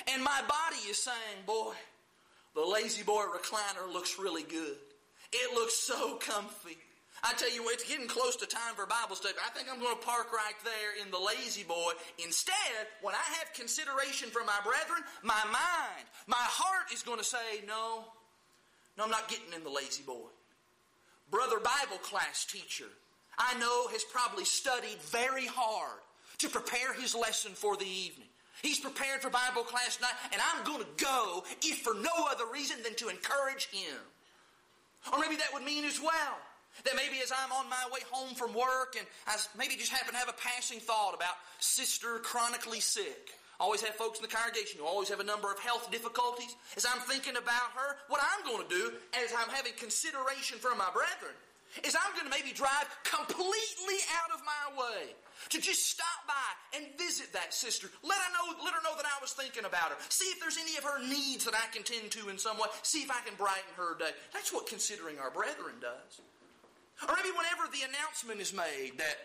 and 0.08 0.24
my 0.24 0.42
body 0.48 0.90
is 0.90 1.02
saying, 1.02 1.44
boy, 1.46 1.74
the 2.56 2.62
La-Z-Boy 2.62 3.26
recliner 3.36 3.92
looks 3.92 4.18
really 4.18 4.44
good. 4.44 4.78
It 5.32 5.54
looks 5.54 5.76
so 5.76 6.16
comfy. 6.16 6.78
I 7.24 7.34
tell 7.34 7.52
you 7.52 7.68
it's 7.70 7.84
getting 7.84 8.08
close 8.08 8.36
to 8.38 8.48
time 8.48 8.76
for 8.76 8.86
Bible 8.86 9.16
study. 9.16 9.36
I 9.46 9.50
think 9.50 9.68
I'm 9.72 9.80
going 9.80 9.96
to 9.96 10.06
park 10.06 10.32
right 10.32 10.56
there 10.64 11.04
in 11.04 11.12
the 11.12 11.18
La-Z-Boy. 11.18 11.94
Instead, 12.24 12.88
when 13.02 13.16
I 13.16 13.26
have 13.40 13.54
consideration 13.54 14.30
for 14.30 14.44
my 14.46 14.58
brethren, 14.64 15.04
my 15.24 15.44
mind, 15.52 16.06
my 16.28 16.40
heart 16.40 16.94
is 16.94 17.02
going 17.02 17.20
to 17.20 17.26
say, 17.26 17.64
no, 17.68 18.06
no, 18.98 19.04
I'm 19.04 19.12
not 19.12 19.28
getting 19.28 19.54
in 19.54 19.64
the 19.64 19.70
La-Z-Boy. 19.70 20.32
Brother 21.30 21.60
Bible 21.60 21.98
class 22.02 22.46
teacher, 22.46 22.88
I 23.38 23.58
know 23.60 23.88
has 23.92 24.04
probably 24.04 24.46
studied 24.46 25.02
very 25.02 25.46
hard 25.46 26.00
to 26.40 26.50
prepare 26.50 26.94
his 26.94 27.16
lesson 27.16 27.52
for 27.52 27.76
the 27.76 27.86
evening. 27.86 28.28
He's 28.62 28.80
prepared 28.80 29.22
for 29.22 29.30
Bible 29.30 29.64
class 29.64 29.98
tonight, 29.98 30.16
and 30.34 30.42
I'm 30.42 30.66
going 30.66 30.82
to 30.82 31.04
go 31.04 31.44
if 31.64 31.80
for 31.80 31.94
no 31.94 32.28
other 32.30 32.46
reason 32.52 32.78
than 32.84 32.96
to 32.96 33.10
encourage 33.10 33.68
him. 33.68 33.96
Or 35.14 35.20
maybe 35.20 35.38
that 35.38 35.54
would 35.54 35.64
mean 35.64 35.86
as 35.86 36.00
well 36.02 36.38
that 36.86 36.96
maybe 36.96 37.22
as 37.24 37.32
I'm 37.32 37.52
on 37.52 37.70
my 37.70 37.84
way 37.92 38.02
home 38.12 38.36
from 38.36 38.54
work 38.54 38.96
and 38.98 39.06
I 39.28 39.36
maybe 39.58 39.76
just 39.76 39.92
happen 39.92 40.14
to 40.14 40.20
have 40.20 40.30
a 40.30 40.38
passing 40.38 40.80
thought 40.80 41.14
about 41.14 41.36
sister 41.60 42.20
chronically 42.20 42.80
sick. 42.80 43.32
I 43.60 43.66
always 43.66 43.82
have 43.84 43.96
folks 43.96 44.20
in 44.20 44.24
the 44.24 44.32
congregation 44.32 44.80
who 44.80 44.88
always 44.88 45.10
have 45.10 45.20
a 45.20 45.28
number 45.28 45.52
of 45.52 45.60
health 45.60 45.92
difficulties. 45.92 46.56
As 46.78 46.86
I'm 46.86 47.02
thinking 47.04 47.36
about 47.36 47.76
her, 47.76 47.98
what 48.08 48.22
I'm 48.24 48.46
going 48.48 48.64
to 48.64 48.72
do 48.72 48.94
as 49.20 49.34
I'm 49.36 49.50
having 49.50 49.74
consideration 49.76 50.58
for 50.60 50.72
my 50.76 50.88
brethren 50.96 51.36
is 51.84 51.94
I'm 51.94 52.16
going 52.16 52.26
to 52.26 52.34
maybe 52.34 52.56
drive 52.56 52.88
completely 53.04 54.00
out 54.24 54.32
of 54.34 54.42
my 54.48 54.80
way 54.80 55.14
to 55.50 55.62
just 55.62 55.92
stop 55.92 56.24
by 56.28 56.50
and 56.78 56.88
visit 56.98 57.32
that 57.34 57.54
sister. 57.54 57.88
Let 58.02 58.18
her 58.18 58.32
know, 58.32 58.64
let 58.64 58.74
her 58.74 58.82
know 58.84 58.96
that 58.96 59.06
I 59.06 59.20
was 59.22 59.34
thinking 59.34 59.66
about 59.66 59.92
her. 59.92 59.98
See 60.10 60.32
if 60.32 60.40
there's 60.40 60.58
any 60.58 60.78
of 60.78 60.84
her 60.84 61.00
needs 61.04 61.46
that 61.46 61.54
I 61.54 61.68
can 61.76 61.84
tend 61.84 62.12
to 62.12 62.30
in 62.30 62.38
some 62.38 62.58
way. 62.58 62.68
See 62.82 63.04
if 63.04 63.12
I 63.12 63.22
can 63.26 63.36
brighten 63.38 63.70
her 63.78 63.98
day. 63.98 64.12
That's 64.34 64.52
what 64.52 64.68
considering 64.68 65.20
our 65.20 65.32
brethren 65.32 65.76
does. 65.80 66.22
Or 67.08 67.16
maybe 67.16 67.30
whenever 67.30 67.72
the 67.72 67.88
announcement 67.88 68.42
is 68.42 68.54
made 68.54 68.98
that 68.98 69.18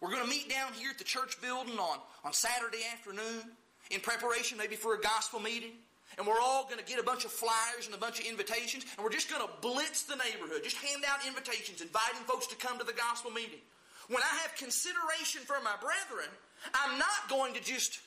we're 0.00 0.10
going 0.10 0.24
to 0.24 0.28
meet 0.30 0.48
down 0.48 0.72
here 0.72 0.90
at 0.90 0.98
the 0.98 1.04
church 1.04 1.40
building 1.40 1.78
on, 1.78 1.98
on 2.24 2.32
Saturday 2.32 2.82
afternoon 2.92 3.44
in 3.90 4.00
preparation 4.00 4.58
maybe 4.58 4.76
for 4.76 4.94
a 4.94 5.00
gospel 5.00 5.40
meeting. 5.40 5.72
And 6.18 6.26
we're 6.26 6.40
all 6.40 6.64
going 6.64 6.78
to 6.78 6.84
get 6.84 6.98
a 6.98 7.04
bunch 7.04 7.24
of 7.24 7.30
flyers 7.30 7.86
and 7.86 7.94
a 7.94 7.98
bunch 7.98 8.18
of 8.18 8.26
invitations, 8.26 8.84
and 8.96 9.04
we're 9.04 9.12
just 9.12 9.30
going 9.30 9.46
to 9.46 9.50
blitz 9.62 10.02
the 10.02 10.16
neighborhood, 10.16 10.64
just 10.64 10.76
hand 10.76 11.04
out 11.06 11.24
invitations, 11.24 11.80
inviting 11.80 12.20
folks 12.26 12.48
to 12.48 12.56
come 12.56 12.78
to 12.78 12.84
the 12.84 12.92
gospel 12.92 13.30
meeting. 13.30 13.60
When 14.08 14.20
I 14.20 14.36
have 14.42 14.56
consideration 14.56 15.42
for 15.46 15.54
my 15.62 15.74
brethren, 15.80 16.28
I'm 16.74 16.98
not 16.98 17.28
going 17.28 17.54
to 17.54 17.62
just, 17.62 18.00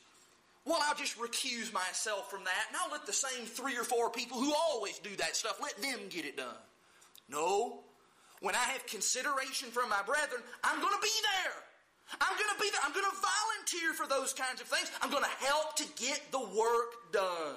well, 0.65 0.79
I'll 0.83 0.95
just 0.95 1.17
recuse 1.17 1.71
myself 1.73 2.29
from 2.29 2.43
that, 2.43 2.65
and 2.67 2.77
I'll 2.83 2.91
let 2.91 3.05
the 3.05 3.13
same 3.13 3.45
three 3.45 3.77
or 3.77 3.85
four 3.85 4.09
people 4.09 4.37
who 4.37 4.53
always 4.53 4.99
do 4.99 5.15
that 5.15 5.37
stuff, 5.37 5.59
let 5.61 5.81
them 5.81 5.99
get 6.09 6.25
it 6.25 6.35
done. 6.35 6.59
No, 7.29 7.83
when 8.43 8.55
I 8.55 8.65
have 8.75 8.85
consideration 8.87 9.69
for 9.69 9.87
my 9.87 10.01
brethren, 10.05 10.41
I'm 10.65 10.81
going 10.81 10.93
to 10.93 11.01
be 11.01 11.17
there. 11.41 11.53
I'm 12.19 12.35
going 12.35 12.51
to 12.53 12.61
be 12.61 12.69
there. 12.69 12.81
I'm 12.83 12.91
going 12.91 13.05
to 13.05 13.15
volunteer 13.15 13.93
for 13.93 14.05
those 14.05 14.33
kinds 14.33 14.59
of 14.59 14.67
things. 14.67 14.91
I'm 15.01 15.09
going 15.09 15.23
to 15.23 15.45
help 15.45 15.77
to 15.77 15.85
get 15.95 16.21
the 16.31 16.41
work 16.41 17.13
done. 17.13 17.55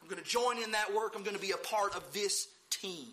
I'm 0.00 0.08
going 0.08 0.22
to 0.22 0.28
join 0.28 0.62
in 0.62 0.70
that 0.70 0.94
work. 0.94 1.14
I'm 1.16 1.24
going 1.24 1.34
to 1.34 1.42
be 1.42 1.50
a 1.50 1.56
part 1.56 1.96
of 1.96 2.12
this 2.12 2.46
team. 2.70 3.08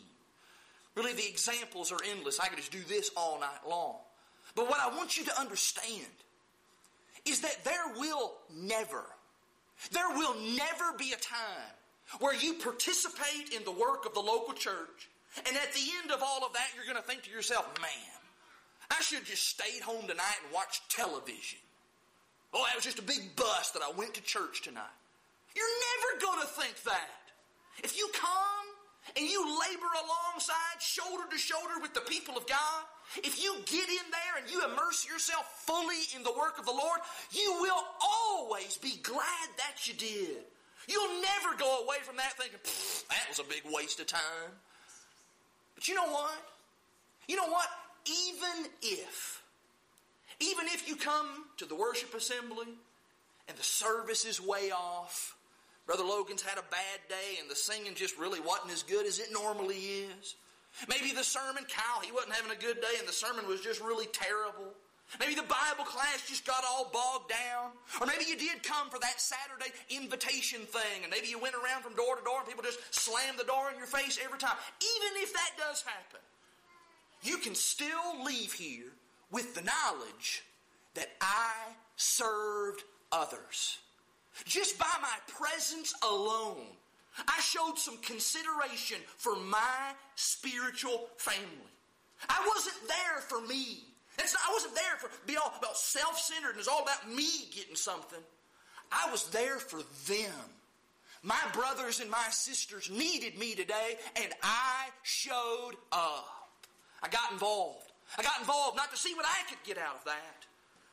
Really, 0.96 1.14
the 1.14 1.28
examples 1.28 1.92
are 1.92 1.98
endless. 2.12 2.40
I 2.40 2.48
could 2.50 2.60
just 2.60 2.72
do 2.72 2.84
this 2.88 3.10
all 3.18 3.40
night 3.40 3.68
long. 3.68 3.96
But 4.56 4.70
what 4.70 4.80
I 4.80 4.96
want 4.96 5.18
you 5.18 5.26
to 5.26 5.40
understand 5.40 6.06
is 7.26 7.42
that 7.42 7.64
there 7.64 7.96
will 7.98 8.34
never, 8.54 9.04
there 9.92 10.10
will 10.10 10.36
never 10.56 10.96
be 11.00 11.14
a 11.14 11.18
time 11.18 11.74
where 12.20 12.36
you 12.36 12.54
participate 12.56 13.56
in 13.56 13.64
the 13.64 13.72
work 13.72 14.06
of 14.06 14.14
the 14.14 14.20
local 14.20 14.54
church, 14.54 15.10
and 15.38 15.56
at 15.56 15.74
the 15.74 15.86
end 16.02 16.12
of 16.12 16.22
all 16.22 16.46
of 16.46 16.54
that, 16.54 16.68
you're 16.76 16.86
going 16.86 17.02
to 17.02 17.08
think 17.08 17.24
to 17.24 17.32
yourself, 17.32 17.66
man, 17.82 18.20
I 18.92 19.02
should 19.02 19.20
have 19.20 19.28
just 19.28 19.48
stayed 19.48 19.82
home 19.82 20.08
tonight 20.08 20.40
and 20.44 20.54
watched 20.54 20.90
television. 20.90 21.60
Oh, 22.54 22.66
that 22.68 22.76
was 22.76 22.84
just 22.84 23.00
a 23.00 23.04
big 23.04 23.36
bust 23.36 23.74
that 23.74 23.82
I 23.82 23.92
went 23.96 24.14
to 24.16 24.24
church 24.24 24.62
tonight. 24.62 24.98
You're 25.56 25.66
never 25.66 26.26
going 26.26 26.42
to 26.42 26.48
think 26.48 26.84
that. 26.84 27.32
If 27.84 27.98
you 27.98 28.10
come 28.14 28.68
and 29.16 29.26
you 29.26 29.40
labor 29.40 29.88
alongside, 30.04 30.80
shoulder 30.80 31.24
to 31.32 31.38
shoulder 31.38 31.80
with 31.82 31.94
the 31.94 32.02
people 32.02 32.36
of 32.38 32.46
God, 32.48 32.84
if 33.18 33.42
you 33.42 33.56
get 33.66 33.88
in 33.88 34.08
there 34.12 34.36
and 34.40 34.52
you 34.52 34.64
immerse 34.64 35.08
yourself 35.08 35.46
fully 35.66 36.04
in 36.16 36.24
the 36.24 36.32
work 36.38 36.60
of 36.60 36.66
the 36.66 36.72
Lord, 36.72 37.00
you 37.32 37.58
will 37.62 37.84
always 38.02 38.78
be 38.78 39.00
glad 39.02 39.48
that 39.58 39.88
you 39.88 39.94
did. 39.94 40.44
You'll 40.88 41.22
never 41.22 41.56
go 41.58 41.84
away 41.84 41.98
from 42.04 42.18
that 42.18 42.34
thinking, 42.34 42.60
that 43.10 43.30
was 43.30 43.40
a 43.40 43.44
big 43.44 43.64
waste 43.72 44.00
of 44.00 44.08
time. 44.08 44.52
But 45.82 45.88
you 45.88 45.96
know 45.96 46.12
what? 46.12 46.38
You 47.28 47.38
know 47.38 47.48
what? 47.48 47.66
Even 48.06 48.70
if, 48.84 49.42
even 50.40 50.68
if 50.68 50.88
you 50.88 50.96
come 50.96 51.46
to 51.58 51.66
the 51.66 51.74
worship 51.74 52.14
assembly 52.14 52.68
and 53.48 53.58
the 53.58 53.64
service 53.64 54.24
is 54.24 54.40
way 54.40 54.70
off, 54.70 55.36
Brother 55.88 56.04
Logan's 56.04 56.44
had 56.44 56.60
a 56.60 56.64
bad 56.70 57.00
day 57.10 57.40
and 57.40 57.50
the 57.50 57.56
singing 57.56 57.96
just 57.96 58.16
really 58.20 58.40
wasn't 58.40 58.72
as 58.72 58.84
good 58.84 59.08
as 59.08 59.18
it 59.18 59.30
normally 59.34 59.78
is. 59.78 60.36
Maybe 60.88 61.14
the 61.14 61.24
sermon, 61.24 61.64
Kyle, 61.64 62.02
he 62.04 62.12
wasn't 62.12 62.34
having 62.34 62.52
a 62.52 62.62
good 62.62 62.80
day 62.80 63.00
and 63.00 63.08
the 63.08 63.14
sermon 63.14 63.48
was 63.48 63.62
just 63.62 63.82
really 63.82 64.06
terrible. 64.06 64.76
Maybe 65.20 65.36
the 65.36 65.44
Bible 65.44 65.84
class 65.84 66.24
just 66.28 66.46
got 66.46 66.64
all 66.68 66.90
bogged 66.92 67.30
down. 67.30 67.72
Or 68.00 68.08
maybe 68.08 68.26
you 68.28 68.38
did 68.38 68.64
come 68.64 68.90
for 68.90 69.00
that 69.00 69.20
Saturday 69.20 69.72
invitation 69.90 70.62
thing 70.62 71.04
and 71.04 71.12
maybe 71.12 71.28
you 71.28 71.38
went 71.38 71.56
around 71.56 71.84
from 71.84 71.96
door 71.96 72.16
to 72.16 72.24
door 72.24 72.40
and 72.40 72.48
people 72.48 72.64
just 72.64 72.80
slammed 72.94 73.38
the 73.38 73.44
door 73.44 73.70
in 73.72 73.78
your 73.78 73.88
face 73.88 74.20
every 74.24 74.40
time. 74.40 74.56
Even 74.80 75.22
if 75.22 75.34
that 75.34 75.52
does 75.58 75.82
happen, 75.84 76.22
you 77.24 77.38
can 77.38 77.56
still 77.56 78.24
leave 78.24 78.54
here 78.54 78.92
with 79.32 79.54
the 79.54 79.62
knowledge 79.62 80.44
that 80.94 81.10
I 81.20 81.54
served 81.96 82.84
others. 83.12 83.80
Just 84.46 84.80
by 84.80 84.94
my 85.02 85.16
presence 85.28 85.94
alone, 86.04 86.68
I 87.28 87.40
showed 87.42 87.78
some 87.78 87.98
consideration 87.98 88.98
for 89.18 89.36
my 89.36 89.94
spiritual 90.16 91.10
family. 91.18 91.72
I 92.30 92.48
wasn't 92.54 92.88
there 92.88 93.22
for 93.22 93.42
me. 93.42 93.84
Not, 94.18 94.28
I 94.48 94.54
wasn't 94.54 94.76
there 94.76 94.98
for 95.00 95.10
be 95.26 95.38
all 95.38 95.54
about 95.58 95.78
self-centered 95.78 96.52
and 96.52 96.60
it's 96.60 96.68
all 96.68 96.84
about 96.84 97.10
me 97.10 97.50
getting 97.56 97.76
something. 97.76 98.20
I 98.92 99.10
was 99.12 99.26
there 99.30 99.58
for 99.58 99.82
them. 100.08 100.34
My 101.24 101.40
brothers 101.54 102.00
and 102.00 102.10
my 102.10 102.28
sisters 102.32 102.90
needed 102.90 103.38
me 103.38 103.54
today, 103.54 103.98
and 104.16 104.34
I 104.42 104.88
showed 105.04 105.74
up. 105.92 106.58
I 107.04 107.10
got 107.10 107.32
involved. 107.32 107.92
I 108.18 108.24
got 108.24 108.40
involved 108.40 108.76
not 108.76 108.92
to 108.92 108.98
see 108.98 109.14
what 109.14 109.26
I 109.26 109.48
could 109.48 109.64
get 109.64 109.78
out 109.78 109.96
of 109.96 110.06
that, 110.06 110.46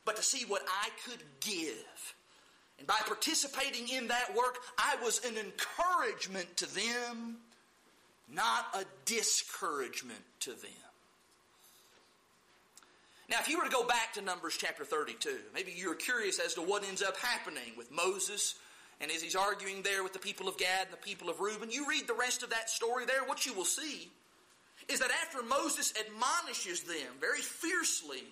but 0.04 0.16
to 0.16 0.22
see 0.22 0.44
what 0.44 0.62
I 0.68 0.90
could 1.06 1.22
give. 1.40 2.14
And 2.78 2.86
by 2.86 2.98
participating 3.06 3.88
in 3.88 4.08
that 4.08 4.34
work, 4.36 4.58
I 4.78 4.96
was 5.02 5.24
an 5.24 5.34
encouragement 5.36 6.56
to 6.58 6.74
them, 6.74 7.38
not 8.32 8.66
a 8.74 8.84
discouragement 9.04 10.22
to 10.40 10.50
them. 10.50 10.87
Now, 13.28 13.36
if 13.40 13.48
you 13.48 13.58
were 13.58 13.64
to 13.64 13.70
go 13.70 13.86
back 13.86 14.14
to 14.14 14.22
Numbers 14.22 14.56
chapter 14.58 14.84
32, 14.84 15.30
maybe 15.52 15.72
you're 15.76 15.94
curious 15.94 16.38
as 16.38 16.54
to 16.54 16.62
what 16.62 16.84
ends 16.84 17.02
up 17.02 17.16
happening 17.18 17.72
with 17.76 17.90
Moses 17.90 18.54
and 19.00 19.10
as 19.10 19.22
he's 19.22 19.36
arguing 19.36 19.82
there 19.82 20.02
with 20.02 20.12
the 20.12 20.18
people 20.18 20.48
of 20.48 20.56
Gad 20.56 20.86
and 20.86 20.92
the 20.92 20.96
people 20.96 21.28
of 21.28 21.40
Reuben. 21.40 21.70
You 21.70 21.86
read 21.86 22.06
the 22.06 22.14
rest 22.14 22.42
of 22.42 22.50
that 22.50 22.70
story 22.70 23.04
there, 23.04 23.24
what 23.26 23.44
you 23.46 23.52
will 23.52 23.64
see 23.64 24.10
is 24.88 25.00
that 25.00 25.10
after 25.22 25.42
Moses 25.42 25.92
admonishes 26.00 26.82
them 26.82 27.12
very 27.20 27.40
fiercely, 27.40 28.22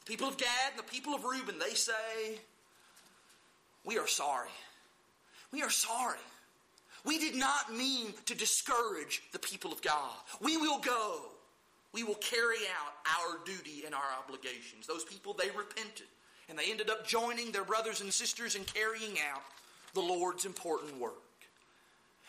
the 0.00 0.06
people 0.06 0.28
of 0.28 0.36
Gad 0.36 0.70
and 0.70 0.78
the 0.78 0.90
people 0.90 1.14
of 1.14 1.24
Reuben, 1.24 1.58
they 1.58 1.74
say, 1.74 2.38
we 3.84 3.98
are 3.98 4.06
sorry. 4.06 4.50
We 5.52 5.62
are 5.62 5.70
sorry. 5.70 6.18
We 7.04 7.18
did 7.18 7.34
not 7.34 7.74
mean 7.74 8.12
to 8.26 8.34
discourage 8.36 9.22
the 9.32 9.38
people 9.38 9.72
of 9.72 9.82
God. 9.82 10.14
We 10.40 10.56
will 10.56 10.78
go. 10.78 11.22
We 11.92 12.04
will 12.04 12.16
carry 12.16 12.58
out 12.70 12.92
our 13.06 13.38
duty 13.44 13.84
and 13.84 13.94
our 13.94 14.10
obligations. 14.18 14.86
Those 14.86 15.04
people, 15.04 15.34
they 15.34 15.48
repented. 15.50 16.06
And 16.48 16.58
they 16.58 16.70
ended 16.70 16.90
up 16.90 17.06
joining 17.06 17.52
their 17.52 17.64
brothers 17.64 18.00
and 18.00 18.12
sisters 18.12 18.54
in 18.54 18.64
carrying 18.64 19.16
out 19.32 19.42
the 19.94 20.00
Lord's 20.00 20.44
important 20.44 20.98
work. 20.98 21.14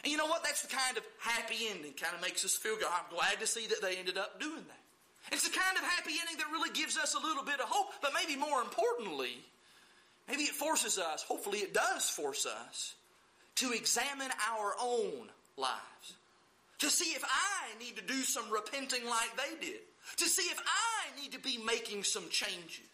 And 0.04 0.12
you 0.12 0.18
know 0.18 0.26
what? 0.26 0.44
That's 0.44 0.62
the 0.62 0.76
kind 0.76 0.98
of 0.98 1.04
happy 1.20 1.68
ending. 1.70 1.94
Kind 1.94 2.16
of 2.16 2.22
makes 2.22 2.44
us 2.44 2.56
feel 2.56 2.76
good. 2.76 2.88
I'm 2.88 3.16
glad 3.16 3.40
to 3.40 3.48
see 3.48 3.68
that 3.68 3.82
they 3.82 3.98
ended 3.98 4.18
up 4.18 4.40
doing 4.40 4.64
that. 4.68 5.32
It's 5.32 5.48
the 5.48 5.56
kind 5.56 5.78
of 5.78 5.84
happy 5.84 6.14
ending 6.20 6.38
that 6.38 6.52
really 6.52 6.72
gives 6.72 6.98
us 6.98 7.14
a 7.14 7.20
little 7.20 7.44
bit 7.44 7.60
of 7.60 7.68
hope, 7.68 7.94
but 8.02 8.12
maybe 8.14 8.40
more 8.40 8.62
importantly, 8.62 9.38
Maybe 10.28 10.44
it 10.44 10.54
forces 10.54 10.98
us, 10.98 11.24
hopefully 11.24 11.60
it 11.60 11.74
does 11.74 12.10
force 12.10 12.46
us, 12.46 12.96
to 13.56 13.74
examine 13.74 14.30
our 14.50 14.74
own 14.82 15.28
lives. 15.58 16.14
To 16.82 16.90
see 16.90 17.14
if 17.16 17.24
I 17.24 17.78
need 17.84 17.96
to 17.98 18.04
do 18.04 18.22
some 18.24 18.50
repenting 18.52 19.06
like 19.06 19.32
they 19.38 19.66
did. 19.66 19.82
To 20.18 20.26
see 20.26 20.50
if 20.50 20.60
I 20.60 21.22
need 21.22 21.32
to 21.32 21.40
be 21.40 21.58
making 21.64 22.04
some 22.04 22.28
changes. 22.30 22.90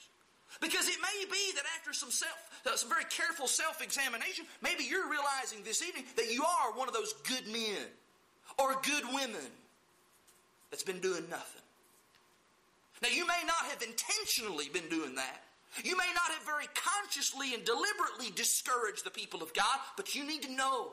Because 0.59 0.87
it 0.89 0.97
may 1.01 1.25
be 1.31 1.53
that 1.55 1.63
after 1.77 1.93
some 1.93 2.11
self, 2.11 2.35
some 2.75 2.89
very 2.89 3.05
careful 3.05 3.47
self-examination, 3.47 4.45
maybe 4.61 4.83
you're 4.83 5.09
realizing 5.09 5.63
this 5.63 5.81
evening 5.81 6.03
that 6.15 6.31
you 6.31 6.43
are 6.43 6.73
one 6.73 6.87
of 6.87 6.93
those 6.93 7.13
good 7.27 7.47
men 7.47 7.87
or 8.57 8.75
good 8.81 9.03
women 9.13 9.51
that's 10.69 10.83
been 10.83 10.99
doing 10.99 11.23
nothing. 11.29 11.61
Now 13.01 13.09
you 13.09 13.25
may 13.25 13.41
not 13.45 13.71
have 13.71 13.81
intentionally 13.83 14.69
been 14.73 14.89
doing 14.89 15.15
that, 15.15 15.43
you 15.83 15.95
may 15.95 16.11
not 16.13 16.31
have 16.33 16.43
very 16.43 16.67
consciously 16.73 17.53
and 17.53 17.63
deliberately 17.63 18.31
discouraged 18.35 19.05
the 19.05 19.11
people 19.11 19.43
of 19.43 19.53
God, 19.53 19.79
but 19.95 20.15
you 20.15 20.25
need 20.25 20.41
to 20.43 20.51
know. 20.51 20.91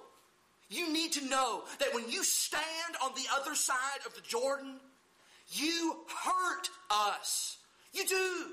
You 0.75 0.93
need 0.93 1.13
to 1.13 1.25
know 1.27 1.63
that 1.79 1.95
when 1.95 2.11
you 2.11 2.25
stand 2.25 2.97
on 3.03 3.13
the 3.15 3.27
other 3.41 3.55
side 3.55 4.01
of 4.07 4.15
the 4.15 4.21
Jordan, 4.23 4.81
you 5.51 5.97
hurt 6.25 6.69
us. 6.91 7.59
You 7.93 8.05
do. 8.07 8.47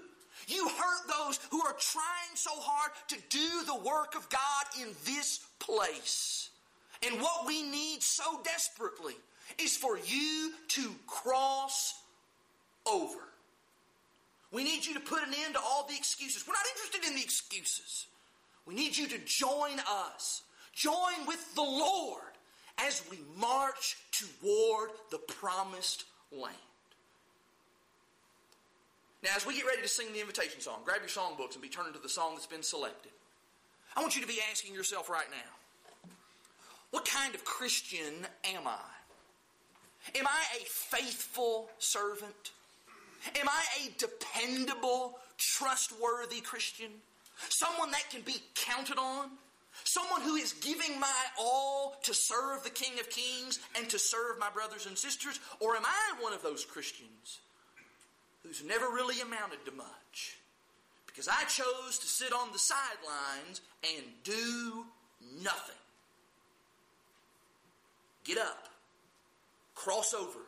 You 0.48 0.68
hurt 0.68 1.08
those 1.08 1.40
who 1.50 1.62
are 1.64 1.76
trying 1.80 2.36
so 2.36 2.52
hard 2.54 2.92
to 3.10 3.16
do 3.30 3.64
the 3.66 3.76
work 3.76 4.16
of 4.16 4.30
God 4.30 4.82
in 4.82 4.90
this 5.06 5.40
place. 5.60 6.50
And 7.04 7.20
what 7.20 7.48
we 7.48 7.64
need 7.64 8.04
so 8.04 8.42
desperately 8.44 9.16
is 9.60 9.76
for 9.76 9.98
you 9.98 10.54
to 10.70 10.92
cross 11.08 11.96
over. 12.86 13.20
We 14.52 14.64
need 14.64 14.86
you 14.86 14.94
to 14.96 15.00
put 15.00 15.24
an 15.24 15.34
end 15.46 15.56
to 15.56 15.60
all 15.60 15.88
the 15.88 15.96
excuses. 15.96 16.46
We're 16.46 16.54
not 16.54 16.66
interested 16.76 17.08
in 17.08 17.16
the 17.16 17.24
excuses. 17.24 18.06
We 18.66 18.76
need 18.76 18.98
you 18.98 19.08
to 19.08 19.18
join 19.20 19.80
us, 19.80 20.44
join 20.74 21.26
with 21.28 21.56
the 21.56 21.62
Lord 21.62 22.22
as 22.78 23.04
we 23.10 23.20
march 23.38 23.98
toward 24.12 24.90
the 25.12 25.18
promised 25.18 26.06
land. 26.32 26.56
Now, 29.24 29.32
as 29.36 29.46
we 29.46 29.56
get 29.56 29.66
ready 29.66 29.82
to 29.82 29.88
sing 29.88 30.12
the 30.14 30.20
invitation 30.20 30.62
song, 30.62 30.80
grab 30.84 31.00
your 31.02 31.10
songbooks 31.10 31.54
and 31.54 31.62
be 31.62 31.70
turning 31.70 31.94
to 31.94 32.00
the 32.00 32.10
song 32.10 32.32
that's 32.34 32.48
been 32.48 32.64
selected. 32.64 33.12
I 33.96 34.02
want 34.02 34.16
you 34.16 34.22
to 34.22 34.28
be 34.28 34.40
asking 34.50 34.74
yourself 34.74 35.10
right 35.10 35.30
now 35.30 36.08
what 36.92 37.06
kind 37.06 37.34
of 37.34 37.46
Christian 37.46 38.28
am 38.44 38.68
I? 38.68 38.80
Am 40.18 40.28
I 40.28 40.42
a 40.60 40.66
faithful 40.66 41.70
servant? 41.80 42.52
Am 43.40 43.48
I 43.48 43.64
a 43.86 43.92
dependable, 43.98 45.18
trustworthy 45.38 46.42
Christian? 46.42 46.90
Someone 47.50 47.92
that 47.92 48.10
can 48.10 48.22
be 48.22 48.36
counted 48.56 48.98
on? 48.98 49.30
Someone 49.84 50.22
who 50.22 50.36
is 50.36 50.54
giving 50.54 51.00
my 51.00 51.24
all 51.40 51.98
to 52.04 52.14
serve 52.14 52.64
the 52.64 52.70
King 52.70 53.00
of 53.00 53.10
Kings 53.10 53.60
and 53.78 53.90
to 53.90 54.00
serve 54.00 54.40
my 54.40 54.50
brothers 54.50 54.86
and 54.86 54.98
sisters? 54.98 55.40
Or 55.60 55.76
am 55.76 55.86
I 55.86 56.22
one 56.22 56.34
of 56.34 56.44
those 56.44 56.66
Christians 56.66 57.40
who's 58.44 58.64
never 58.64 58.88
really 58.88 59.22
amounted 59.22 59.66
to 59.66 59.72
much? 59.72 60.38
Because 61.08 61.28
I 61.28 61.44
chose 61.44 62.00
to 62.00 62.08
sit 62.08 62.32
on 62.32 62.52
the 62.54 62.60
sidelines 62.60 63.62
and 63.84 64.06
do 64.24 64.86
nothing. 65.42 65.76
Get 68.24 68.38
up, 68.38 68.68
cross 69.76 70.14
over, 70.14 70.40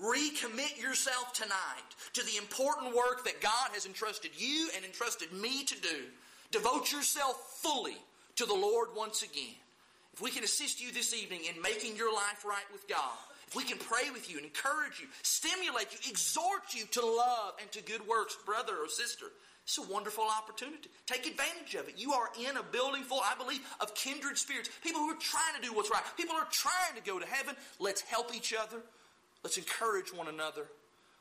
Recommit 0.00 0.80
yourself 0.80 1.32
tonight 1.32 1.90
to 2.12 2.24
the 2.24 2.36
important 2.36 2.94
work 2.94 3.24
that 3.24 3.40
God 3.40 3.70
has 3.72 3.84
entrusted 3.84 4.30
you 4.36 4.70
and 4.76 4.84
entrusted 4.84 5.32
me 5.32 5.64
to 5.64 5.80
do. 5.80 6.04
Devote 6.52 6.92
yourself 6.92 7.58
fully 7.60 7.96
to 8.38 8.46
the 8.46 8.54
Lord 8.54 8.88
once 8.96 9.22
again. 9.22 9.58
If 10.14 10.22
we 10.22 10.30
can 10.30 10.44
assist 10.44 10.80
you 10.80 10.92
this 10.92 11.12
evening 11.12 11.40
in 11.48 11.60
making 11.60 11.96
your 11.96 12.14
life 12.14 12.44
right 12.44 12.64
with 12.72 12.88
God, 12.88 13.18
if 13.48 13.56
we 13.56 13.64
can 13.64 13.78
pray 13.78 14.10
with 14.12 14.30
you 14.30 14.38
encourage 14.38 15.00
you, 15.00 15.06
stimulate 15.22 15.88
you, 15.90 15.98
exhort 16.08 16.72
you 16.72 16.84
to 16.92 17.04
love 17.04 17.54
and 17.60 17.70
to 17.72 17.82
good 17.82 18.06
works, 18.06 18.36
brother 18.46 18.74
or 18.80 18.88
sister, 18.88 19.26
it's 19.64 19.76
a 19.78 19.82
wonderful 19.82 20.24
opportunity. 20.24 20.88
Take 21.06 21.26
advantage 21.26 21.74
of 21.74 21.88
it. 21.88 21.94
You 21.98 22.12
are 22.12 22.30
in 22.38 22.56
a 22.56 22.62
building 22.62 23.02
full, 23.02 23.20
I 23.20 23.34
believe, 23.34 23.60
of 23.80 23.94
kindred 23.94 24.38
spirits. 24.38 24.70
People 24.84 25.00
who 25.00 25.10
are 25.10 25.20
trying 25.20 25.60
to 25.60 25.68
do 25.68 25.74
what's 25.74 25.90
right. 25.90 26.02
People 26.16 26.36
who 26.36 26.40
are 26.40 26.48
trying 26.50 26.94
to 26.96 27.02
go 27.02 27.18
to 27.18 27.26
heaven. 27.26 27.56
Let's 27.80 28.00
help 28.02 28.34
each 28.34 28.54
other. 28.54 28.78
Let's 29.42 29.58
encourage 29.58 30.14
one 30.14 30.28
another. 30.28 30.62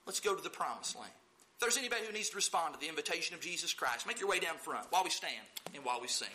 Let's 0.05 0.20
go 0.20 0.36
to 0.36 0.41
the 0.41 0.49
promised 0.49 0.95
land. 0.95 1.11
If 1.55 1.61
there's 1.61 1.78
anybody 1.78 2.03
who 2.05 2.13
needs 2.13 2.30
to 2.30 2.36
respond 2.36 2.76
to 2.76 2.80
the 2.80 2.88
invitation 2.88 3.36
of 3.36 3.41
Jesus 3.41 3.74
Christ, 3.74 4.05
make 4.05 4.20
your 4.20 4.30
way 4.30 4.39
down 4.39 4.57
front 4.57 4.86
while 4.91 5.03
we 5.03 5.09
stand 5.09 5.43
and 5.74 5.84
while 5.84 5.99
we 5.99 6.07
sing. 6.07 6.30